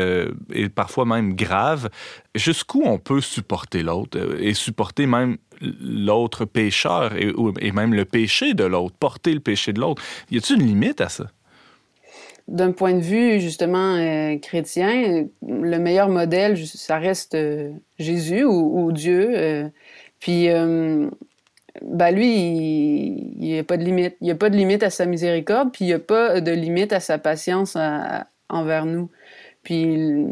et 0.54 0.70
parfois 0.70 1.04
même 1.04 1.36
graves. 1.36 1.90
Jusqu'où 2.36 2.84
on 2.86 3.00
peut 3.00 3.22
supporter 3.22 3.82
l'autre 3.82 4.20
euh, 4.20 4.38
et 4.40 4.54
supporter 4.54 5.08
même 5.08 5.38
l'autre 5.62 6.46
pécheur 6.46 7.14
et, 7.18 7.72
même 7.72 7.94
le 7.94 8.06
péché 8.06 8.54
de 8.54 8.64
l'autre, 8.64 8.96
porter 8.98 9.34
le 9.34 9.40
péché 9.40 9.74
de 9.74 9.82
l'autre. 9.82 10.02
Y 10.30 10.38
a-t-il 10.38 10.62
une 10.62 10.68
limite 10.68 11.02
à 11.02 11.10
ça? 11.10 11.26
d'un 12.48 12.72
point 12.72 12.94
de 12.94 13.02
vue 13.02 13.40
justement 13.40 13.94
euh, 13.96 14.36
chrétien, 14.40 15.28
le 15.48 15.78
meilleur 15.78 16.10
modèle, 16.10 16.58
ça 16.66 16.98
reste 16.98 17.36
euh, 17.36 17.72
Jésus 18.00 18.44
ou, 18.44 18.92
Dieu. 18.92 19.70
puis 20.20 20.48
ben 21.84 22.12
lui, 22.12 22.26
il 22.26 23.40
n'y 23.40 23.60
a 23.60 23.64
pas 23.64 23.78
de 23.78 23.84
limite. 23.84 24.18
Il 24.22 24.24
n'y 24.26 24.32
a 24.32 24.36
pas 24.36 24.50
de 24.50 24.58
limite 24.58 24.82
à 24.82 24.90
sa 24.90 25.06
miséricorde, 25.06 25.72
puis 25.72 25.86
il 25.86 25.88
n'y 25.90 25.94
a 25.94 26.00
pas 26.00 26.42
de 26.42 26.52
limite 26.52 26.92
à 26.92 27.00
sa 27.00 27.20
patience 27.20 27.78
envers 28.50 28.86
nous. 28.88 29.12
Puis 29.62 30.26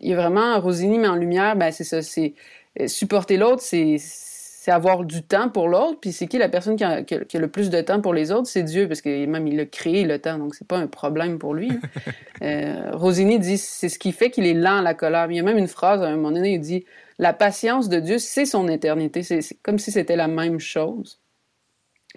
il 0.00 0.10
y 0.10 0.12
a 0.12 0.16
vraiment, 0.16 0.58
Rosini 0.60 0.98
met 0.98 1.08
en 1.08 1.16
lumière, 1.16 1.56
ben 1.56 1.70
c'est 1.70 1.84
ça, 1.84 2.02
c'est 2.02 2.34
supporter 2.86 3.36
l'autre, 3.36 3.62
c'est 3.62 3.96
c'est 4.60 4.72
avoir 4.72 5.04
du 5.04 5.22
temps 5.22 5.48
pour 5.48 5.68
l'autre. 5.68 6.00
Puis 6.00 6.12
c'est 6.12 6.26
qui 6.26 6.36
la 6.36 6.50
personne 6.50 6.76
qui 6.76 6.84
a, 6.84 7.00
le 7.00 7.46
plus 7.48 7.70
de 7.70 7.80
temps 7.80 8.02
pour 8.02 8.12
les 8.12 8.30
autres? 8.30 8.46
C'est 8.46 8.62
Dieu, 8.62 8.86
parce 8.88 9.00
que 9.00 9.24
même 9.24 9.46
il 9.46 9.58
a 9.58 9.64
créé 9.64 10.04
le 10.04 10.18
temps, 10.18 10.36
donc 10.36 10.54
c'est 10.54 10.68
pas 10.68 10.76
un 10.76 10.86
problème 10.86 11.38
pour 11.38 11.54
lui. 11.54 11.70
Hein. 11.70 11.80
euh, 12.42 12.90
Rosini 12.92 13.38
dit 13.38 13.56
c'est 13.56 13.88
ce 13.88 13.98
qui 13.98 14.12
fait 14.12 14.30
qu'il 14.30 14.46
est 14.46 14.52
lent 14.52 14.80
à 14.80 14.82
la 14.82 14.92
colère. 14.92 15.30
Il 15.30 15.36
y 15.36 15.40
a 15.40 15.42
même 15.42 15.56
une 15.56 15.66
phrase 15.66 16.02
à 16.02 16.08
un 16.08 16.16
moment 16.16 16.32
donné, 16.32 16.52
il 16.52 16.60
dit 16.60 16.84
la 17.18 17.32
patience 17.32 17.88
de 17.88 18.00
Dieu, 18.00 18.18
c'est 18.18 18.44
son 18.44 18.68
éternité. 18.68 19.22
C'est 19.22 19.40
comme 19.62 19.78
si 19.78 19.92
c'était 19.92 20.16
la 20.16 20.28
même 20.28 20.60
chose. 20.60 21.20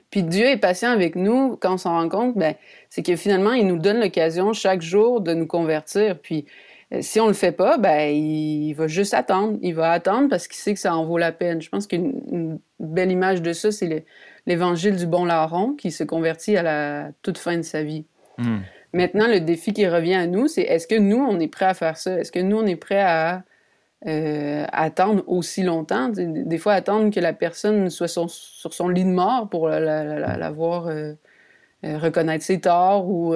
Puis 0.10 0.24
Dieu 0.24 0.46
est 0.46 0.58
patient 0.58 0.90
avec 0.90 1.16
nous 1.16 1.56
quand 1.56 1.76
on 1.76 1.78
s'en 1.78 1.92
rend 1.92 2.10
compte, 2.10 2.38
ben, 2.38 2.56
c'est 2.90 3.04
que 3.04 3.16
finalement, 3.16 3.54
il 3.54 3.68
nous 3.68 3.80
donne 3.80 4.02
l'occasion 4.02 4.52
chaque 4.52 4.82
jour 4.82 5.22
de 5.22 5.34
nous 5.34 5.48
convertir. 5.48 6.20
Puis 6.20 6.46
euh, 6.46 6.73
si 7.02 7.20
on 7.20 7.28
le 7.28 7.34
fait 7.34 7.52
pas, 7.52 7.78
ben 7.78 8.10
il 8.10 8.74
va 8.74 8.88
juste 8.88 9.14
attendre. 9.14 9.58
Il 9.62 9.74
va 9.74 9.92
attendre 9.92 10.30
parce 10.30 10.48
qu'il 10.48 10.58
sait 10.58 10.74
que 10.74 10.80
ça 10.80 10.96
en 10.96 11.06
vaut 11.06 11.18
la 11.18 11.32
peine. 11.32 11.62
Je 11.62 11.70
pense 11.70 11.88
qu'une 11.88 12.60
belle 12.80 13.12
image 13.12 13.42
de 13.42 13.54
ça, 13.54 13.72
c'est 13.72 14.06
l'évangile 14.46 14.96
du 14.96 15.08
bon 15.08 15.26
larron 15.26 15.74
qui 15.74 15.92
se 15.92 16.04
convertit 16.04 16.58
à 16.58 16.64
la 16.64 17.10
toute 17.22 17.38
fin 17.38 17.58
de 17.58 17.64
sa 17.64 17.84
vie. 17.84 18.06
Hmm. 18.38 18.60
Maintenant, 18.94 19.28
le 19.28 19.40
défi 19.40 19.74
qui 19.74 19.88
revient 19.88 20.14
à 20.14 20.28
nous, 20.28 20.48
c'est 20.48 20.62
est-ce 20.62 20.88
que 20.88 20.96
nous, 20.96 21.18
on 21.18 21.40
est 21.40 21.48
prêt 21.48 21.66
à 21.66 21.74
faire 21.74 21.98
ça? 21.98 22.20
Est-ce 22.20 22.32
que 22.32 22.40
nous, 22.40 22.58
on 22.58 22.66
est 22.66 22.76
prêt 22.76 23.02
à 23.02 23.44
euh, 24.06 24.66
attendre 24.72 25.24
aussi 25.26 25.64
longtemps? 25.64 26.10
Des 26.10 26.58
fois, 26.60 26.74
attendre 26.74 27.12
que 27.12 27.20
la 27.20 27.34
personne 27.34 27.90
soit 27.90 28.08
sur 28.08 28.30
son 28.30 28.88
lit 28.88 29.06
de 29.06 29.10
mort 29.10 29.50
pour 29.50 29.68
la, 29.68 30.52
voir 30.52 30.88
euh, 30.88 31.14
reconnaître 31.84 32.44
ses 32.44 32.62
torts 32.62 33.10
ou 33.10 33.34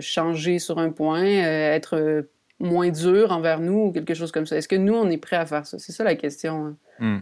changer 0.00 0.58
sur 0.58 0.78
un 0.78 0.90
point, 0.90 1.24
être 1.24 2.24
moins 2.58 2.90
dur 2.90 3.32
envers 3.32 3.60
nous 3.60 3.86
ou 3.86 3.92
quelque 3.92 4.14
chose 4.14 4.32
comme 4.32 4.46
ça? 4.46 4.56
Est-ce 4.56 4.68
que 4.68 4.76
nous, 4.76 4.94
on 4.94 5.08
est 5.10 5.18
prêt 5.18 5.36
à 5.36 5.46
faire 5.46 5.66
ça? 5.66 5.78
C'est 5.78 5.92
ça 5.92 6.04
la 6.04 6.14
question 6.14 6.66
hein, 6.66 6.76
hmm. 7.00 7.18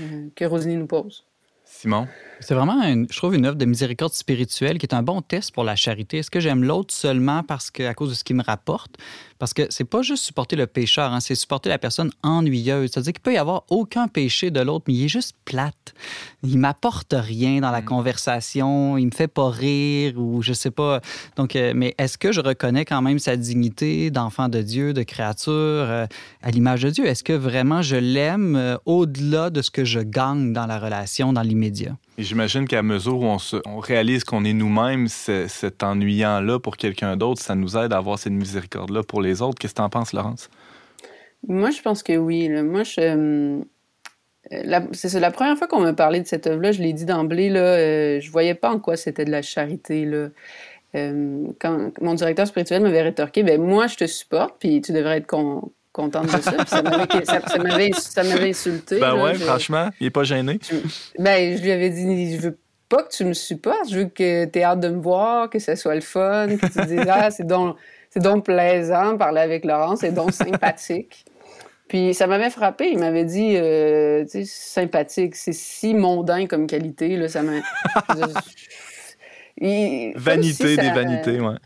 euh, 0.00 0.28
que 0.34 0.44
Roselyne 0.44 0.80
nous 0.80 0.86
pose. 0.86 1.26
Simon? 1.64 2.06
C'est 2.42 2.54
vraiment, 2.54 2.82
je 2.82 3.16
trouve, 3.16 3.34
une 3.34 3.46
œuvre 3.46 3.56
de 3.56 3.64
miséricorde 3.64 4.12
spirituelle 4.12 4.78
qui 4.78 4.86
est 4.86 4.94
un 4.94 5.02
bon 5.02 5.22
test 5.22 5.52
pour 5.52 5.64
la 5.64 5.76
charité. 5.76 6.18
Est-ce 6.18 6.30
que 6.30 6.40
j'aime 6.40 6.64
l'autre 6.64 6.92
seulement 6.92 7.42
parce 7.42 7.70
que, 7.70 7.84
à 7.84 7.94
cause 7.94 8.10
de 8.10 8.14
ce 8.14 8.24
qu'il 8.24 8.36
me 8.36 8.42
rapporte? 8.42 8.96
Parce 9.38 9.54
que 9.54 9.66
c'est 9.70 9.84
pas 9.84 10.02
juste 10.02 10.22
supporter 10.22 10.54
le 10.54 10.68
pécheur, 10.68 11.12
hein, 11.12 11.18
c'est 11.18 11.34
supporter 11.34 11.68
la 11.68 11.78
personne 11.78 12.12
ennuyeuse. 12.22 12.90
C'est-à-dire 12.92 13.12
qu'il 13.12 13.22
peut 13.22 13.32
y 13.32 13.38
avoir 13.38 13.64
aucun 13.70 14.06
péché 14.06 14.50
de 14.50 14.60
l'autre, 14.60 14.84
mais 14.86 14.94
il 14.94 15.04
est 15.04 15.08
juste 15.08 15.34
plate. 15.44 15.94
Il 16.44 16.58
m'apporte 16.58 17.12
rien 17.16 17.60
dans 17.60 17.72
la 17.72 17.80
mm. 17.80 17.86
conversation, 17.86 18.98
il 18.98 19.06
me 19.06 19.10
fait 19.10 19.28
pas 19.28 19.50
rire 19.50 20.14
ou 20.16 20.42
je 20.42 20.52
sais 20.52 20.70
pas. 20.70 21.00
Donc, 21.36 21.56
euh, 21.56 21.72
mais 21.74 21.94
est-ce 21.98 22.18
que 22.18 22.30
je 22.30 22.40
reconnais 22.40 22.84
quand 22.84 23.02
même 23.02 23.18
sa 23.18 23.36
dignité 23.36 24.10
d'enfant 24.10 24.48
de 24.48 24.62
Dieu, 24.62 24.92
de 24.92 25.02
créature, 25.02 25.52
euh, 25.52 26.06
à 26.42 26.50
l'image 26.50 26.82
de 26.82 26.90
Dieu? 26.90 27.06
Est-ce 27.06 27.24
que 27.24 27.32
vraiment 27.32 27.82
je 27.82 27.96
l'aime 27.96 28.54
euh, 28.54 28.76
au-delà 28.86 29.50
de 29.50 29.60
ce 29.60 29.72
que 29.72 29.84
je 29.84 30.00
gagne 30.00 30.52
dans 30.52 30.66
la 30.66 30.78
relation, 30.78 31.32
dans 31.32 31.42
l'immédiat? 31.42 31.96
J'imagine 32.18 32.68
qu'à 32.68 32.82
mesure 32.82 33.18
où 33.18 33.24
on, 33.24 33.78
réalise 33.78 34.22
qu'on 34.24 34.44
est 34.44 34.52
nous-mêmes, 34.52 35.08
cet 35.08 35.82
ennuyant-là 35.82 36.58
pour 36.58 36.76
quelqu'un 36.76 37.16
d'autre, 37.16 37.40
ça 37.40 37.54
nous 37.54 37.76
aide 37.76 37.92
à 37.92 37.96
avoir 37.96 38.18
cette 38.18 38.34
miséricorde-là 38.34 39.02
pour 39.02 39.22
les 39.22 39.40
autres. 39.40 39.58
Qu'est-ce 39.58 39.72
que 39.72 39.78
tu 39.78 39.82
en 39.82 39.88
penses, 39.88 40.12
Laurence? 40.12 40.50
Moi, 41.48 41.70
je 41.70 41.80
pense 41.80 42.02
que 42.02 42.16
oui. 42.16 42.48
Moi, 42.48 42.82
je. 42.84 43.62
Euh, 44.52 44.80
c'est 44.92 45.20
la 45.20 45.30
première 45.30 45.56
fois 45.56 45.66
qu'on 45.66 45.80
m'a 45.80 45.94
parlé 45.94 46.20
de 46.20 46.26
cette 46.26 46.46
œuvre-là, 46.46 46.72
je 46.72 46.82
l'ai 46.82 46.92
dit 46.92 47.06
d'emblée, 47.06 47.48
là, 47.48 47.60
euh, 47.60 48.20
je 48.20 48.30
voyais 48.30 48.54
pas 48.54 48.70
en 48.70 48.78
quoi 48.78 48.96
c'était 48.96 49.24
de 49.24 49.30
la 49.30 49.40
charité. 49.40 50.04
Là. 50.04 50.28
Euh, 50.94 51.46
quand 51.58 51.90
mon 52.00 52.14
directeur 52.14 52.46
spirituel 52.46 52.82
m'avait 52.82 53.02
rétorqué, 53.02 53.42
ben 53.42 53.60
moi 53.60 53.86
je 53.86 53.96
te 53.96 54.06
supporte, 54.06 54.56
puis 54.58 54.80
tu 54.82 54.92
devrais 54.92 55.18
être 55.18 55.26
con, 55.26 55.72
contente 55.92 56.26
de 56.26 56.40
ça. 56.40 56.66
ça 56.66 56.82
m'avait 58.24 58.50
insulté. 58.50 58.98
Ben 58.98 59.14
ouais, 59.22 59.34
franchement, 59.34 59.90
il 60.00 60.06
est 60.06 60.10
pas 60.10 60.24
gêné. 60.24 60.58
ben, 61.18 61.56
je 61.56 61.62
lui 61.62 61.70
avais 61.70 61.90
dit, 61.90 62.36
je 62.36 62.40
veux 62.40 62.58
pas 62.88 63.02
que 63.02 63.10
tu 63.10 63.24
me 63.24 63.32
supportes, 63.32 63.90
je 63.90 64.00
veux 64.00 64.04
que 64.04 64.44
tu 64.44 64.58
aies 64.58 64.64
hâte 64.64 64.80
de 64.80 64.88
me 64.88 65.00
voir, 65.00 65.48
que 65.48 65.58
ce 65.58 65.74
soit 65.74 65.94
le 65.94 66.00
fun, 66.00 66.48
que 66.48 66.66
tu 66.66 66.86
dises, 66.86 67.06
ah, 67.08 67.30
c'est 67.30 67.46
donc, 67.46 67.76
donc 68.16 68.44
plaisant 68.44 69.12
de 69.12 69.18
parler 69.18 69.40
avec 69.40 69.64
Laurence, 69.64 70.00
c'est 70.00 70.12
donc 70.12 70.32
sympathique. 70.32 71.24
Puis 71.88 72.14
ça 72.14 72.26
m'avait 72.26 72.50
frappé, 72.50 72.90
il 72.90 72.98
m'avait 72.98 73.24
dit, 73.24 73.56
euh, 73.56 74.24
tu 74.24 74.30
sais, 74.30 74.44
sympathique, 74.44 75.36
c'est 75.36 75.52
si 75.52 75.94
mondain 75.94 76.46
comme 76.46 76.66
qualité, 76.66 77.16
là, 77.16 77.28
ça 77.28 77.42
m'a... 77.42 77.60
Vanité 80.16 80.76
des 80.76 80.90
vanités, 80.90 81.40
ouais. 81.40 81.56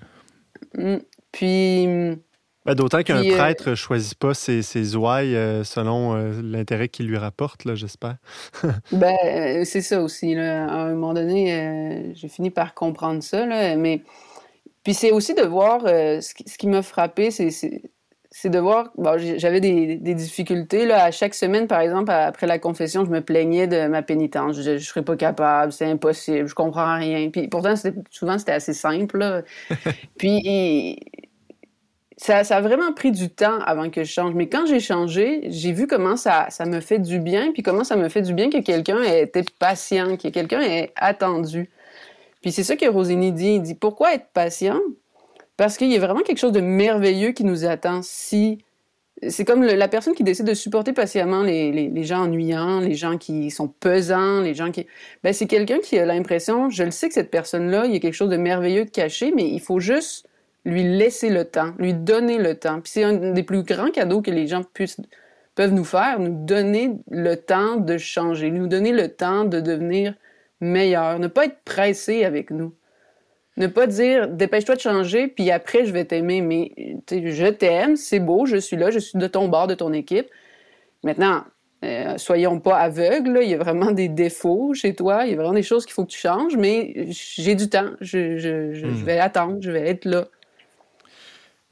Mm. 0.74 0.98
Puis 1.32 2.18
ben, 2.66 2.74
d'autant 2.74 3.02
qu'un 3.02 3.24
euh, 3.24 3.36
prêtre 3.36 3.70
ne 3.70 3.74
choisit 3.76 4.18
pas 4.18 4.34
ses, 4.34 4.62
ses 4.62 4.96
ouailles 4.96 5.36
euh, 5.36 5.62
selon 5.62 6.16
euh, 6.16 6.40
l'intérêt 6.42 6.88
qu'il 6.88 7.06
lui 7.06 7.16
rapporte, 7.16 7.62
j'espère. 7.74 8.16
ben, 8.92 9.64
c'est 9.64 9.82
ça 9.82 10.02
aussi. 10.02 10.34
Là. 10.34 10.66
À 10.66 10.76
un 10.86 10.94
moment 10.94 11.14
donné, 11.14 12.12
j'ai 12.14 12.28
fini 12.28 12.50
par 12.50 12.74
comprendre 12.74 13.22
ça. 13.22 13.46
Là, 13.46 13.76
mais 13.76 14.02
puis 14.82 14.94
c'est 14.94 15.12
aussi 15.12 15.34
de 15.34 15.42
voir 15.42 15.82
ce 15.82 16.34
qui, 16.34 16.48
ce 16.48 16.58
qui 16.58 16.66
m'a 16.66 16.82
frappé, 16.82 17.30
c'est 17.30 18.50
de 18.50 18.58
voir, 18.58 18.90
bon, 18.98 19.16
j'avais 19.18 19.60
des, 19.60 19.96
des, 19.96 20.14
difficultés. 20.14 20.86
Là, 20.86 21.04
à 21.04 21.10
chaque 21.10 21.34
semaine, 21.34 21.66
par 21.66 21.80
exemple, 21.80 22.10
après 22.10 22.46
la 22.46 22.58
confession, 22.58 23.04
je 23.04 23.10
me 23.10 23.20
plaignais 23.20 23.66
de 23.66 23.86
ma 23.86 24.02
pénitence. 24.02 24.60
Je 24.60 24.72
ne 24.72 24.78
serais 24.78 25.02
pas 25.02 25.16
capable, 25.16 25.72
c'est 25.72 25.86
impossible, 25.86 26.46
je 26.46 26.54
comprends 26.54 26.96
rien. 26.96 27.30
Puis 27.30 27.48
pourtant, 27.48 27.74
souvent, 28.10 28.38
c'était 28.38 28.52
assez 28.52 28.74
simple. 28.74 29.44
Puis 30.18 30.98
ça, 32.16 32.44
ça, 32.44 32.56
a 32.56 32.60
vraiment 32.62 32.92
pris 32.94 33.12
du 33.12 33.28
temps 33.28 33.58
avant 33.60 33.90
que 33.90 34.02
je 34.02 34.10
change. 34.10 34.34
Mais 34.34 34.48
quand 34.48 34.66
j'ai 34.66 34.80
changé, 34.80 35.42
j'ai 35.48 35.72
vu 35.72 35.86
comment 35.86 36.16
ça, 36.16 36.46
ça 36.48 36.64
me 36.64 36.80
fait 36.80 36.98
du 36.98 37.18
bien, 37.18 37.52
puis 37.52 37.62
comment 37.62 37.84
ça 37.84 37.96
me 37.96 38.08
fait 38.08 38.22
du 38.22 38.32
bien 38.32 38.48
que 38.48 38.58
quelqu'un 38.58 39.02
ait 39.02 39.22
été 39.22 39.44
patient, 39.58 40.16
que 40.16 40.28
quelqu'un 40.28 40.62
ait 40.62 40.92
attendu. 40.96 41.68
Puis 42.40 42.52
c'est 42.52 42.64
ça 42.64 42.76
que 42.76 42.86
Rosini 42.86 43.32
dit. 43.32 43.54
Il 43.56 43.62
dit 43.62 43.74
pourquoi 43.74 44.14
être 44.14 44.28
patient? 44.32 44.80
Parce 45.56 45.76
qu'il 45.76 45.90
y 45.90 45.96
a 45.96 45.98
vraiment 45.98 46.20
quelque 46.20 46.38
chose 46.38 46.52
de 46.52 46.60
merveilleux 46.60 47.32
qui 47.32 47.44
nous 47.44 47.64
attend 47.64 48.00
si. 48.02 48.64
C'est 49.28 49.46
comme 49.46 49.62
la 49.62 49.88
personne 49.88 50.14
qui 50.14 50.24
décide 50.24 50.44
de 50.44 50.52
supporter 50.52 50.92
patiemment 50.92 51.42
les, 51.42 51.72
les, 51.72 52.04
gens 52.04 52.24
ennuyants, 52.24 52.80
les 52.80 52.94
gens 52.94 53.16
qui 53.16 53.50
sont 53.50 53.66
pesants, 53.66 54.42
les 54.42 54.52
gens 54.52 54.70
qui... 54.70 54.86
Ben, 55.24 55.32
c'est 55.32 55.46
quelqu'un 55.46 55.78
qui 55.78 55.98
a 55.98 56.04
l'impression, 56.04 56.68
je 56.68 56.82
le 56.82 56.90
sais 56.90 57.08
que 57.08 57.14
cette 57.14 57.30
personne-là, 57.30 57.86
il 57.86 57.94
y 57.94 57.96
a 57.96 57.98
quelque 57.98 58.12
chose 58.12 58.28
de 58.28 58.36
merveilleux 58.36 58.84
de 58.84 58.90
caché, 58.90 59.32
mais 59.34 59.48
il 59.48 59.60
faut 59.60 59.80
juste 59.80 60.28
lui 60.66 60.82
laisser 60.82 61.30
le 61.30 61.44
temps, 61.44 61.72
lui 61.78 61.94
donner 61.94 62.38
le 62.38 62.56
temps. 62.56 62.80
Puis 62.80 62.92
c'est 62.92 63.04
un 63.04 63.32
des 63.32 63.42
plus 63.44 63.62
grands 63.62 63.90
cadeaux 63.90 64.20
que 64.20 64.32
les 64.32 64.48
gens 64.48 64.62
puissent, 64.74 65.00
peuvent 65.54 65.72
nous 65.72 65.84
faire, 65.84 66.18
nous 66.18 66.44
donner 66.44 66.92
le 67.08 67.36
temps 67.36 67.76
de 67.76 67.96
changer, 67.96 68.50
nous 68.50 68.66
donner 68.66 68.92
le 68.92 69.08
temps 69.08 69.44
de 69.44 69.60
devenir 69.60 70.14
meilleur, 70.60 71.20
ne 71.20 71.28
pas 71.28 71.46
être 71.46 71.60
pressé 71.64 72.24
avec 72.24 72.50
nous. 72.50 72.74
Ne 73.56 73.68
pas 73.68 73.86
dire 73.86 74.28
dépêche-toi 74.28 74.74
de 74.74 74.80
changer, 74.80 75.28
puis 75.28 75.50
après 75.50 75.86
je 75.86 75.92
vais 75.92 76.04
t'aimer, 76.04 76.42
mais 76.42 76.72
je 77.10 77.46
t'aime, 77.46 77.96
c'est 77.96 78.20
beau, 78.20 78.44
je 78.44 78.56
suis 78.56 78.76
là, 78.76 78.90
je 78.90 78.98
suis 78.98 79.18
de 79.18 79.26
ton 79.28 79.48
bord, 79.48 79.68
de 79.68 79.74
ton 79.74 79.92
équipe. 79.92 80.26
Maintenant, 81.04 81.44
euh, 81.84 82.18
soyons 82.18 82.58
pas 82.58 82.78
aveugles, 82.78 83.38
il 83.42 83.50
y 83.50 83.54
a 83.54 83.58
vraiment 83.58 83.92
des 83.92 84.08
défauts 84.08 84.74
chez 84.74 84.94
toi, 84.94 85.24
il 85.24 85.30
y 85.30 85.34
a 85.34 85.36
vraiment 85.36 85.54
des 85.54 85.62
choses 85.62 85.86
qu'il 85.86 85.94
faut 85.94 86.04
que 86.04 86.10
tu 86.10 86.18
changes, 86.18 86.56
mais 86.56 87.06
j'ai 87.10 87.54
du 87.54 87.68
temps, 87.68 87.90
je, 88.00 88.36
je, 88.36 88.72
je, 88.72 88.80
je 88.80 88.86
hmm. 88.86 89.04
vais 89.04 89.18
attendre, 89.20 89.58
je 89.60 89.70
vais 89.70 89.88
être 89.88 90.04
là. 90.04 90.26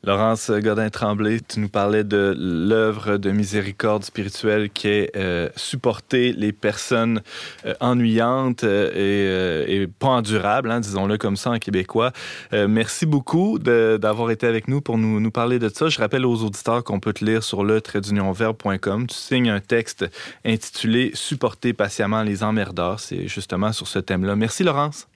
Laurence 0.04 0.50
Godin-Tremblay, 0.50 1.40
tu 1.40 1.60
nous 1.60 1.70
parlais 1.70 2.04
de 2.04 2.36
l'œuvre 2.38 3.16
de 3.16 3.30
miséricorde 3.30 4.04
spirituelle 4.04 4.68
qui 4.68 4.88
est 4.88 5.16
euh, 5.16 5.48
supporter 5.56 6.32
les 6.32 6.52
personnes 6.52 7.22
euh, 7.64 7.74
ennuyantes 7.80 8.64
euh, 8.64 9.64
et, 9.66 9.86
pas 9.86 10.08
endurables, 10.08 10.70
hein, 10.70 10.80
disons-le 10.80 11.16
comme 11.16 11.36
ça 11.36 11.50
en 11.50 11.58
québécois. 11.58 12.12
merci 12.52 13.06
beaucoup 13.06 13.58
d'avoir 13.58 14.30
été 14.30 14.46
avec 14.46 14.68
nous 14.68 14.80
pour 14.80 14.98
nous, 14.98 15.20
nous, 15.20 15.30
parler 15.30 15.58
de 15.58 15.68
ça. 15.68 15.88
Je 15.88 15.98
rappelle 15.98 16.26
aux 16.26 16.42
auditeurs 16.42 16.84
qu'on 16.84 17.00
peut 17.00 17.12
te 17.12 17.24
lire 17.24 17.42
sur 17.42 17.64
le 17.64 17.80
traitdunionverbe.com. 17.80 19.06
Tu 19.06 19.16
signes 19.16 19.48
un 19.48 19.60
texte 19.60 20.04
intitulé 20.44 21.12
Supporter 21.14 21.72
patiemment 21.72 22.22
les 22.22 22.42
emmerdeurs. 22.42 23.00
C'est 23.00 23.26
justement 23.28 23.72
sur 23.72 23.88
ce 23.88 23.98
thème-là. 23.98 24.36
Merci 24.36 24.64
Laurence. 24.64 25.08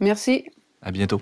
Merci. 0.00 0.44
À 0.80 0.92
bientôt. 0.92 1.20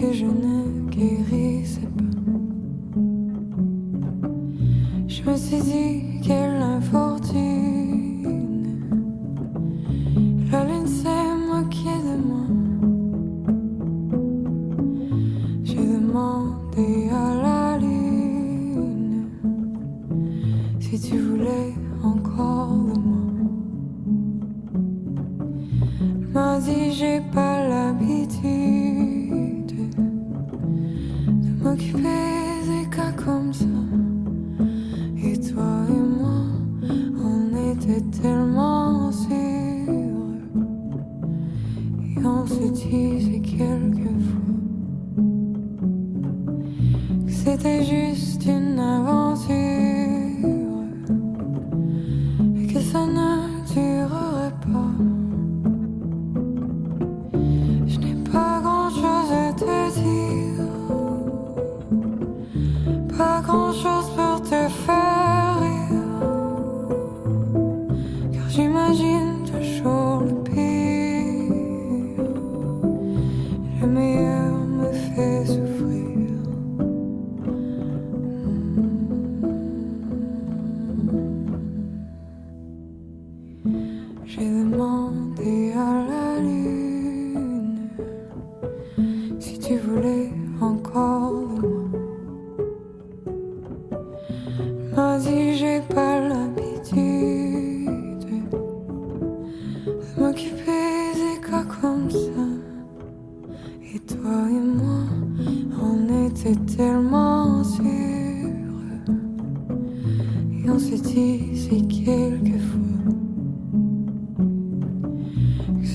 Que 0.00 0.12
je 0.12 0.24
ne 0.24 0.88
guérissais 0.90 1.80
pas. 1.80 2.04
Je 5.08 5.22
me 5.22 5.36
suis 5.36 5.60
dit 5.60 6.20
quelle 6.24 6.62
infortune. 6.62 7.57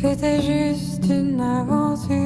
C'était 0.03 0.41
juste 0.41 1.05
une 1.09 1.39
aventure. 1.39 2.22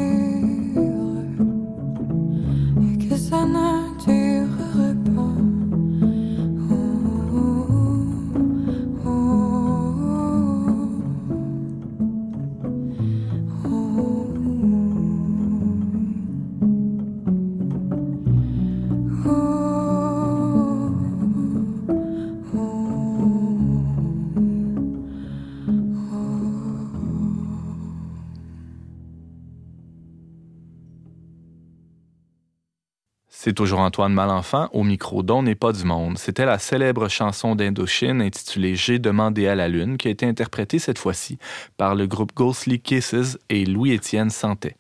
Toujours 33.58 33.80
Antoine 33.80 34.14
Malenfant 34.14 34.70
au 34.72 34.84
micro 34.84 35.24
d'On 35.24 35.41
n'est 35.41 35.55
pas 35.55 35.72
du 35.74 35.84
monde. 35.84 36.20
C'était 36.20 36.45
la 36.45 36.60
célèbre 36.60 37.08
chanson 37.08 37.55
d'Indochine 37.55 38.22
intitulée 38.22 38.76
J'ai 38.76 38.99
demandé 38.99 39.47
à 39.47 39.55
la 39.55 39.68
lune 39.68 39.97
qui 39.97 40.08
a 40.08 40.12
été 40.12 40.28
interprétée 40.28 40.78
cette 40.78 40.99
fois-ci 40.99 41.39
par 41.76 41.95
le 41.95 42.05
groupe 42.05 42.36
Ghostly 42.36 42.80
Kisses 42.80 43.39
et 43.49 43.66
Louis-Étienne 43.66 44.30
Santet. 44.30 44.78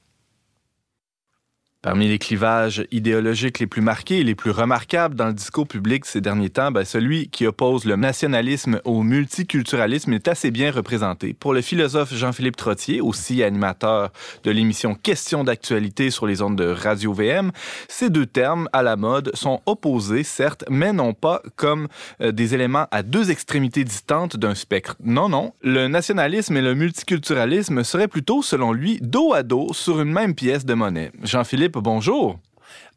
Parmi 1.87 2.09
les 2.09 2.19
clivages 2.19 2.85
idéologiques 2.91 3.59
les 3.59 3.65
plus 3.65 3.81
marqués 3.81 4.19
et 4.19 4.23
les 4.25 4.35
plus 4.35 4.51
remarquables 4.51 5.15
dans 5.15 5.27
le 5.27 5.33
discours 5.33 5.65
public 5.65 6.05
ces 6.05 6.19
derniers 6.19 6.49
temps, 6.49 6.69
ben 6.69 6.83
celui 6.83 7.29
qui 7.29 7.47
oppose 7.47 7.85
le 7.85 7.95
nationalisme 7.95 8.81
au 8.83 9.03
multiculturalisme 9.03 10.11
est 10.11 10.27
assez 10.27 10.51
bien 10.51 10.69
représenté. 10.69 11.33
Pour 11.33 11.53
le 11.53 11.61
philosophe 11.61 12.13
Jean-Philippe 12.13 12.57
Trottier, 12.57 12.99
aussi 12.99 13.41
animateur 13.41 14.11
de 14.43 14.51
l'émission 14.51 14.95
Questions 14.95 15.45
d'actualité 15.45 16.11
sur 16.11 16.27
les 16.27 16.41
ondes 16.41 16.57
de 16.57 16.65
Radio 16.65 17.13
VM, 17.13 17.53
ces 17.87 18.09
deux 18.09 18.25
termes 18.25 18.67
à 18.73 18.83
la 18.83 18.97
mode 18.97 19.33
sont 19.33 19.61
opposés, 19.65 20.23
certes, 20.23 20.65
mais 20.69 20.91
non 20.91 21.13
pas 21.13 21.41
comme 21.55 21.87
euh, 22.19 22.33
des 22.33 22.53
éléments 22.53 22.87
à 22.91 23.01
deux 23.01 23.31
extrémités 23.31 23.85
distantes 23.85 24.35
d'un 24.35 24.55
spectre. 24.55 24.97
Non, 25.01 25.29
non. 25.29 25.53
Le 25.61 25.87
nationalisme 25.87 26.57
et 26.57 26.61
le 26.61 26.75
multiculturalisme 26.75 27.85
seraient 27.85 28.09
plutôt, 28.09 28.41
selon 28.41 28.73
lui, 28.73 28.99
dos 29.01 29.31
à 29.31 29.43
dos 29.43 29.71
sur 29.71 30.01
une 30.01 30.11
même 30.11 30.35
pièce 30.35 30.65
de 30.65 30.73
monnaie. 30.73 31.13
Jean-Philippe, 31.23 31.76
bonjour. 31.81 32.39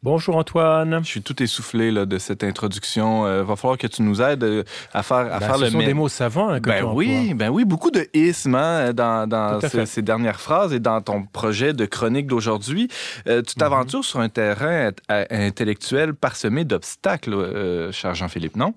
Bonjour 0.03 0.35
Antoine. 0.37 0.99
Je 1.03 1.07
suis 1.07 1.21
tout 1.21 1.41
essoufflé 1.43 1.91
là, 1.91 2.07
de 2.07 2.17
cette 2.17 2.43
introduction. 2.43 3.25
Euh, 3.27 3.43
va 3.43 3.55
falloir 3.55 3.77
que 3.77 3.85
tu 3.85 4.01
nous 4.01 4.19
aides 4.19 4.43
euh, 4.43 4.63
à 4.93 5.03
faire, 5.03 5.17
à 5.31 5.39
Ben, 5.39 5.45
faire 5.45 5.55
ce 5.57 5.61
le 5.65 5.69
sont 5.69 5.77
mé- 5.77 5.85
des 5.85 5.93
mots 5.93 6.09
savants 6.09 6.49
hein, 6.49 6.59
que 6.59 6.69
Ben 6.69 6.77
tu 6.79 6.83
emploies. 6.85 6.97
oui, 6.97 7.33
ben 7.35 7.49
oui, 7.49 7.65
beaucoup 7.65 7.91
de 7.91 8.07
ismes 8.15 8.55
hein, 8.55 8.93
dans, 8.93 9.59
ce- 9.61 9.85
ces 9.85 10.01
dernières 10.01 10.39
phrases 10.41 10.73
et 10.73 10.79
dans 10.79 11.01
ton 11.01 11.23
projet 11.23 11.73
de 11.73 11.85
chronique 11.85 12.25
d'aujourd'hui. 12.25 12.89
Euh, 13.27 13.37
Mhm. 13.37 13.43
tu 13.43 13.55
t'aventures 13.55 14.03
sur 14.03 14.19
un 14.19 14.29
terrain 14.29 14.89
int- 14.89 15.25
intellectuel 15.29 16.15
parsemé 16.15 16.65
d'obstacles, 16.65 17.91
cher 17.91 18.15
Jean-Philippe, 18.15 18.55
non? 18.55 18.73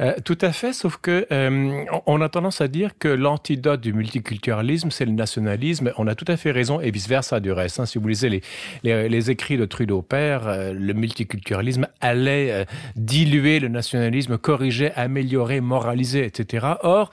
Euh, 0.00 0.14
tout 0.24 0.38
à 0.40 0.52
fait, 0.52 0.72
sauf 0.72 0.96
que 0.98 1.26
euh, 1.32 1.84
on- 2.06 2.20
a 2.20 2.28
tendance 2.28 2.60
à 2.60 2.68
dire 2.68 2.92
que 2.98 3.08
l'antidote 3.08 3.80
du 3.80 3.92
multiculturalisme, 3.92 4.90
c'est 4.90 5.04
le 5.04 5.12
nationalisme. 5.12 5.92
On 5.98 6.06
a 6.06 6.14
tout 6.14 6.24
à 6.28 6.36
fait 6.36 6.50
raison, 6.50 6.80
et 6.80 6.90
vice-versa 6.90 7.40
du 7.40 7.52
reste. 7.52 7.80
hein. 7.80 7.86
Si 7.86 7.98
vous 7.98 8.08
lisez 8.08 8.42
les, 8.82 9.30
écrits 9.30 9.56
de 9.56 9.64
Trudeau 9.64 10.02
père, 10.02 10.46
euh, 10.46 10.72
le 10.72 10.92
multiculturalisme 10.94 11.86
allait 12.00 12.66
diluer 12.96 13.60
le 13.60 13.68
nationalisme, 13.68 14.38
corriger, 14.38 14.92
améliorer, 14.94 15.60
moraliser, 15.60 16.24
etc. 16.24 16.66
Or, 16.82 17.10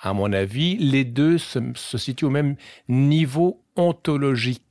à 0.00 0.12
mon 0.12 0.32
avis, 0.32 0.76
les 0.76 1.04
deux 1.04 1.38
se 1.38 1.60
situent 1.98 2.24
au 2.26 2.30
même 2.30 2.56
niveau 2.88 3.62
ontologique. 3.76 4.62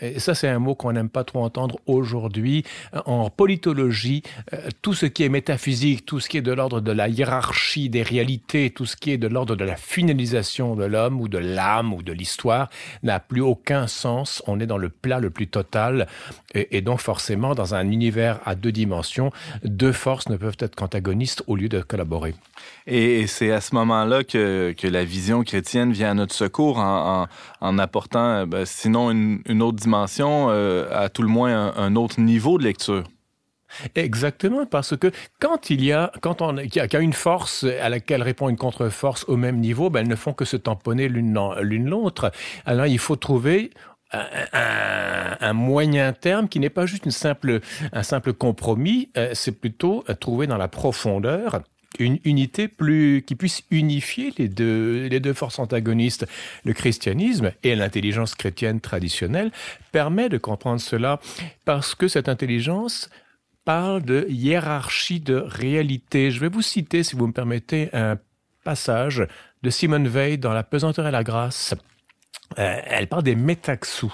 Et 0.00 0.18
ça, 0.18 0.34
c'est 0.34 0.48
un 0.48 0.58
mot 0.58 0.74
qu'on 0.74 0.92
n'aime 0.92 1.08
pas 1.08 1.24
trop 1.24 1.42
entendre 1.42 1.78
aujourd'hui. 1.86 2.64
En 3.06 3.30
politologie, 3.30 4.22
euh, 4.52 4.68
tout 4.82 4.94
ce 4.94 5.06
qui 5.06 5.24
est 5.24 5.28
métaphysique, 5.28 6.06
tout 6.06 6.20
ce 6.20 6.28
qui 6.28 6.38
est 6.38 6.42
de 6.42 6.52
l'ordre 6.52 6.80
de 6.80 6.92
la 6.92 7.08
hiérarchie 7.08 7.88
des 7.88 8.02
réalités, 8.02 8.70
tout 8.70 8.86
ce 8.86 8.96
qui 8.96 9.10
est 9.10 9.18
de 9.18 9.28
l'ordre 9.28 9.56
de 9.56 9.64
la 9.64 9.76
finalisation 9.76 10.76
de 10.76 10.84
l'homme 10.84 11.20
ou 11.20 11.28
de 11.28 11.38
l'âme 11.38 11.92
ou 11.92 12.02
de 12.02 12.12
l'histoire 12.12 12.68
n'a 13.02 13.20
plus 13.20 13.40
aucun 13.40 13.86
sens. 13.86 14.42
On 14.46 14.60
est 14.60 14.66
dans 14.66 14.78
le 14.78 14.88
plat 14.88 15.18
le 15.18 15.30
plus 15.30 15.48
total. 15.48 16.06
Et, 16.54 16.80
donc, 16.80 17.00
forcément, 17.00 17.54
dans 17.54 17.74
un 17.74 17.88
univers 17.90 18.40
à 18.44 18.54
deux 18.54 18.72
dimensions, 18.72 19.30
deux 19.62 19.92
forces 19.92 20.28
ne 20.28 20.36
peuvent 20.36 20.56
être 20.58 20.74
qu'antagonistes 20.74 21.44
au 21.46 21.56
lieu 21.56 21.68
de 21.68 21.80
collaborer. 21.80 22.34
Et, 22.86 23.26
c'est 23.26 23.52
à 23.52 23.60
ce 23.60 23.74
moment-là 23.76 24.24
que, 24.24 24.74
la 24.82 25.04
vision 25.04 25.44
chrétienne 25.44 25.92
vient 25.92 26.10
à 26.10 26.14
notre 26.14 26.34
secours 26.34 26.78
en, 26.78 27.78
apportant, 27.78 28.24
euh, 28.24 28.46
ben, 28.46 28.64
sinon 28.66 29.10
une 29.10 29.59
autre 29.60 29.78
dimension, 29.78 30.48
euh, 30.50 30.88
à 30.92 31.08
tout 31.08 31.22
le 31.22 31.28
moins 31.28 31.72
un, 31.76 31.96
autre 31.96 32.20
niveau 32.20 32.58
de 32.58 32.64
lecture. 32.64 33.04
Exactement, 33.94 34.66
parce 34.66 34.96
que 34.96 35.12
quand 35.38 35.70
il 35.70 35.84
y 35.84 35.92
a, 35.92 36.10
quand 36.20 36.42
on, 36.42 36.56
qu'il 36.56 36.82
y 36.92 36.96
a, 36.96 37.00
une 37.00 37.12
force 37.12 37.64
à 37.80 37.88
laquelle 37.88 38.22
répond 38.22 38.48
une 38.48 38.56
contre-force 38.56 39.24
au 39.28 39.36
même 39.36 39.58
niveau, 39.58 39.90
ben, 39.90 40.00
elles 40.00 40.08
ne 40.08 40.16
font 40.16 40.32
que 40.32 40.44
se 40.44 40.56
tamponner 40.56 41.08
l'une 41.08 41.34
l'un- 41.34 41.60
l'une 41.60 41.88
l'autre. 41.88 42.32
Alors 42.66 42.86
il 42.86 42.98
faut 42.98 43.14
trouver 43.14 43.70
un 44.12 45.52
moyen 45.52 46.12
terme 46.12 46.48
qui 46.48 46.60
n'est 46.60 46.70
pas 46.70 46.86
juste 46.86 47.04
une 47.04 47.10
simple, 47.10 47.60
un 47.92 48.02
simple 48.02 48.32
compromis, 48.32 49.10
euh, 49.16 49.30
c'est 49.34 49.52
plutôt 49.52 50.04
euh, 50.08 50.14
trouver 50.14 50.46
dans 50.46 50.56
la 50.56 50.68
profondeur 50.68 51.60
une 51.98 52.18
unité 52.24 52.68
plus 52.68 53.22
qui 53.26 53.34
puisse 53.34 53.62
unifier 53.70 54.32
les 54.38 54.48
deux, 54.48 55.08
les 55.08 55.20
deux 55.20 55.32
forces 55.32 55.58
antagonistes. 55.58 56.26
Le 56.64 56.72
christianisme 56.72 57.52
et 57.62 57.74
l'intelligence 57.74 58.34
chrétienne 58.34 58.80
traditionnelle 58.80 59.50
permet 59.92 60.28
de 60.28 60.38
comprendre 60.38 60.80
cela 60.80 61.20
parce 61.64 61.94
que 61.94 62.08
cette 62.08 62.28
intelligence 62.28 63.10
parle 63.64 64.02
de 64.02 64.26
hiérarchie 64.28 65.20
de 65.20 65.36
réalité. 65.36 66.30
Je 66.30 66.40
vais 66.40 66.48
vous 66.48 66.62
citer, 66.62 67.02
si 67.02 67.16
vous 67.16 67.26
me 67.26 67.32
permettez, 67.32 67.90
un 67.92 68.18
passage 68.64 69.26
de 69.62 69.70
Simone 69.70 70.08
Veil 70.08 70.38
dans 70.38 70.52
La 70.52 70.62
pesanteur 70.62 71.06
et 71.06 71.10
la 71.10 71.24
grâce. 71.24 71.74
Euh, 72.58 72.80
elle 72.84 73.06
parle 73.08 73.22
des 73.22 73.36
métaxous. 73.36 74.12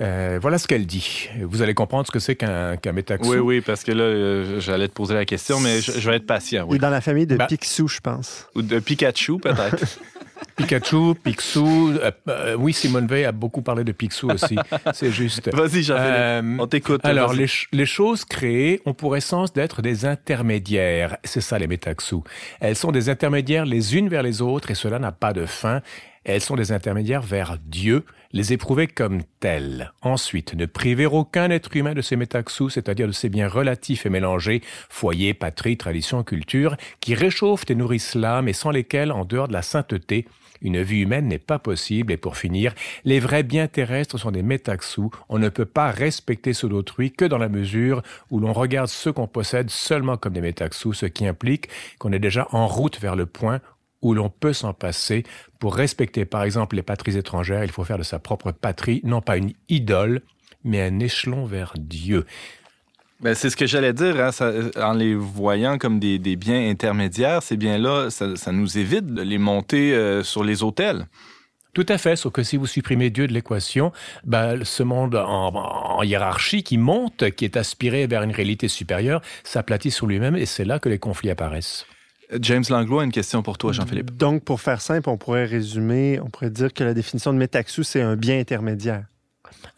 Euh, 0.00 0.38
voilà 0.40 0.58
ce 0.58 0.66
qu'elle 0.66 0.86
dit. 0.86 1.28
Vous 1.40 1.62
allez 1.62 1.74
comprendre 1.74 2.06
ce 2.06 2.10
que 2.10 2.18
c'est 2.18 2.34
qu'un 2.34 2.76
qu'un 2.76 2.92
métaxou. 2.92 3.30
Oui, 3.30 3.38
oui, 3.38 3.60
parce 3.60 3.84
que 3.84 3.92
là, 3.92 4.02
euh, 4.02 4.60
j'allais 4.60 4.88
te 4.88 4.92
poser 4.92 5.14
la 5.14 5.24
question, 5.24 5.60
mais 5.60 5.80
je, 5.80 5.92
je 5.92 6.10
vais 6.10 6.16
être 6.16 6.26
patient. 6.26 6.66
Oui. 6.68 6.76
est 6.76 6.80
dans 6.80 6.90
la 6.90 7.00
famille 7.00 7.26
de 7.26 7.36
Picsou, 7.36 7.86
je 7.88 8.00
pense. 8.00 8.48
Ou 8.54 8.62
de 8.62 8.78
Pikachu, 8.80 9.38
peut-être. 9.38 9.98
Pikachu, 10.56 11.14
Picsou. 11.14 11.92
euh, 12.00 12.10
euh, 12.28 12.56
oui, 12.58 12.72
Simone 12.72 13.06
Veil 13.06 13.24
a 13.24 13.32
beaucoup 13.32 13.62
parlé 13.62 13.84
de 13.84 13.92
Picsou 13.92 14.30
aussi. 14.30 14.56
c'est 14.92 15.10
juste. 15.10 15.52
Vas-y. 15.54 15.86
Euh, 15.90 16.56
On 16.58 16.66
t'écoute. 16.66 17.00
Alors, 17.04 17.32
les, 17.32 17.46
les 17.72 17.86
choses 17.86 18.24
créées 18.24 18.80
ont 18.86 18.94
pour 18.94 19.16
essence 19.16 19.52
d'être 19.52 19.82
des 19.82 20.04
intermédiaires. 20.04 21.18
C'est 21.24 21.40
ça, 21.40 21.58
les 21.58 21.66
métaxous. 21.66 22.24
Elles 22.60 22.76
sont 22.76 22.92
des 22.92 23.08
intermédiaires 23.08 23.66
les 23.66 23.96
unes 23.96 24.08
vers 24.08 24.22
les 24.22 24.42
autres 24.42 24.70
et 24.70 24.74
cela 24.74 24.98
n'a 24.98 25.12
pas 25.12 25.32
de 25.32 25.46
fin. 25.46 25.80
Elles 26.24 26.40
sont 26.40 26.56
des 26.56 26.72
intermédiaires 26.72 27.20
vers 27.20 27.58
Dieu, 27.62 28.04
les 28.34 28.52
éprouver 28.52 28.88
comme 28.88 29.22
tels. 29.38 29.92
Ensuite, 30.02 30.54
ne 30.54 30.66
priver 30.66 31.06
aucun 31.06 31.50
être 31.50 31.74
humain 31.76 31.94
de 31.94 32.02
ses 32.02 32.16
métaxous, 32.16 32.68
c'est-à-dire 32.68 33.06
de 33.06 33.12
ses 33.12 33.28
biens 33.28 33.48
relatifs 33.48 34.06
et 34.06 34.10
mélangés, 34.10 34.60
foyer, 34.90 35.34
patrie, 35.34 35.76
tradition, 35.76 36.24
culture, 36.24 36.76
qui 36.98 37.14
réchauffent 37.14 37.70
et 37.70 37.76
nourrissent 37.76 38.16
l'âme 38.16 38.48
et 38.48 38.52
sans 38.52 38.72
lesquels, 38.72 39.12
en 39.12 39.24
dehors 39.24 39.46
de 39.46 39.52
la 39.52 39.62
sainteté, 39.62 40.26
une 40.62 40.82
vie 40.82 41.00
humaine 41.00 41.28
n'est 41.28 41.38
pas 41.38 41.60
possible. 41.60 42.12
Et 42.12 42.16
pour 42.16 42.36
finir, 42.36 42.74
les 43.04 43.20
vrais 43.20 43.44
biens 43.44 43.68
terrestres 43.68 44.18
sont 44.18 44.32
des 44.32 44.42
métaxous. 44.42 45.10
On 45.28 45.38
ne 45.38 45.48
peut 45.48 45.64
pas 45.64 45.92
respecter 45.92 46.54
ceux 46.54 46.68
d'autrui 46.68 47.12
que 47.12 47.24
dans 47.24 47.38
la 47.38 47.48
mesure 47.48 48.02
où 48.30 48.40
l'on 48.40 48.52
regarde 48.52 48.88
ceux 48.88 49.12
qu'on 49.12 49.28
possède 49.28 49.70
seulement 49.70 50.16
comme 50.16 50.32
des 50.32 50.40
métaxous, 50.40 50.94
ce 50.94 51.06
qui 51.06 51.26
implique 51.26 51.68
qu'on 51.98 52.12
est 52.12 52.18
déjà 52.18 52.48
en 52.50 52.66
route 52.66 52.98
vers 52.98 53.14
le 53.14 53.26
point 53.26 53.60
où 54.04 54.14
l'on 54.14 54.30
peut 54.30 54.52
s'en 54.52 54.72
passer. 54.72 55.24
Pour 55.58 55.74
respecter, 55.74 56.24
par 56.24 56.44
exemple, 56.44 56.76
les 56.76 56.82
patries 56.82 57.16
étrangères, 57.16 57.64
il 57.64 57.70
faut 57.72 57.82
faire 57.84 57.98
de 57.98 58.04
sa 58.04 58.20
propre 58.20 58.52
patrie, 58.52 59.00
non 59.02 59.20
pas 59.20 59.36
une 59.36 59.52
idole, 59.68 60.22
mais 60.62 60.80
un 60.82 61.00
échelon 61.00 61.44
vers 61.44 61.72
Dieu. 61.76 62.24
Ben, 63.20 63.34
c'est 63.34 63.48
ce 63.48 63.56
que 63.56 63.66
j'allais 63.66 63.92
dire, 63.92 64.20
hein, 64.20 64.32
ça- 64.32 64.52
en 64.76 64.92
les 64.92 65.14
voyant 65.14 65.78
comme 65.78 65.98
des, 65.98 66.18
des 66.18 66.36
biens 66.36 66.68
intermédiaires, 66.68 67.42
ces 67.42 67.56
biens-là, 67.56 68.10
ça, 68.10 68.36
ça 68.36 68.52
nous 68.52 68.76
évite 68.76 69.06
de 69.06 69.22
les 69.22 69.38
monter 69.38 69.94
euh, 69.94 70.22
sur 70.22 70.44
les 70.44 70.62
hôtels. 70.62 71.06
Tout 71.72 71.86
à 71.88 71.98
fait, 71.98 72.16
sauf 72.16 72.32
que 72.32 72.42
si 72.42 72.56
vous 72.56 72.66
supprimez 72.66 73.10
Dieu 73.10 73.26
de 73.26 73.32
l'équation, 73.32 73.92
ben, 74.24 74.62
ce 74.64 74.82
monde 74.82 75.14
en, 75.16 75.52
en 75.54 76.02
hiérarchie 76.02 76.62
qui 76.62 76.76
monte, 76.78 77.30
qui 77.30 77.44
est 77.44 77.56
aspiré 77.56 78.06
vers 78.06 78.22
une 78.22 78.30
réalité 78.30 78.68
supérieure, 78.68 79.22
s'aplatit 79.42 79.90
sur 79.90 80.06
lui-même 80.06 80.36
et 80.36 80.46
c'est 80.46 80.64
là 80.64 80.78
que 80.78 80.88
les 80.88 80.98
conflits 80.98 81.30
apparaissent. 81.30 81.86
James 82.40 82.64
Langlois 82.68 83.02
a 83.02 83.04
une 83.04 83.12
question 83.12 83.42
pour 83.42 83.58
toi, 83.58 83.72
Jean-Philippe. 83.72 84.16
Donc, 84.16 84.44
pour 84.44 84.60
faire 84.60 84.80
simple, 84.80 85.08
on 85.08 85.16
pourrait 85.16 85.44
résumer, 85.44 86.20
on 86.20 86.30
pourrait 86.30 86.50
dire 86.50 86.72
que 86.72 86.84
la 86.84 86.94
définition 86.94 87.32
de 87.32 87.38
métaxou, 87.38 87.82
c'est 87.82 88.02
un 88.02 88.16
bien 88.16 88.38
intermédiaire. 88.38 89.04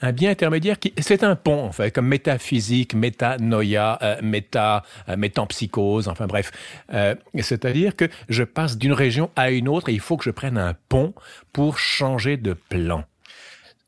Un 0.01 0.13
bien 0.13 0.31
intermédiaire 0.31 0.79
qui, 0.79 0.93
c'est 0.99 1.25
un 1.25 1.37
pont, 1.37 1.65
en 1.65 1.73
fait, 1.73 1.91
comme 1.91 2.07
métaphysique, 2.07 2.95
métanoïa, 2.95 3.99
euh, 4.03 4.17
méta, 4.23 4.83
euh, 5.09 5.17
métampsychose, 5.17 6.09
enfin 6.09 6.27
bref. 6.27 6.51
Euh, 6.93 7.15
c'est-à-dire 7.41 7.97
que 7.97 8.07
je 8.29 8.43
passe 8.43 8.77
d'une 8.77 8.93
région 8.93 9.31
à 9.37 9.51
une 9.51 9.69
autre 9.69 9.89
et 9.89 9.93
il 9.93 10.01
faut 10.01 10.17
que 10.17 10.25
je 10.25 10.31
prenne 10.31 10.59
un 10.59 10.75
pont 10.89 11.15
pour 11.53 11.79
changer 11.79 12.37
de 12.37 12.53
plan. 12.53 13.05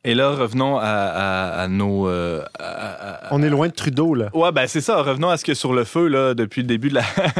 Et 0.04 0.14
là, 0.14 0.30
revenons 0.30 0.78
à, 0.78 0.84
à- 0.84 1.60
à 1.62 1.68
nos... 1.68 2.08
euh, 2.08 2.42
à- 2.58 3.28
On 3.32 3.42
est 3.42 3.50
loin 3.50 3.66
de 3.66 3.72
Trudeau, 3.72 4.14
là. 4.14 4.30
Ouais, 4.32 4.52
ben 4.52 4.66
c'est 4.68 4.80
ça. 4.80 5.02
Revenons 5.02 5.28
à 5.28 5.36
ce 5.36 5.44
que 5.44 5.54
sur 5.54 5.74
le 5.74 5.82
feu, 5.84 6.06
là, 6.06 6.34
depuis 6.34 6.62
le 6.62 6.68
début 6.68 6.88
de 6.88 6.94
la, 6.94 7.02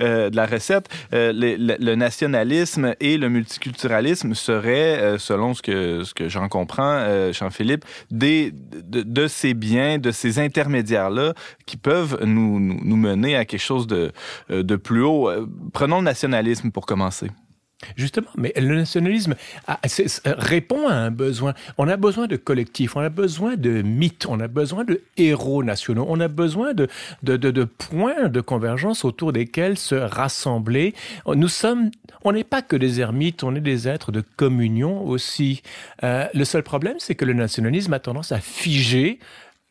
euh, 0.00 0.30
de 0.30 0.36
la 0.36 0.46
recette, 0.46 0.88
euh, 1.12 1.32
le, 1.34 1.56
le- 1.56 1.76
le 1.78 1.94
nationalisme 1.96 2.94
et 3.00 3.18
le 3.18 3.28
multiculturalisme 3.28 4.34
seraient, 4.34 5.18
selon 5.18 5.54
ce 5.54 5.60
que, 5.62 6.04
ce 6.04 6.14
que 6.14 6.28
j'en 6.28 6.48
comprends, 6.48 7.04
Jean-Philippe, 7.32 7.84
des, 8.12 8.52
de, 8.52 9.02
de 9.02 9.26
ces 9.26 9.54
biens, 9.54 9.98
de 9.98 10.12
ces 10.12 10.38
intermédiaires-là 10.38 11.34
qui 11.66 11.76
peuvent 11.76 12.18
nous, 12.24 12.60
nous, 12.60 12.78
nous 12.82 12.96
mener 12.96 13.34
à 13.36 13.44
quelque 13.44 13.60
chose 13.60 13.86
de, 13.88 14.12
de 14.50 14.76
plus 14.76 15.02
haut. 15.02 15.28
Prenons 15.72 15.98
le 15.98 16.04
nationalisme 16.04 16.70
pour 16.70 16.86
commencer. 16.86 17.28
Justement, 17.96 18.26
mais 18.36 18.52
le 18.56 18.74
nationalisme 18.74 19.36
a- 19.68 19.78
répond 20.24 20.88
à 20.88 20.94
un 20.94 21.12
besoin. 21.12 21.54
On 21.78 21.86
a 21.86 21.96
besoin 21.96 22.26
de 22.26 22.34
collectifs, 22.36 22.96
on 22.96 23.00
a 23.00 23.08
besoin 23.08 23.54
de 23.54 23.82
mythes, 23.82 24.26
on 24.28 24.40
a 24.40 24.48
besoin 24.48 24.82
de 24.82 25.00
héros 25.16 25.62
nationaux, 25.62 26.04
on 26.08 26.18
a 26.18 26.26
besoin 26.26 26.74
de, 26.74 26.88
de, 27.22 27.36
de, 27.36 27.52
de 27.52 27.62
points 27.62 28.28
de 28.28 28.40
convergence 28.40 29.04
autour 29.04 29.32
desquels 29.32 29.78
se 29.78 29.94
rassembler. 29.94 30.92
Nous 31.32 31.46
sommes, 31.46 31.92
on 32.24 32.32
n'est 32.32 32.42
pas 32.42 32.62
que 32.62 32.74
des 32.74 33.00
ermites, 33.00 33.44
on 33.44 33.54
est 33.54 33.60
des 33.60 33.86
êtres 33.86 34.10
de 34.10 34.24
communion 34.36 35.06
aussi. 35.06 35.62
Euh, 36.02 36.26
le 36.34 36.44
seul 36.44 36.64
problème, 36.64 36.96
c'est 36.98 37.14
que 37.14 37.24
le 37.24 37.32
nationalisme 37.32 37.92
a 37.92 38.00
tendance 38.00 38.32
à 38.32 38.40
figer 38.40 39.20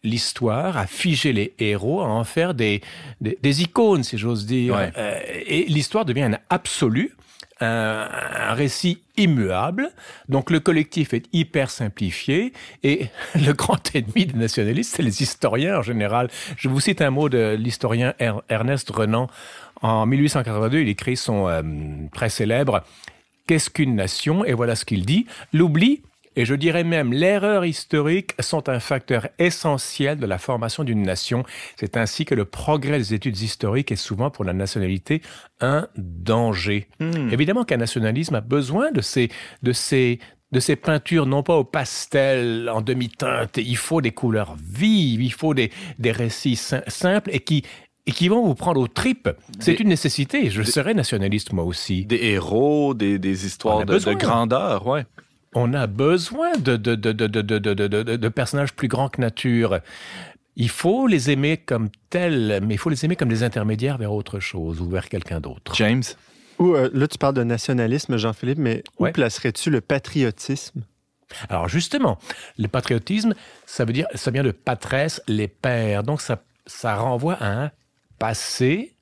l'histoire, 0.03 0.77
à 0.77 0.87
figer 0.87 1.33
les 1.33 1.53
héros, 1.59 1.99
à 1.99 2.05
en 2.07 2.23
faire 2.23 2.53
des, 2.53 2.79
des, 3.19 3.37
des 3.41 3.61
icônes, 3.63 4.03
si 4.03 4.17
j'ose 4.17 4.45
dire. 4.45 4.75
Ouais. 4.75 4.93
Euh, 4.97 5.19
et 5.45 5.65
l'histoire 5.65 6.05
devient 6.05 6.21
un 6.23 6.37
absolu 6.49 7.16
un, 7.59 8.53
récit 8.53 9.01
immuable. 9.17 9.89
Donc 10.29 10.51
le 10.51 10.59
collectif 10.59 11.13
est 11.13 11.25
hyper 11.33 11.69
simplifié 11.69 12.53
et 12.83 13.07
le 13.35 13.53
grand 13.53 13.95
ennemi 13.95 14.25
des 14.25 14.37
nationalistes, 14.37 14.95
c'est 14.95 15.03
les 15.03 15.21
historiens 15.21 15.79
en 15.79 15.81
général. 15.81 16.29
Je 16.57 16.69
vous 16.69 16.79
cite 16.79 17.01
un 17.01 17.09
mot 17.09 17.29
de 17.29 17.55
l'historien 17.57 18.13
Er- 18.19 18.41
Ernest 18.49 18.89
Renan. 18.89 19.27
En 19.81 20.05
1882, 20.05 20.79
il 20.79 20.89
écrit 20.89 21.17
son 21.17 21.47
euh, 21.47 21.61
très 22.13 22.29
célèbre 22.29 22.83
Qu'est-ce 23.47 23.69
qu'une 23.69 23.95
nation? 23.95 24.43
Et 24.43 24.53
voilà 24.53 24.75
ce 24.75 24.83
qu'il 24.83 25.05
dit. 25.05 25.25
L'oubli 25.53 26.01
et 26.37 26.45
je 26.45 26.55
dirais 26.55 26.85
même 26.85 27.11
l'erreur 27.11 27.65
historique 27.65 28.31
sont 28.39 28.69
un 28.69 28.79
facteur 28.79 29.27
essentiel 29.39 30.17
de 30.19 30.25
la 30.25 30.37
formation 30.37 30.83
d'une 30.85 31.01
nation. 31.01 31.43
C'est 31.75 31.97
ainsi 31.97 32.23
que 32.23 32.35
le 32.35 32.45
progrès 32.45 32.99
des 32.99 33.13
études 33.13 33.39
historiques 33.41 33.91
est 33.91 33.95
souvent 33.97 34.29
pour 34.29 34.45
la 34.45 34.53
nationalité 34.53 35.21
un 35.59 35.87
danger. 35.97 36.87
Hmm. 36.99 37.29
Évidemment 37.31 37.63
qu'un 37.65 37.77
nationalisme 37.77 38.35
a 38.35 38.41
besoin 38.41 38.91
de 38.91 39.01
ces, 39.01 39.29
de 39.63 39.73
ces, 39.73 40.19
de 40.51 40.59
ces 40.59 40.75
peintures, 40.75 41.25
non 41.25 41.41
pas 41.43 41.55
au 41.57 41.63
pastel, 41.63 42.69
en 42.71 42.81
demi-teinte. 42.81 43.57
Il 43.57 43.75
faut 43.77 43.99
des 44.01 44.11
couleurs 44.11 44.55
vives, 44.63 45.21
il 45.21 45.33
faut 45.33 45.53
des, 45.53 45.71
des 45.97 46.11
récits 46.11 46.55
sim- 46.55 46.83
simples 46.87 47.31
et 47.33 47.39
qui, 47.39 47.63
et 48.05 48.11
qui 48.11 48.27
vont 48.29 48.45
vous 48.45 48.55
prendre 48.55 48.79
aux 48.79 48.87
tripes. 48.87 49.29
C'est 49.59 49.79
une 49.79 49.89
nécessité. 49.89 50.49
Je 50.49 50.61
des- 50.61 50.71
serais 50.71 50.93
nationaliste 50.93 51.51
moi 51.51 51.63
aussi. 51.65 52.05
Des 52.05 52.17
héros, 52.23 52.93
des, 52.93 53.17
des 53.19 53.45
histoires 53.45 53.83
de, 53.85 53.97
de 53.97 54.13
grandeur, 54.13 54.85
ouais. 54.85 55.05
On 55.59 55.73
a 55.73 55.87
besoin 55.87 56.51
de, 56.57 56.75
de, 56.77 56.93
de, 56.95 57.13
de, 57.13 57.27
de, 57.27 57.41
de, 57.41 57.57
de, 57.59 57.73
de- 57.73 58.03
de- 58.03 58.15
de 58.15 58.29
personnages 58.29 58.73
plus 58.73 58.87
grands 58.87 59.09
que 59.09 59.19
nature. 59.19 59.79
Il 60.55 60.69
faut 60.69 61.07
les 61.07 61.29
aimer 61.31 61.57
comme 61.57 61.89
tels, 62.09 62.59
mais 62.63 62.75
il 62.75 62.77
faut 62.77 62.89
les 62.89 63.03
aimer 63.05 63.15
comme 63.15 63.29
des 63.29 63.43
intermédiaires 63.43 63.97
vers 63.97 64.13
autre 64.13 64.39
chose 64.39 64.79
ou 64.81 64.89
vers 64.89 65.09
quelqu'un 65.09 65.39
d'autre. 65.39 65.73
James? 65.75 66.03
Ou 66.59 66.75
euh, 66.75 66.89
là, 66.93 67.07
tu 67.07 67.17
parles 67.17 67.35
de 67.35 67.43
nationalisme, 67.43 68.17
Jean-Philippe, 68.17 68.57
mais 68.59 68.83
où 68.99 69.03
Ouais. 69.03 69.11
placerais-tu 69.11 69.69
le 69.69 69.81
patriotisme? 69.81 70.83
Alors 71.49 71.67
justement, 71.67 72.17
le 72.57 72.67
patriotisme, 72.67 73.33
ça 73.65 73.83
veut 73.85 73.93
dire, 73.93 74.07
ça 74.15 74.31
vient 74.31 74.43
de 74.43 74.51
patresse, 74.51 75.21
les 75.27 75.47
pères. 75.47 76.03
Donc 76.03 76.21
ça, 76.21 76.43
ça 76.65 76.95
renvoie 76.95 77.33
à 77.35 77.63
un 77.65 77.71
passé. 78.17 78.95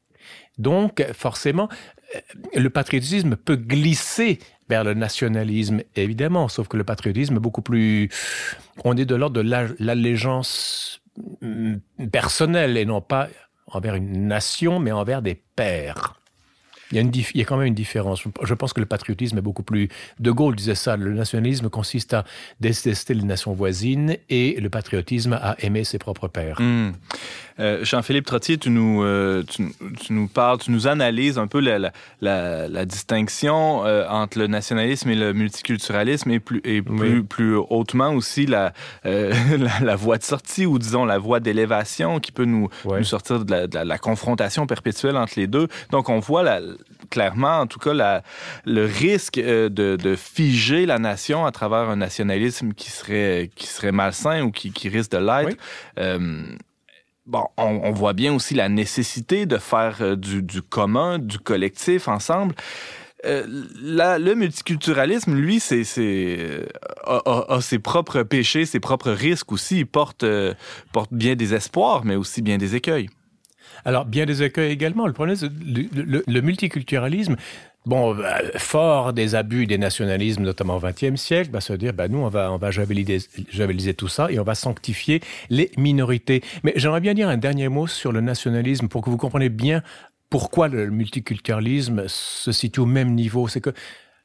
Donc 0.58 1.06
forcément, 1.14 1.70
euh, 2.16 2.20
le 2.56 2.70
patriotisme 2.70 3.36
peut 3.36 3.56
glisser 3.58 4.39
vers 4.70 4.84
le 4.84 4.93
nationalisme, 4.93 5.82
évidemment, 5.95 6.47
sauf 6.47 6.68
que 6.68 6.78
le 6.78 6.84
patriotisme 6.84 7.36
est 7.36 7.39
beaucoup 7.39 7.61
plus... 7.61 8.09
On 8.84 8.95
est 8.97 9.05
de 9.05 9.16
l'ordre 9.16 9.41
de 9.41 9.47
la- 9.47 9.68
l'allégeance 9.80 11.01
mm, 11.41 11.76
personnelle 12.11 12.78
et 12.78 12.86
non 12.86 13.01
pas 13.01 13.28
envers 13.68 13.95
une 13.95 14.28
nation, 14.28 14.80
mais 14.80 14.91
envers 14.91 15.22
des 15.22 15.36
pères. 15.36 16.20
Il 16.92 16.96
y, 16.96 17.00
a 17.00 17.02
une 17.02 17.12
il 17.16 17.38
y 17.40 17.42
a 17.42 17.46
quand 17.46 17.58
même 17.58 17.68
une 17.68 17.74
différence. 17.74 18.24
Je 18.44 18.54
pense 18.54 18.74
que 18.74 18.80
le 18.80 18.86
patriotisme 18.86 19.38
est 19.38 19.42
beaucoup 19.42 19.64
plus... 19.64 19.90
De 20.20 20.32
Gaulle 20.32 20.56
disait 20.56 20.76
ça, 20.76 20.98
le 20.98 21.14
nationalisme 21.14 21.70
consiste 21.70 22.14
à 22.14 22.26
détester 22.60 23.14
les 23.14 23.24
nations 23.24 23.54
voisines 23.54 24.18
et 24.30 24.60
le 24.60 24.70
patriotisme 24.70 25.34
à 25.34 25.56
aimer 25.60 25.84
ses 25.84 25.98
propres 25.98 26.28
pères. 26.28 26.62
Mmh. 26.62 26.92
Euh, 27.60 27.86
Jean-Philippe 27.86 28.26
Trottier, 28.26 28.58
tu 28.58 28.70
nous, 28.70 29.02
euh, 29.04 29.44
tu, 29.44 29.72
tu, 30.02 30.12
nous 30.12 30.28
parles, 30.28 30.60
tu 30.60 30.72
nous 30.72 30.88
analyses 30.88 31.38
un 31.38 31.48
peu 31.48 31.62
la, 31.62 31.80
la, 31.80 31.94
la, 32.20 32.68
la 32.68 32.86
distinction 32.86 33.86
euh, 33.86 34.06
entre 34.10 34.40
le 34.40 34.48
nationalisme 34.48 35.10
et 35.10 35.16
le 35.16 35.32
multiculturalisme 35.32 36.32
et 36.32 36.42
plus, 36.42 36.62
et 36.66 36.82
plus, 36.82 37.20
oui. 37.20 37.24
plus 37.24 37.56
hautement 37.56 38.10
aussi 38.10 38.46
la, 38.46 38.74
la, 39.06 39.96
voie 39.96 40.18
de 40.18 40.24
sortie 40.24 40.66
ou 40.66 40.80
disons 40.80 41.06
la 41.06 41.18
voie 41.18 41.40
d'élévation 41.40 42.20
qui 42.20 42.34
peut 42.34 42.44
nous, 42.44 42.68
ouais. 42.84 43.00
nous 43.00 43.06
sortir 43.06 43.40
de, 43.40 43.68
de 43.68 43.80
la, 43.80 43.98
confrontation 43.98 44.68
perpétuelle 44.68 45.16
entre 45.16 45.34
les 45.38 45.48
deux. 45.48 45.70
Donc 45.92 46.10
on 46.10 46.20
voit 46.20 46.44
la, 46.44 46.60
clairement, 47.16 47.61
en 47.61 47.68
tout 47.68 47.80
cas, 47.80 47.93
la, 47.93 48.24
le 48.66 48.84
risque 48.84 49.39
de, 49.39 49.70
de, 49.70 50.16
figer 50.18 50.86
la 50.86 50.99
nation 50.99 51.45
à 51.45 51.51
travers 51.53 51.89
un 51.89 51.95
nationalisme 51.95 52.74
qui 52.74 52.91
serait, 52.91 53.49
qui 53.55 53.68
serait 53.68 53.93
malsain 53.93 54.41
ou 54.43 54.51
qui, 54.51 54.72
qui 54.72 54.89
risque 54.89 55.11
de 55.11 55.20
l'être. 55.20 55.47
Oui. 55.47 55.57
Euh, 55.97 56.43
bon, 57.26 57.45
on, 57.55 57.80
on, 57.84 57.91
voit 57.91 58.11
bien 58.11 58.34
aussi 58.34 58.53
la 58.53 58.68
nécessité 58.68 59.45
de 59.45 59.57
faire 59.57 59.99
euh, 60.01 60.18
du, 60.18 60.43
du 60.43 60.61
commun, 60.61 61.18
du 61.18 61.39
collectif 61.39 62.09
ensemble. 62.09 62.53
Euh, 63.24 63.45
la, 63.82 64.20
le 64.20 64.36
multiculturalisme, 64.36 65.36
lui, 65.36 65.61
c'est, 65.61 65.86
c'est, 65.86 66.68
a, 67.05 67.22
a, 67.26 67.55
a, 67.55 67.61
ses 67.61 67.80
propres 67.80 68.24
péchés, 68.24 68.66
ses 68.66 68.82
propres 68.82 69.11
risques 69.11 69.53
aussi. 69.53 69.80
Il 69.80 69.88
porte, 69.88 70.24
euh, 70.24 70.53
porte 70.91 71.13
bien 71.13 71.38
des 71.38 71.53
espoirs, 71.53 72.03
mais 72.03 72.18
aussi 72.18 72.41
bien 72.41 72.57
des 72.57 72.76
écueils. 72.76 73.07
Alors, 73.86 74.06
bien 74.06 74.26
des 74.26 74.44
écueils 74.44 74.72
également. 74.72 75.06
Le 75.06 75.14
problème, 75.14 75.36
c'est 75.36 75.50
le, 75.50 76.42
multiculturalisme. 76.42 77.36
Bon, 77.86 78.16
bah, 78.16 78.42
fort 78.58 79.14
des 79.14 79.36
abus 79.36 79.68
des 79.68 79.78
nationalismes, 79.78 80.42
notamment 80.42 80.78
au 80.78 80.80
XXe 80.80 81.22
siècle, 81.22 81.52
bah, 81.52 81.62
se 81.62 81.74
dire, 81.74 81.94
bah, 81.94 82.08
nous, 82.08 82.18
on 82.18 82.30
va, 82.30 82.52
on 82.52 82.58
va 82.58 82.72
javeliser 82.72 83.94
tout 83.94 84.08
ça 84.08 84.32
et 84.32 84.40
on 84.40 84.44
va 84.44 84.56
sanctifier 84.56 85.22
les 85.52 85.70
minorités. 85.78 86.42
Mais 86.64 86.74
j'aimerais 86.76 87.02
bien 87.02 87.14
dire 87.14 87.30
un 87.30 87.38
dernier 87.38 87.70
mot 87.70 87.86
sur 87.86 88.12
le 88.12 88.22
nationalisme 88.22 88.88
pour 88.88 89.04
que 89.04 89.12
vous 89.12 89.18
compreniez 89.18 89.50
bien 89.50 89.84
pourquoi 90.32 90.68
le 90.68 90.90
multiculturalisme 90.90 92.06
se 92.08 92.52
situe 92.52 92.80
au 92.80 92.88
même 92.88 93.14
niveau. 93.14 93.48
C'est 93.48 93.62
que 93.62 93.70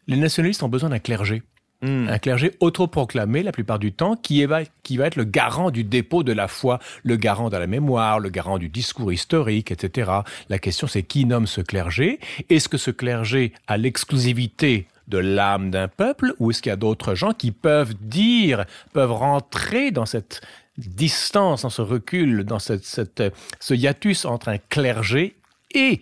les 0.07 0.17
nationalistes 0.17 0.63
ont 0.63 0.69
besoin 0.71 0.89
d'un 0.89 0.99
clergé. 0.99 1.43
Mmh. 1.83 2.09
Un 2.09 2.18
clergé 2.18 2.53
autoproclamé 2.61 3.43
la 3.43 3.53
plupart 3.53 3.78
du 3.78 3.93
temps 3.93 4.14
qui 4.14 4.45
va, 4.45 4.61
qui 4.83 4.99
va 4.99 5.07
être 5.07 5.16
le 5.16 5.24
garant 5.24 5.70
du 5.70 5.83
dépôt 5.83 6.22
de 6.22 6.33
la 6.33 6.47
foi, 6.47 6.78
le 7.05 7.16
garant 7.16 7.49
de 7.49 7.57
la 7.57 7.66
mémoire, 7.66 8.20
le 8.20 8.28
garant 8.28 8.59
du 8.59 8.68
discours 8.68 9.11
historique, 9.12 9.70
etc. 9.70 10.11
La 10.51 10.59
question 10.59 10.87
c'est 10.87 11.03
qui 11.03 11.24
nomme 11.24 11.47
ce 11.47 11.62
clergé? 11.62 12.20
Est-ce 12.51 12.68
que 12.68 12.76
ce 12.76 12.91
clergé 12.91 13.55
a 13.66 13.78
l'exclusivité 13.78 14.89
de 15.09 15.16
l'âme 15.18 15.70
d'un 15.70 15.89
peuple 15.89 16.35
ou 16.39 16.51
est-ce 16.51 16.61
qu'il 16.61 16.70
y 16.70 16.72
a 16.72 16.76
d'autres 16.76 17.14
gens 17.14 17.33
qui 17.33 17.51
peuvent 17.51 17.95
dire, 18.01 18.66
peuvent 18.93 19.12
rentrer 19.12 19.91
dans 19.91 20.07
cette 20.07 20.43
distance, 20.76 21.62
dans 21.62 21.70
ce 21.70 21.83
recul, 21.83 22.45
dans 22.45 22.59
cette, 22.59 22.85
ce 23.59 23.74
hiatus 23.74 24.24
entre 24.24 24.49
un 24.49 24.59
clergé 24.59 25.35
et 25.74 26.01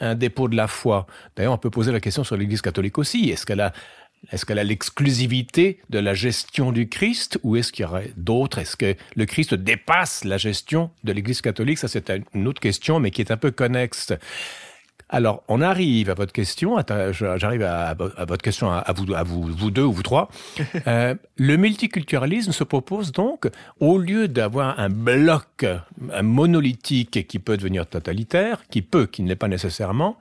un 0.00 0.14
dépôt 0.14 0.48
de 0.48 0.56
la 0.56 0.68
foi? 0.68 1.06
D'ailleurs, 1.34 1.54
on 1.54 1.58
peut 1.58 1.70
poser 1.70 1.92
la 1.92 2.00
question 2.00 2.24
sur 2.24 2.36
l'Église 2.36 2.62
catholique 2.62 2.98
aussi. 2.98 3.30
Est-ce 3.30 3.44
qu'elle 3.44 3.60
a 3.60 3.72
est-ce 4.32 4.44
qu'elle 4.44 4.58
a 4.58 4.64
l'exclusivité 4.64 5.80
de 5.90 5.98
la 5.98 6.14
gestion 6.14 6.72
du 6.72 6.88
Christ 6.88 7.38
ou 7.42 7.56
est-ce 7.56 7.72
qu'il 7.72 7.84
y 7.84 7.86
aurait 7.86 8.12
d'autres? 8.16 8.58
Est-ce 8.58 8.76
que 8.76 8.96
le 9.16 9.26
Christ 9.26 9.54
dépasse 9.54 10.24
la 10.24 10.38
gestion 10.38 10.90
de 11.04 11.12
l'Église 11.12 11.40
catholique? 11.40 11.78
Ça, 11.78 11.88
c'est 11.88 12.10
une 12.34 12.48
autre 12.48 12.60
question, 12.60 13.00
mais 13.00 13.10
qui 13.10 13.20
est 13.20 13.30
un 13.30 13.36
peu 13.36 13.50
connexe. 13.50 14.12
Alors, 15.10 15.44
on 15.48 15.60
arrive 15.60 16.10
à 16.10 16.14
votre 16.14 16.32
question. 16.32 16.76
J'arrive 17.12 17.62
à, 17.62 17.90
à, 17.90 18.24
votre 18.24 18.42
question 18.42 18.70
à, 18.70 18.92
vous, 18.92 19.14
à 19.14 19.22
vous, 19.22 19.42
vous 19.42 19.70
deux 19.70 19.84
ou 19.84 19.92
vous 19.92 20.02
trois. 20.02 20.28
Euh, 20.86 21.14
le 21.36 21.56
multiculturalisme 21.56 22.52
se 22.52 22.64
propose 22.64 23.12
donc, 23.12 23.48
au 23.80 23.96
lieu 23.96 24.28
d'avoir 24.28 24.78
un 24.78 24.90
bloc 24.90 25.64
un 26.12 26.22
monolithique 26.22 27.26
qui 27.26 27.38
peut 27.38 27.56
devenir 27.56 27.86
totalitaire, 27.86 28.62
qui 28.70 28.82
peut, 28.82 29.06
qui 29.06 29.22
ne 29.22 29.28
l'est 29.28 29.36
pas 29.36 29.48
nécessairement, 29.48 30.18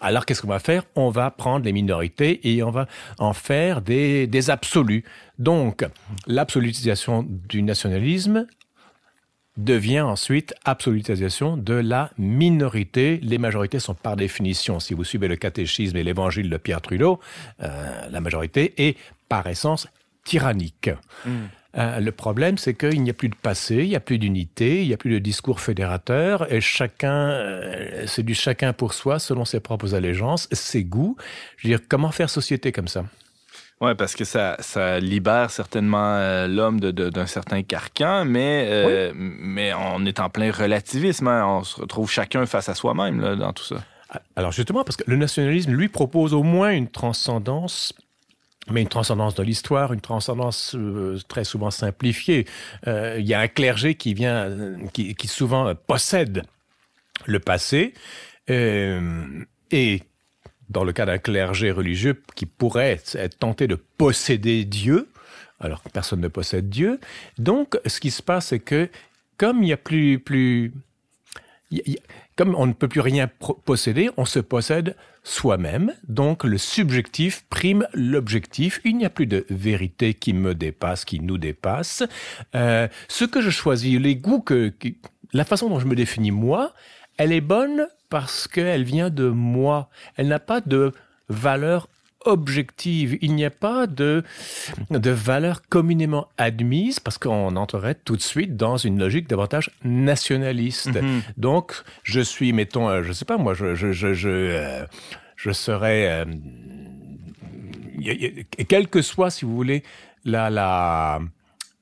alors 0.00 0.26
qu'est-ce 0.26 0.42
qu'on 0.42 0.48
va 0.48 0.58
faire? 0.58 0.84
On 0.94 1.10
va 1.10 1.30
prendre 1.30 1.64
les 1.64 1.72
minorités 1.72 2.52
et 2.52 2.62
on 2.62 2.70
va 2.70 2.86
en 3.18 3.32
faire 3.32 3.82
des, 3.82 4.50
absolus. 4.50 5.04
Donc, 5.38 5.84
l'absolutisation 6.26 7.26
du 7.28 7.62
nationalisme 7.62 8.46
devient 9.56 10.02
ensuite 10.02 10.54
absolutisation 10.64 11.56
de 11.56 11.74
la 11.74 12.10
minorité. 12.16 13.18
Les 13.22 13.38
majorités 13.38 13.80
sont 13.80 13.94
par 13.94 14.14
définition, 14.14 14.78
si 14.78 14.94
vous 14.94 15.02
suivez 15.02 15.26
le 15.26 15.34
catéchisme 15.34 15.96
et 15.96 16.04
l'évangile 16.04 16.48
de 16.48 16.56
Pierre 16.56 16.80
Trudeau, 16.80 17.18
euh, 17.62 18.08
la 18.08 18.20
majorité 18.20 18.74
est 18.78 18.96
par 19.28 19.48
essence 19.48 19.88
tyrannique. 20.24 20.90
Mm. 21.26 21.30
Euh, 21.76 22.00
le 22.00 22.12
problème, 22.12 22.56
c'est 22.56 22.74
qu'il 22.74 23.02
n'y 23.02 23.10
a 23.10 23.14
plus 23.14 23.28
de 23.28 23.34
passé, 23.34 23.76
il 23.76 23.88
n'y 23.88 23.96
a 23.96 24.00
plus 24.00 24.18
d'unité, 24.18 24.82
il 24.82 24.88
n'y 24.88 24.94
a 24.94 24.96
plus 24.96 25.12
de 25.12 25.18
discours 25.18 25.60
fédérateur, 25.60 26.50
et 26.52 26.62
chacun, 26.62 27.28
euh, 27.30 28.04
c'est 28.06 28.22
du 28.22 28.34
chacun 28.34 28.72
pour 28.72 28.94
soi, 28.94 29.18
selon 29.18 29.44
ses 29.44 29.60
propres 29.60 29.94
allégeances, 29.94 30.48
ses 30.50 30.84
goûts. 30.84 31.16
Je 31.58 31.68
veux 31.68 31.76
dire, 31.76 31.86
comment 31.86 32.10
faire 32.10 32.30
société 32.30 32.72
comme 32.72 32.88
ça? 32.88 33.04
Oui, 33.80 33.94
parce 33.94 34.16
que 34.16 34.24
ça, 34.24 34.56
ça 34.58 34.98
libère 34.98 35.50
certainement 35.50 36.16
euh, 36.16 36.48
l'homme 36.48 36.80
d'un 36.80 37.26
certain 37.26 37.62
carcan, 37.62 38.24
mais, 38.24 38.66
euh, 38.68 39.12
oui. 39.12 39.18
mais 39.40 39.72
on 39.74 40.04
est 40.04 40.18
en 40.18 40.30
plein 40.30 40.50
relativisme. 40.50 41.28
Hein? 41.28 41.46
On 41.46 41.62
se 41.62 41.80
retrouve 41.80 42.10
chacun 42.10 42.44
face 42.46 42.68
à 42.68 42.74
soi-même 42.74 43.36
dans 43.36 43.52
tout 43.52 43.64
ça. 43.64 43.76
Alors 44.34 44.52
justement, 44.52 44.84
parce 44.84 44.96
que 44.96 45.04
le 45.06 45.16
nationalisme, 45.16 45.72
lui, 45.72 45.88
propose 45.88 46.34
au 46.34 46.42
moins 46.42 46.70
une 46.70 46.88
transcendance 46.88 47.92
mais 48.70 48.82
une 48.82 48.88
transcendance 48.88 49.34
de 49.34 49.42
l'histoire, 49.42 49.92
une 49.92 50.00
transcendance 50.00 50.74
euh, 50.74 51.18
très 51.28 51.44
souvent 51.44 51.70
simplifiée. 51.70 52.46
Euh, 52.86 53.16
il 53.18 53.26
y 53.26 53.34
a 53.34 53.40
un 53.40 53.48
clergé 53.48 53.94
qui 53.94 54.14
vient, 54.14 54.50
qui, 54.92 55.14
qui 55.14 55.28
souvent 55.28 55.74
possède 55.74 56.42
le 57.26 57.40
passé, 57.40 57.94
euh, 58.50 59.44
et 59.70 60.02
dans 60.68 60.84
le 60.84 60.92
cas 60.92 61.06
d'un 61.06 61.18
clergé 61.18 61.70
religieux 61.70 62.22
qui 62.34 62.46
pourrait 62.46 63.00
être 63.14 63.38
tenté 63.38 63.66
de 63.66 63.74
posséder 63.74 64.64
Dieu, 64.64 65.08
alors 65.60 65.82
que 65.82 65.88
personne 65.88 66.20
ne 66.20 66.28
possède 66.28 66.68
Dieu. 66.68 67.00
Donc, 67.38 67.78
ce 67.86 68.00
qui 68.00 68.10
se 68.10 68.22
passe, 68.22 68.48
c'est 68.48 68.60
que 68.60 68.88
comme 69.38 69.62
il 69.62 69.66
n'y 69.66 69.72
a 69.72 69.76
plus, 69.76 70.72
y 71.70 71.98
comme 72.38 72.54
on 72.54 72.66
ne 72.66 72.72
peut 72.72 72.86
plus 72.86 73.00
rien 73.00 73.28
posséder, 73.64 74.10
on 74.16 74.24
se 74.24 74.38
possède 74.38 74.94
soi-même, 75.24 75.92
donc 76.06 76.44
le 76.44 76.56
subjectif 76.56 77.44
prime 77.50 77.84
l'objectif, 77.92 78.80
il 78.84 78.96
n'y 78.96 79.04
a 79.04 79.10
plus 79.10 79.26
de 79.26 79.44
vérité 79.50 80.14
qui 80.14 80.32
me 80.34 80.54
dépasse, 80.54 81.04
qui 81.04 81.18
nous 81.18 81.36
dépasse. 81.36 82.04
Euh, 82.54 82.86
ce 83.08 83.24
que 83.24 83.40
je 83.40 83.50
choisis, 83.50 83.98
les 83.98 84.14
goûts 84.14 84.40
que, 84.40 84.72
la 85.32 85.44
façon 85.44 85.68
dont 85.68 85.80
je 85.80 85.86
me 85.88 85.96
définis 85.96 86.30
moi, 86.30 86.74
elle 87.16 87.32
est 87.32 87.40
bonne 87.40 87.88
parce 88.08 88.46
qu'elle 88.46 88.84
vient 88.84 89.10
de 89.10 89.28
moi, 89.28 89.90
elle 90.16 90.28
n'a 90.28 90.38
pas 90.38 90.60
de 90.60 90.92
valeur 91.28 91.88
objective. 92.28 93.18
Il 93.20 93.34
n'y 93.34 93.44
a 93.44 93.50
pas 93.50 93.86
de, 93.86 94.22
de 94.90 95.10
valeur 95.10 95.62
communément 95.68 96.28
admise 96.36 97.00
parce 97.00 97.18
qu'on 97.18 97.56
entrerait 97.56 97.96
tout 98.06 98.16
de 98.16 98.22
suite 98.22 98.56
dans 98.56 98.76
une 98.76 98.98
logique 98.98 99.28
davantage 99.28 99.70
nationaliste. 99.84 100.96
-hmm. 100.96 101.20
Donc, 101.36 101.66
je 102.04 102.20
suis, 102.32 102.52
mettons, 102.52 102.88
euh, 102.88 103.02
je 103.02 103.12
sais 103.12 103.24
pas, 103.24 103.38
moi, 103.38 103.54
je, 103.54 103.74
je, 103.74 103.92
je, 103.92 104.14
je, 104.14 104.28
euh, 104.28 104.86
je 105.36 105.52
serais, 105.52 106.02
euh, 106.08 106.24
quelle 108.68 108.88
que 108.88 109.02
soit, 109.02 109.30
si 109.30 109.44
vous 109.44 109.54
voulez, 109.56 109.82
la, 110.24 110.50
la, 110.50 111.20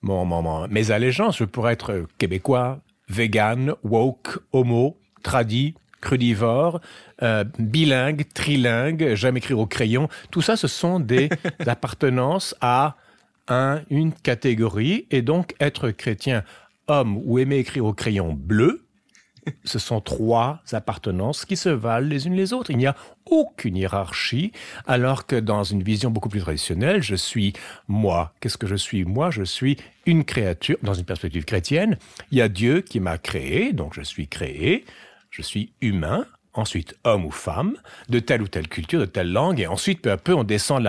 mon, 0.03 0.25
mon, 0.25 0.43
mon, 0.43 0.69
mes 0.69 0.91
allégeances, 0.91 1.37
je 1.39 1.45
pourrais 1.45 1.73
être 1.79 2.07
québécois, 2.19 2.81
vegan, 3.09 3.75
woke, 3.83 4.39
homo, 4.53 4.97
tradit, 5.23 5.75
crudivore, 6.07 6.81
euh, 7.25 7.43
bilingue, 7.59 8.27
trilingue, 8.33 9.15
jamais 9.15 9.39
écrire 9.39 9.59
au 9.59 9.67
crayon. 9.67 10.09
Tout 10.31 10.41
ça, 10.41 10.57
ce 10.57 10.69
sont 10.69 11.01
des 11.01 11.29
appartenances 11.67 12.55
à 12.61 12.95
un, 13.49 13.81
une 13.91 14.13
catégorie. 14.13 15.07
Et 15.11 15.21
donc, 15.21 15.57
être 15.59 15.91
chrétien, 15.91 16.45
homme 16.87 17.21
ou 17.25 17.41
aimer 17.41 17.57
écrire 17.57 17.87
au 17.87 17.93
crayon 17.93 18.35
bleu, 18.35 18.85
ce 19.65 19.81
sont 19.81 20.01
trois 20.01 20.63
appartenances 20.73 21.45
qui 21.45 21.57
se 21.57 21.69
valent 21.69 22.07
les 22.07 22.29
unes 22.29 22.35
les 22.35 22.53
autres. 22.53 22.71
Il 22.71 22.79
n'y 22.79 22.87
a 22.87 22.95
aucune 23.29 23.77
hiérarchie, 23.77 24.53
alors 24.87 25.27
que 25.27 25.35
dans 25.35 25.65
une 25.65 25.83
vision 25.83 26.11
beaucoup 26.11 26.29
plus 26.29 26.41
traditionnelle, 26.41 27.03
je 27.03 27.17
suis 27.17 27.53
moi. 27.89 28.33
Qu'est-ce 28.41 28.59
que 28.59 28.69
je 28.69 28.77
suis 28.77 29.05
Moi, 29.05 29.31
je 29.31 29.43
suis 29.43 29.77
une 30.07 30.25
créature. 30.25 30.77
Dans 30.83 30.95
une 30.95 31.05
perspective 31.05 31.45
chrétienne, 31.45 31.99
il 32.31 32.39
y 32.39 32.43
a 32.43 32.49
Dieu 32.49 32.81
qui 32.81 33.01
m'a 33.01 33.19
créé, 33.19 33.73
donc 33.73 33.95
je 33.95 34.03
suis 34.03 34.29
créé 34.29 34.85
je 35.37 35.43
suis 35.43 35.71
humain, 35.83 36.25
ensuite 36.55 36.95
homme 37.05 37.27
ou 37.27 37.31
femme, 37.31 37.77
de 38.09 38.21
telle 38.21 38.41
ou 38.41 38.49
telle 38.49 38.69
culture, 38.69 39.01
de 39.01 39.05
telle 39.05 39.31
langue, 39.31 39.61
et 39.61 39.67
ensuite 39.67 40.01
peu 40.01 40.11
à 40.11 40.17
peu 40.17 40.35
on 40.35 40.45
descend 40.45 40.83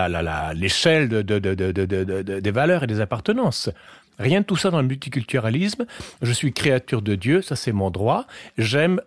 l'échelle 0.54 1.10
de, 1.10 1.20
de, 1.20 1.38
de, 1.38 1.52
de, 1.52 1.70
de, 1.72 1.84
de, 1.84 2.22
de, 2.22 2.40
des 2.40 2.50
valeurs 2.50 2.84
et 2.84 2.86
des 2.86 3.00
appartenances. 3.00 3.68
Rien 4.18 4.40
de 4.40 4.46
tout 4.46 4.56
ça 4.56 4.70
dans 4.70 4.80
le 4.80 4.88
multiculturalisme. 4.88 5.84
Je 6.22 6.32
suis 6.32 6.54
créature 6.54 7.02
de 7.02 7.14
Dieu, 7.14 7.42
ça 7.42 7.56
c'est 7.56 7.72
mon 7.72 7.90
droit. 7.90 8.26
J'aime 8.56 9.02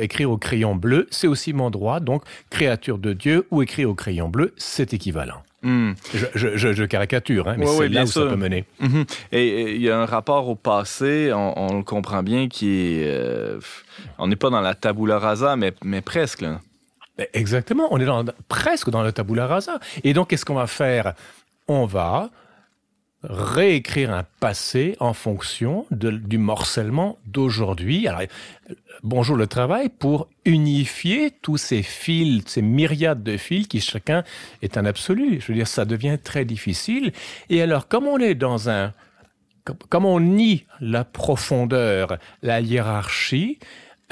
écrire 0.00 0.32
au 0.32 0.36
crayon 0.36 0.74
bleu, 0.74 1.06
c'est 1.12 1.28
aussi 1.28 1.52
mon 1.52 1.70
droit. 1.70 2.00
Donc, 2.00 2.24
créature 2.50 2.98
de 2.98 3.12
Dieu 3.12 3.46
ou 3.52 3.62
écrire 3.62 3.88
au 3.88 3.94
crayon 3.94 4.28
bleu, 4.28 4.52
c'est 4.56 4.92
équivalent. 4.92 5.42
Hmm. 5.62 5.92
Je, 6.12 6.26
je- 6.34 6.56
je- 6.56 6.72
je 6.72 6.84
caricature, 6.84 7.48
hein, 7.48 7.54
mais 7.56 7.66
Ouais, 7.66 7.72
c'est 7.72 7.78
ouais, 7.78 7.84
là 7.88 7.90
bien 7.90 8.02
où 8.04 8.06
ça 8.06 8.20
peut 8.22 8.36
mener. 8.36 8.64
Mhm. 8.80 9.04
Et 9.30 9.74
il 9.76 9.80
y 9.82 9.90
a 9.90 9.98
un 9.98 10.06
rapport 10.06 10.48
au 10.48 10.54
passé, 10.56 11.32
on, 11.32 11.56
on 11.72 11.76
le 11.78 11.84
comprend 11.84 12.22
bien, 12.22 12.48
qui 12.48 12.96
est... 12.98 13.04
euh, 13.06 13.60
on 14.18 14.26
n'est 14.26 14.36
pas 14.36 14.50
dans 14.50 14.60
la 14.60 14.74
tabula 14.74 15.18
rasa, 15.18 15.54
mais, 15.56 15.72
mais 15.84 16.00
presque. 16.00 16.40
Là. 16.40 16.60
Ben, 17.16 17.26
Exactement, 17.32 17.88
on 17.92 17.98
est 18.00 18.04
dans- 18.06 18.24
presque 18.48 18.90
dans 18.90 19.02
le 19.02 19.12
tabula 19.12 19.46
rasa. 19.46 19.78
Et 20.02 20.12
donc, 20.14 20.30
qu'est-ce 20.30 20.44
qu'on 20.44 20.54
va 20.54 20.66
faire? 20.66 21.12
On 21.68 21.86
va 21.86 22.30
réécrire 23.22 24.12
un 24.12 24.24
passé 24.40 24.96
en 25.00 25.12
fonction 25.12 25.86
du 25.90 26.38
morcellement 26.38 27.18
d'aujourd'hui. 27.26 28.08
Alors, 28.08 28.22
bonjour 29.02 29.36
le 29.36 29.46
travail 29.46 29.88
pour 29.88 30.28
unifier 30.44 31.30
tous 31.42 31.56
ces 31.56 31.82
fils, 31.82 32.42
ces 32.46 32.62
myriades 32.62 33.22
de 33.22 33.36
fils 33.36 33.68
qui 33.68 33.80
chacun 33.80 34.24
est 34.60 34.76
un 34.76 34.84
absolu. 34.84 35.40
Je 35.40 35.48
veux 35.48 35.54
dire, 35.54 35.68
ça 35.68 35.84
devient 35.84 36.18
très 36.22 36.44
difficile. 36.44 37.12
Et 37.48 37.62
alors, 37.62 37.88
comme 37.88 38.06
on 38.06 38.18
est 38.18 38.34
dans 38.34 38.68
un 38.68 38.92
comme 39.88 40.06
on 40.06 40.18
nie 40.18 40.66
la 40.80 41.04
profondeur, 41.04 42.18
la 42.42 42.60
hiérarchie, 42.60 43.58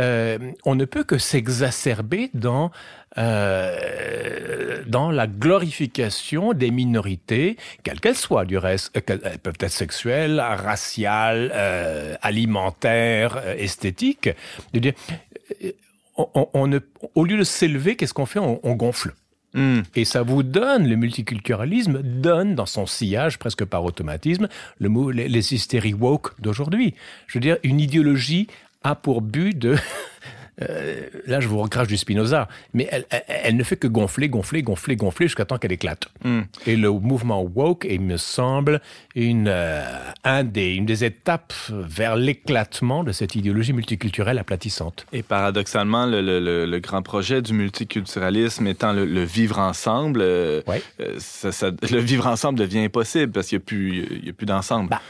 euh, 0.01 0.39
on 0.65 0.75
ne 0.75 0.85
peut 0.85 1.05
que 1.05 1.19
s'exacerber 1.19 2.31
dans, 2.35 2.71
euh, 3.19 4.83
dans 4.87 5.11
la 5.11 5.27
glorification 5.27 6.53
des 6.53 6.71
minorités, 6.71 7.57
quelles 7.83 8.01
qu'elles 8.01 8.17
soient 8.17 8.45
du 8.45 8.59
reste. 8.59 8.97
Euh, 8.97 9.01
qu'elles- 9.01 9.21
Elles 9.25 9.39
peuvent 9.39 9.55
être 9.61 9.71
sexuelles, 9.71 10.41
raciales, 10.41 11.51
euh, 11.55 12.15
alimentaires, 12.23 13.39
esthétiques. 13.59 14.31
Je 14.73 14.75
veux 14.75 14.81
dire, 14.81 14.95
on, 16.17 16.29
on- 16.35 16.49
on 16.55 16.67
ne, 16.67 16.79
au 17.15 17.25
lieu 17.25 17.37
de 17.39 17.45
s'élever, 17.45 17.97
qu'est-ce 17.97 18.15
qu'on 18.15 18.27
fait? 18.27 18.39
On- 18.41 18.61
on 18.63 18.75
gonfle. 18.75 19.13
Hmm. 19.53 19.81
Et 19.97 20.05
ça 20.05 20.23
vous 20.23 20.45
donne, 20.45 20.89
le 20.89 20.95
multiculturalisme 20.95 22.03
donne 22.03 22.55
dans 22.55 22.67
son 22.67 22.87
sillage, 22.87 23.37
presque 23.39 23.65
par 23.65 23.85
automatisme, 23.85 24.47
le 24.79 24.89
mot, 24.89 25.11
les, 25.11 25.29
les 25.29 25.55
hystéries 25.55 25.93
woke 25.95 26.41
d'aujourd'hui. 26.41 26.95
Je 27.27 27.35
veux 27.39 27.41
dire, 27.41 27.57
une 27.65 27.81
idéologie 27.81 28.47
a 28.83 28.95
pour 28.95 29.23
but 29.23 29.57
de... 29.59 29.77
Euh, 30.63 31.07
là, 31.27 31.41
je 31.41 31.49
vous 31.49 31.57
recrache 31.59 31.89
du 31.89 31.97
Spinoza, 31.97 32.47
mais 32.75 32.87
elle, 32.91 33.07
elle- 33.09 33.23
elle 33.29 33.57
ne 33.57 33.63
fait 33.65 33.77
que 33.79 33.87
gonfler, 33.87 34.29
gonfler, 34.29 34.63
gonfler, 34.63 34.95
gonfler 34.95 35.27
jusqu'à 35.27 35.47
temps 35.47 35.57
qu'elle 35.57 35.73
éclate. 35.73 36.09
Hmm. 36.23 36.43
Et 36.67 36.77
le 36.77 36.91
mouvement 36.91 37.41
woke, 37.43 37.87
il 37.89 38.03
me 38.03 38.19
semble, 38.19 38.83
une, 39.15 39.49
euh, 39.49 39.83
un 40.23 40.45
des, 40.45 40.75
une 40.75 40.85
des 40.85 41.03
étapes 41.03 41.55
vers 41.71 42.15
l'éclatement 42.15 43.05
de 43.05 43.13
cette 43.13 43.37
idéologie 43.37 43.73
multiculturelle 43.73 44.39
aplatissante. 44.39 45.07
Et 45.15 45.23
paradoxalement, 45.23 46.05
le, 46.05 46.21
le- 46.21 46.41
le- 46.41 46.67
le 46.67 46.79
grand 46.81 47.01
projet 47.01 47.41
du 47.41 47.55
multiculturalisme 47.55 48.67
étant 48.67 48.93
le, 48.93 49.07
le 49.07 49.25
vivre 49.25 49.59
ensemble, 49.61 50.21
euh, 50.21 50.61
Ouais. 50.67 50.83
ça- 51.17 51.53
ça- 51.53 51.71
le 51.91 51.99
vivre 52.01 52.27
ensemble 52.27 52.59
devient 52.59 52.81
impossible 52.85 53.33
parce 53.33 53.47
qu'il 53.47 53.57
n'y 53.57 53.63
a 53.63 53.65
plus, 53.65 54.07
il 54.21 54.27
y 54.27 54.29
a 54.29 54.33
plus 54.35 54.45
d'ensemble. 54.47 54.91
Bah, 54.91 55.01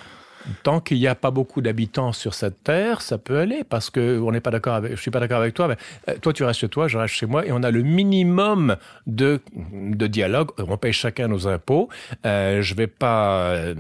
Tant 0.63 0.81
qu'il 0.81 0.99
n'y 0.99 1.07
a 1.07 1.15
pas 1.15 1.31
beaucoup 1.31 1.61
d'habitants 1.61 2.13
sur 2.13 2.35
cette 2.35 2.65
terre, 2.65 3.03
ça 3.03 3.19
peut 3.19 3.39
aller 3.39 3.63
parce 3.63 3.91
que 3.91 4.19
on 4.21 4.33
n'est 4.33 4.41
pas 4.41 4.51
d'accord 4.51 4.75
avec. 4.75 4.93
Je 4.97 5.01
suis 5.01 5.11
pas 5.11 5.21
d'accord 5.21 5.41
avec 5.41 5.55
toi. 5.55 5.69
Mais, 5.69 5.77
euh, 6.09 6.17
toi, 6.21 6.33
tu 6.33 6.45
restes 6.45 6.61
chez 6.61 6.69
toi, 6.69 6.89
je 6.89 6.97
reste 6.99 7.15
chez 7.15 7.27
moi, 7.27 7.45
et 7.47 7.53
on 7.53 7.63
a 7.63 7.71
le 7.71 7.83
minimum 7.83 8.77
de, 9.07 9.41
de 9.73 10.07
dialogue. 10.07 10.49
On 10.59 10.77
paye 10.77 10.93
chacun 10.93 11.29
nos 11.29 11.47
impôts. 11.47 11.89
Euh, 12.27 12.63
je 12.63 12.75
vais 12.75 12.87
pas, 12.87 13.51
euh, 13.51 13.75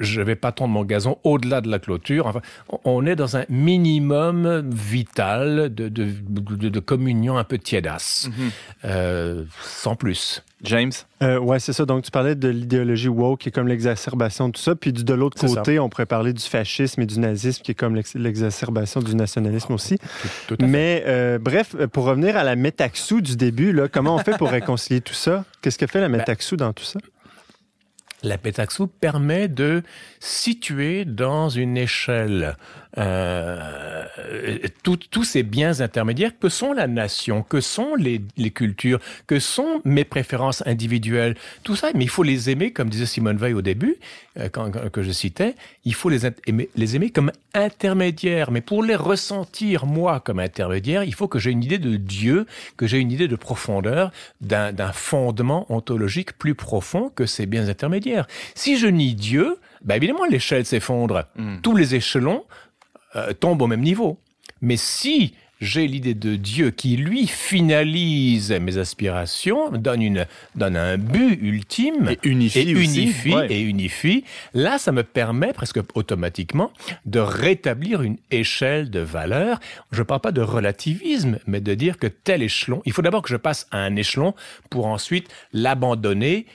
je 0.00 0.20
vais 0.20 0.36
pas 0.36 0.52
tondre 0.52 0.72
mon 0.74 0.84
gazon 0.84 1.18
au-delà 1.24 1.60
de 1.60 1.68
la 1.70 1.78
clôture. 1.78 2.26
Enfin, 2.26 2.40
on- 2.84 3.04
est 3.04 3.16
dans 3.16 3.36
un 3.36 3.44
minimum 3.50 4.70
vital 4.72 5.74
de, 5.74 5.88
de, 5.88 6.06
de- 6.28 6.68
de 6.68 6.80
communion 6.80 7.36
un 7.36 7.44
peu 7.44 7.58
tiédasse, 7.58 8.28
Mhm. 8.28 8.50
Euh, 8.86 9.44
sans 9.60 9.94
plus. 9.96 10.42
James? 10.64 10.92
Euh, 11.22 11.38
ouais, 11.38 11.58
c'est 11.60 11.72
ça. 11.72 11.84
Donc, 11.84 12.02
tu 12.04 12.10
parlais 12.10 12.34
de 12.34 12.48
l'idéologie 12.48 13.08
woke 13.08 13.40
qui 13.40 13.48
est 13.48 13.52
comme 13.52 13.68
l'exacerbation 13.68 14.48
de 14.48 14.52
tout 14.52 14.60
ça. 14.60 14.74
Puis 14.74 14.92
du- 14.92 15.04
de 15.04 15.14
l'autre 15.14 15.38
côté, 15.40 15.78
on 15.78 15.88
pourrait 15.88 16.06
parler 16.06 16.32
du 16.32 16.42
fascisme 16.42 17.02
et 17.02 17.06
du 17.06 17.18
nazisme 17.20 17.62
qui 17.62 17.72
est 17.72 17.74
comme 17.74 17.94
l'ex- 17.94 18.14
l'exacerbation 18.14 19.00
du 19.00 19.14
nationalisme 19.14 19.72
aussi. 19.74 19.98
Tout, 19.98 20.28
tout 20.48 20.54
à 20.54 20.64
fait. 20.64 20.66
Mais 20.70 21.04
euh, 21.06 21.38
bref, 21.38 21.76
pour 21.92 22.04
revenir 22.04 22.36
à 22.36 22.44
la 22.44 22.56
métaxou 22.56 23.20
du 23.20 23.36
début, 23.36 23.72
là, 23.72 23.88
comment 23.88 24.14
on 24.16 24.18
fait 24.18 24.36
pour 24.38 24.48
réconcilier 24.50 25.00
tout 25.00 25.14
ça? 25.14 25.44
Qu'est-ce 25.62 25.78
que 25.78 25.86
fait 25.86 26.00
la 26.00 26.08
métaxou 26.08 26.56
dans 26.56 26.72
tout 26.72 26.84
ça? 26.84 26.98
La 28.22 28.38
pétaxou 28.38 28.86
permet 28.86 29.48
de 29.48 29.82
situer 30.18 31.04
dans 31.04 31.50
une 31.50 31.76
échelle 31.76 32.56
euh, 32.98 34.04
tous 34.82 35.24
ces 35.24 35.42
biens 35.42 35.80
intermédiaires 35.80 36.32
que 36.38 36.48
sont 36.48 36.72
la 36.72 36.86
nation, 36.86 37.42
que 37.42 37.60
sont 37.60 37.94
les, 37.94 38.20
les 38.36 38.50
cultures, 38.50 39.00
que 39.26 39.38
sont 39.38 39.80
mes 39.84 40.04
préférences 40.04 40.62
individuelles, 40.66 41.36
tout 41.62 41.76
ça. 41.76 41.88
Mais 41.94 42.04
il 42.04 42.08
faut 42.10 42.22
les 42.22 42.50
aimer, 42.50 42.72
comme 42.72 42.88
disait 42.88 43.06
Simone 43.06 43.36
Veil 43.36 43.54
au 43.54 43.62
début, 43.62 43.96
euh, 44.38 44.48
quand, 44.48 44.70
quand- 44.70 44.90
que 44.90 45.02
je 45.02 45.10
citais, 45.12 45.54
il 45.84 45.94
faut 45.94 46.08
les, 46.08 46.26
aimer, 46.46 46.68
les 46.76 46.96
aimer 46.96 47.10
comme 47.10 47.32
intermédiaires. 47.54 48.50
Mais 48.50 48.60
pour 48.60 48.82
les 48.82 48.96
ressentir, 48.96 49.86
moi, 49.86 50.20
comme 50.20 50.38
intermédiaire, 50.38 51.04
il 51.04 51.14
faut 51.14 51.28
que 51.28 51.38
j'ai 51.38 51.50
une 51.50 51.62
idée 51.64 51.78
de 51.78 51.96
Dieu, 51.96 52.46
que 52.76 52.86
j'ai 52.86 52.98
une 52.98 53.10
idée 53.12 53.28
de 53.28 53.36
profondeur, 53.36 54.12
d'un 54.40 54.72
d'un 54.72 54.92
fondement 54.92 55.66
ontologique 55.72 56.36
plus 56.38 56.54
profond 56.54 57.10
que 57.14 57.26
ces 57.26 57.46
biens 57.46 57.68
intermédiaires. 57.68 58.26
Si 58.54 58.76
je 58.78 58.86
nie 58.86 59.14
Dieu, 59.14 59.58
ben 59.84 59.96
évidemment 59.96 60.24
l'échelle 60.24 60.64
s'effondre. 60.64 61.24
Mm. 61.36 61.58
Tous 61.62 61.76
les 61.76 61.94
échelons 61.94 62.44
euh, 63.16 63.32
tombent 63.32 63.62
au 63.62 63.66
même 63.66 63.82
niveau. 63.82 64.18
Mais 64.60 64.76
si 64.76 65.34
j'ai 65.60 65.86
l'idée 65.86 66.14
de 66.14 66.36
Dieu 66.36 66.70
qui, 66.72 66.96
lui, 66.96 67.26
finalise 67.26 68.50
mes 68.60 68.76
aspirations, 68.76 69.70
donne, 69.70 70.02
une, 70.02 70.26
donne 70.56 70.76
un 70.76 70.98
but 70.98 71.38
ultime, 71.40 72.10
Et 72.10 72.28
unifie 72.28 72.58
et 72.70 72.74
aussi. 72.74 72.84
unifie, 73.02 73.34
Ouais. 73.34 73.46
et 73.50 73.60
unifie, 73.62 74.24
là, 74.52 74.78
ça 74.78 74.92
me 74.92 75.02
permet 75.04 75.52
presque 75.52 75.78
automatiquement 75.94 76.70
de 77.06 77.20
rétablir 77.20 78.02
une 78.02 78.16
échelle 78.30 78.90
de 78.90 79.00
valeurs. 79.00 79.60
Je 79.92 80.00
ne 80.00 80.04
parle 80.04 80.20
pas 80.20 80.32
de 80.32 80.42
relativisme, 80.42 81.38
mais 81.46 81.60
de 81.60 81.74
dire 81.74 81.98
que 81.98 82.08
tel 82.08 82.42
échelon, 82.42 82.82
il 82.84 82.92
faut 82.92 83.02
d'abord 83.02 83.22
que 83.22 83.30
je 83.30 83.36
passe 83.36 83.66
à 83.70 83.78
un 83.78 83.96
échelon 83.96 84.34
pour 84.70 84.86
ensuite 84.86 85.28
l'abandonner, 85.52 86.46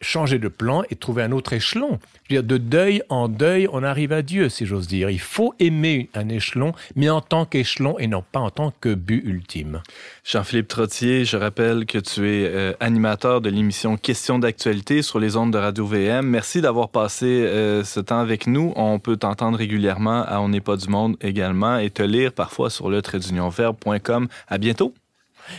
changer 0.00 0.38
de 0.38 0.48
plan 0.48 0.82
et 0.90 0.96
trouver 0.96 1.22
un 1.22 1.32
autre 1.32 1.52
échelon. 1.52 1.98
Je 2.28 2.34
veux 2.34 2.42
dire, 2.42 2.44
de 2.44 2.58
deuil 2.58 3.02
en 3.08 3.28
deuil, 3.28 3.68
on 3.72 3.82
arrive 3.82 4.12
à 4.12 4.22
Dieu, 4.22 4.48
si 4.48 4.66
j'ose 4.66 4.86
dire. 4.86 5.10
Il 5.10 5.20
faut 5.20 5.54
aimer 5.58 6.10
un 6.14 6.28
échelon, 6.28 6.74
mais 6.94 7.08
en 7.08 7.20
tant 7.20 7.44
qu'échelon 7.44 7.98
et 7.98 8.06
non 8.06 8.22
pas 8.30 8.40
en 8.40 8.50
tant 8.50 8.72
que 8.80 8.94
but 8.94 9.22
ultime. 9.24 9.80
Jean-Philippe 10.24 10.68
Trottier, 10.68 11.24
je 11.24 11.36
rappelle 11.36 11.86
que 11.86 11.98
tu 11.98 12.28
es 12.28 12.46
euh, 12.46 12.72
animateur 12.80 13.40
de 13.40 13.48
l'émission 13.48 13.96
Questions 13.96 14.38
d'actualité 14.38 15.02
sur 15.02 15.18
les 15.18 15.36
ondes 15.36 15.52
de 15.52 15.58
Radio-VM. 15.58 16.26
Merci 16.26 16.60
d'avoir 16.60 16.88
passé 16.88 17.26
euh, 17.26 17.84
ce 17.84 18.00
temps 18.00 18.20
avec 18.20 18.46
nous. 18.46 18.72
On 18.76 18.98
peut 18.98 19.16
t'entendre 19.16 19.56
régulièrement 19.56 20.24
à 20.26 20.40
On 20.40 20.48
n'est 20.48 20.60
pas 20.60 20.76
du 20.76 20.88
monde 20.88 21.16
également 21.20 21.78
et 21.78 21.90
te 21.90 22.02
lire 22.02 22.32
parfois 22.32 22.70
sur 22.70 22.90
le 22.90 23.02
traitdunionverbe.com. 23.02 24.28
À 24.48 24.58
bientôt. 24.58 24.94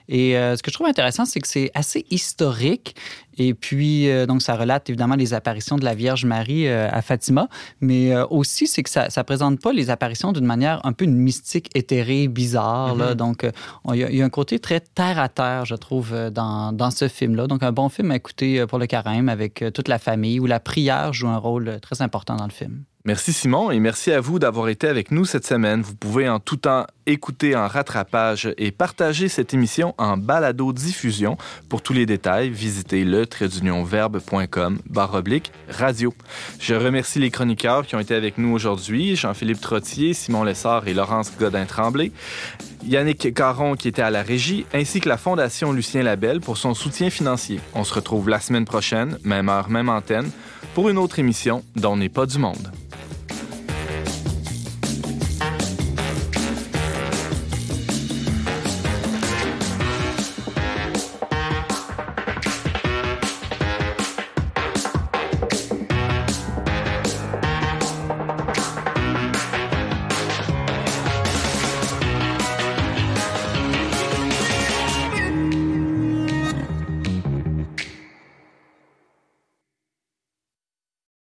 Et 0.09 0.35
euh, 0.39 0.57
ce 0.57 0.63
que 0.63 0.71
je 0.71 0.75
trouve 0.77 0.87
intéressant, 0.87 1.27
c'est 1.27 1.41
que 1.41 1.49
c'est 1.49 1.71
assez 1.75 2.07
historique. 2.11 2.97
Et 3.39 3.55
puis, 3.55 4.09
euh, 4.11 4.27
donc, 4.27 4.43
ça 4.43 4.55
relate 4.57 4.89
évidemment 4.91 5.15
les 5.17 5.35
apparitions 5.35 5.77
de 5.77 5.85
la 5.85 5.95
Vierge 5.95 6.25
Marie 6.25 6.67
euh, 6.69 6.89
à 6.91 7.01
Fatima, 7.03 7.49
mais 7.81 8.15
euh, 8.15 8.27
aussi, 8.29 8.67
c'est 8.67 8.83
que 8.83 8.91
ça 8.91 9.09
ne 9.17 9.23
présente 9.23 9.61
pas 9.61 9.73
les 9.73 9.91
apparitions 9.91 10.33
d'une 10.33 10.45
manière 10.45 10.81
un 10.85 10.93
peu 10.93 11.05
une 11.05 11.17
mystique 11.17 11.71
éthérée, 11.75 12.29
bizarre. 12.29 12.95
là. 12.97 13.15
Donc, 13.15 13.47
on- 13.85 13.95
il 13.95 14.01
y, 14.01 14.05
a- 14.05 14.11
il 14.11 14.17
y 14.17 14.23
a 14.23 14.25
un 14.25 14.31
côté 14.31 14.59
très 14.59 14.81
terre 14.81 15.19
à 15.19 15.29
terre, 15.29 15.65
je 15.65 15.75
trouve, 15.75 16.15
dans, 16.31 16.73
dans 16.73 16.91
ce 16.91 17.09
film-là. 17.09 17.47
Donc, 17.47 17.63
un 17.63 17.73
bon 17.73 17.89
film 17.89 18.11
à 18.11 18.17
écouter 18.17 18.67
pour 18.67 18.79
le 18.79 18.87
carême 18.87 19.29
avec 19.29 19.65
toute 19.75 19.89
la 19.89 19.99
famille, 19.99 20.39
où 20.41 20.47
la 20.47 20.61
prière 20.61 21.13
joue 21.13 21.29
un 21.29 21.37
rôle 21.39 21.79
très 21.81 22.03
important 22.03 22.37
dans 22.37 22.45
le 22.47 22.51
film. 22.53 22.83
Merci 23.05 23.33
Simon 23.33 23.73
et 23.73 23.81
merci 23.81 24.13
à 24.13 24.21
vous 24.21 24.39
d'avoir 24.39 24.69
été 24.69 24.87
avec 24.87 25.11
nous 25.11 25.25
cette 25.25 25.45
semaine. 25.45 25.83
Vous 25.83 25.97
pouvez 25.97 26.29
en 26.29 26.39
tout 26.39 26.57
temps 26.57 26.87
écouter 27.07 27.57
en 27.57 27.67
rattrapage 27.67 28.55
et 28.59 28.71
partager 28.71 29.29
cette 29.29 29.53
émission 29.53 29.93
en 29.99 30.17
balado-diffusion. 30.17 31.37
Pour 31.69 31.83
tous 31.83 31.95
les 31.95 32.07
détails, 32.07 32.51
visitez 32.51 33.05
le 33.05 33.27
verbe.com 33.85 34.79
oblique 35.15 35.51
radio. 35.69 36.15
Je 36.61 36.75
remercie 36.77 37.19
les 37.19 37.33
chroniqueurs 37.33 37.87
qui 37.89 37.97
ont 37.97 37.99
été 37.99 38.15
avec 38.15 38.39
nous 38.39 38.53
aujourd'hui, 38.55 39.17
Jean-Philippe 39.17 39.61
Trottier, 39.61 40.15
Simon 40.15 40.45
Lessard 40.45 40.87
et 40.87 40.95
Laurence 40.95 41.33
Godin-Tremblay. 41.37 42.13
Yannick 42.87 43.35
Caron 43.35 43.75
qui 43.75 43.89
était 43.89 44.03
à 44.03 44.11
la 44.11 44.23
régie, 44.23 44.65
ainsi 44.73 45.01
que 45.01 45.09
la 45.09 45.17
Fondation 45.17 45.73
Lucien 45.73 46.05
Labelle 46.05 46.41
pour 46.41 46.57
son 46.57 46.73
soutien 46.73 47.11
financier. 47.11 47.59
On 47.75 47.83
se 47.83 47.95
retrouve 47.95 48.29
la 48.29 48.39
semaine 48.39 48.65
prochaine, 48.65 49.19
même 49.25 49.49
heure, 49.49 49.71
même 49.71 49.89
antenne, 49.89 50.31
pour 50.77 50.89
une 50.89 50.99
autre 50.99 51.19
émission 51.19 51.65
dont 51.75 51.97
n'est 51.97 52.09
pas 52.09 52.27
du 52.27 52.39
monde. 52.39 52.71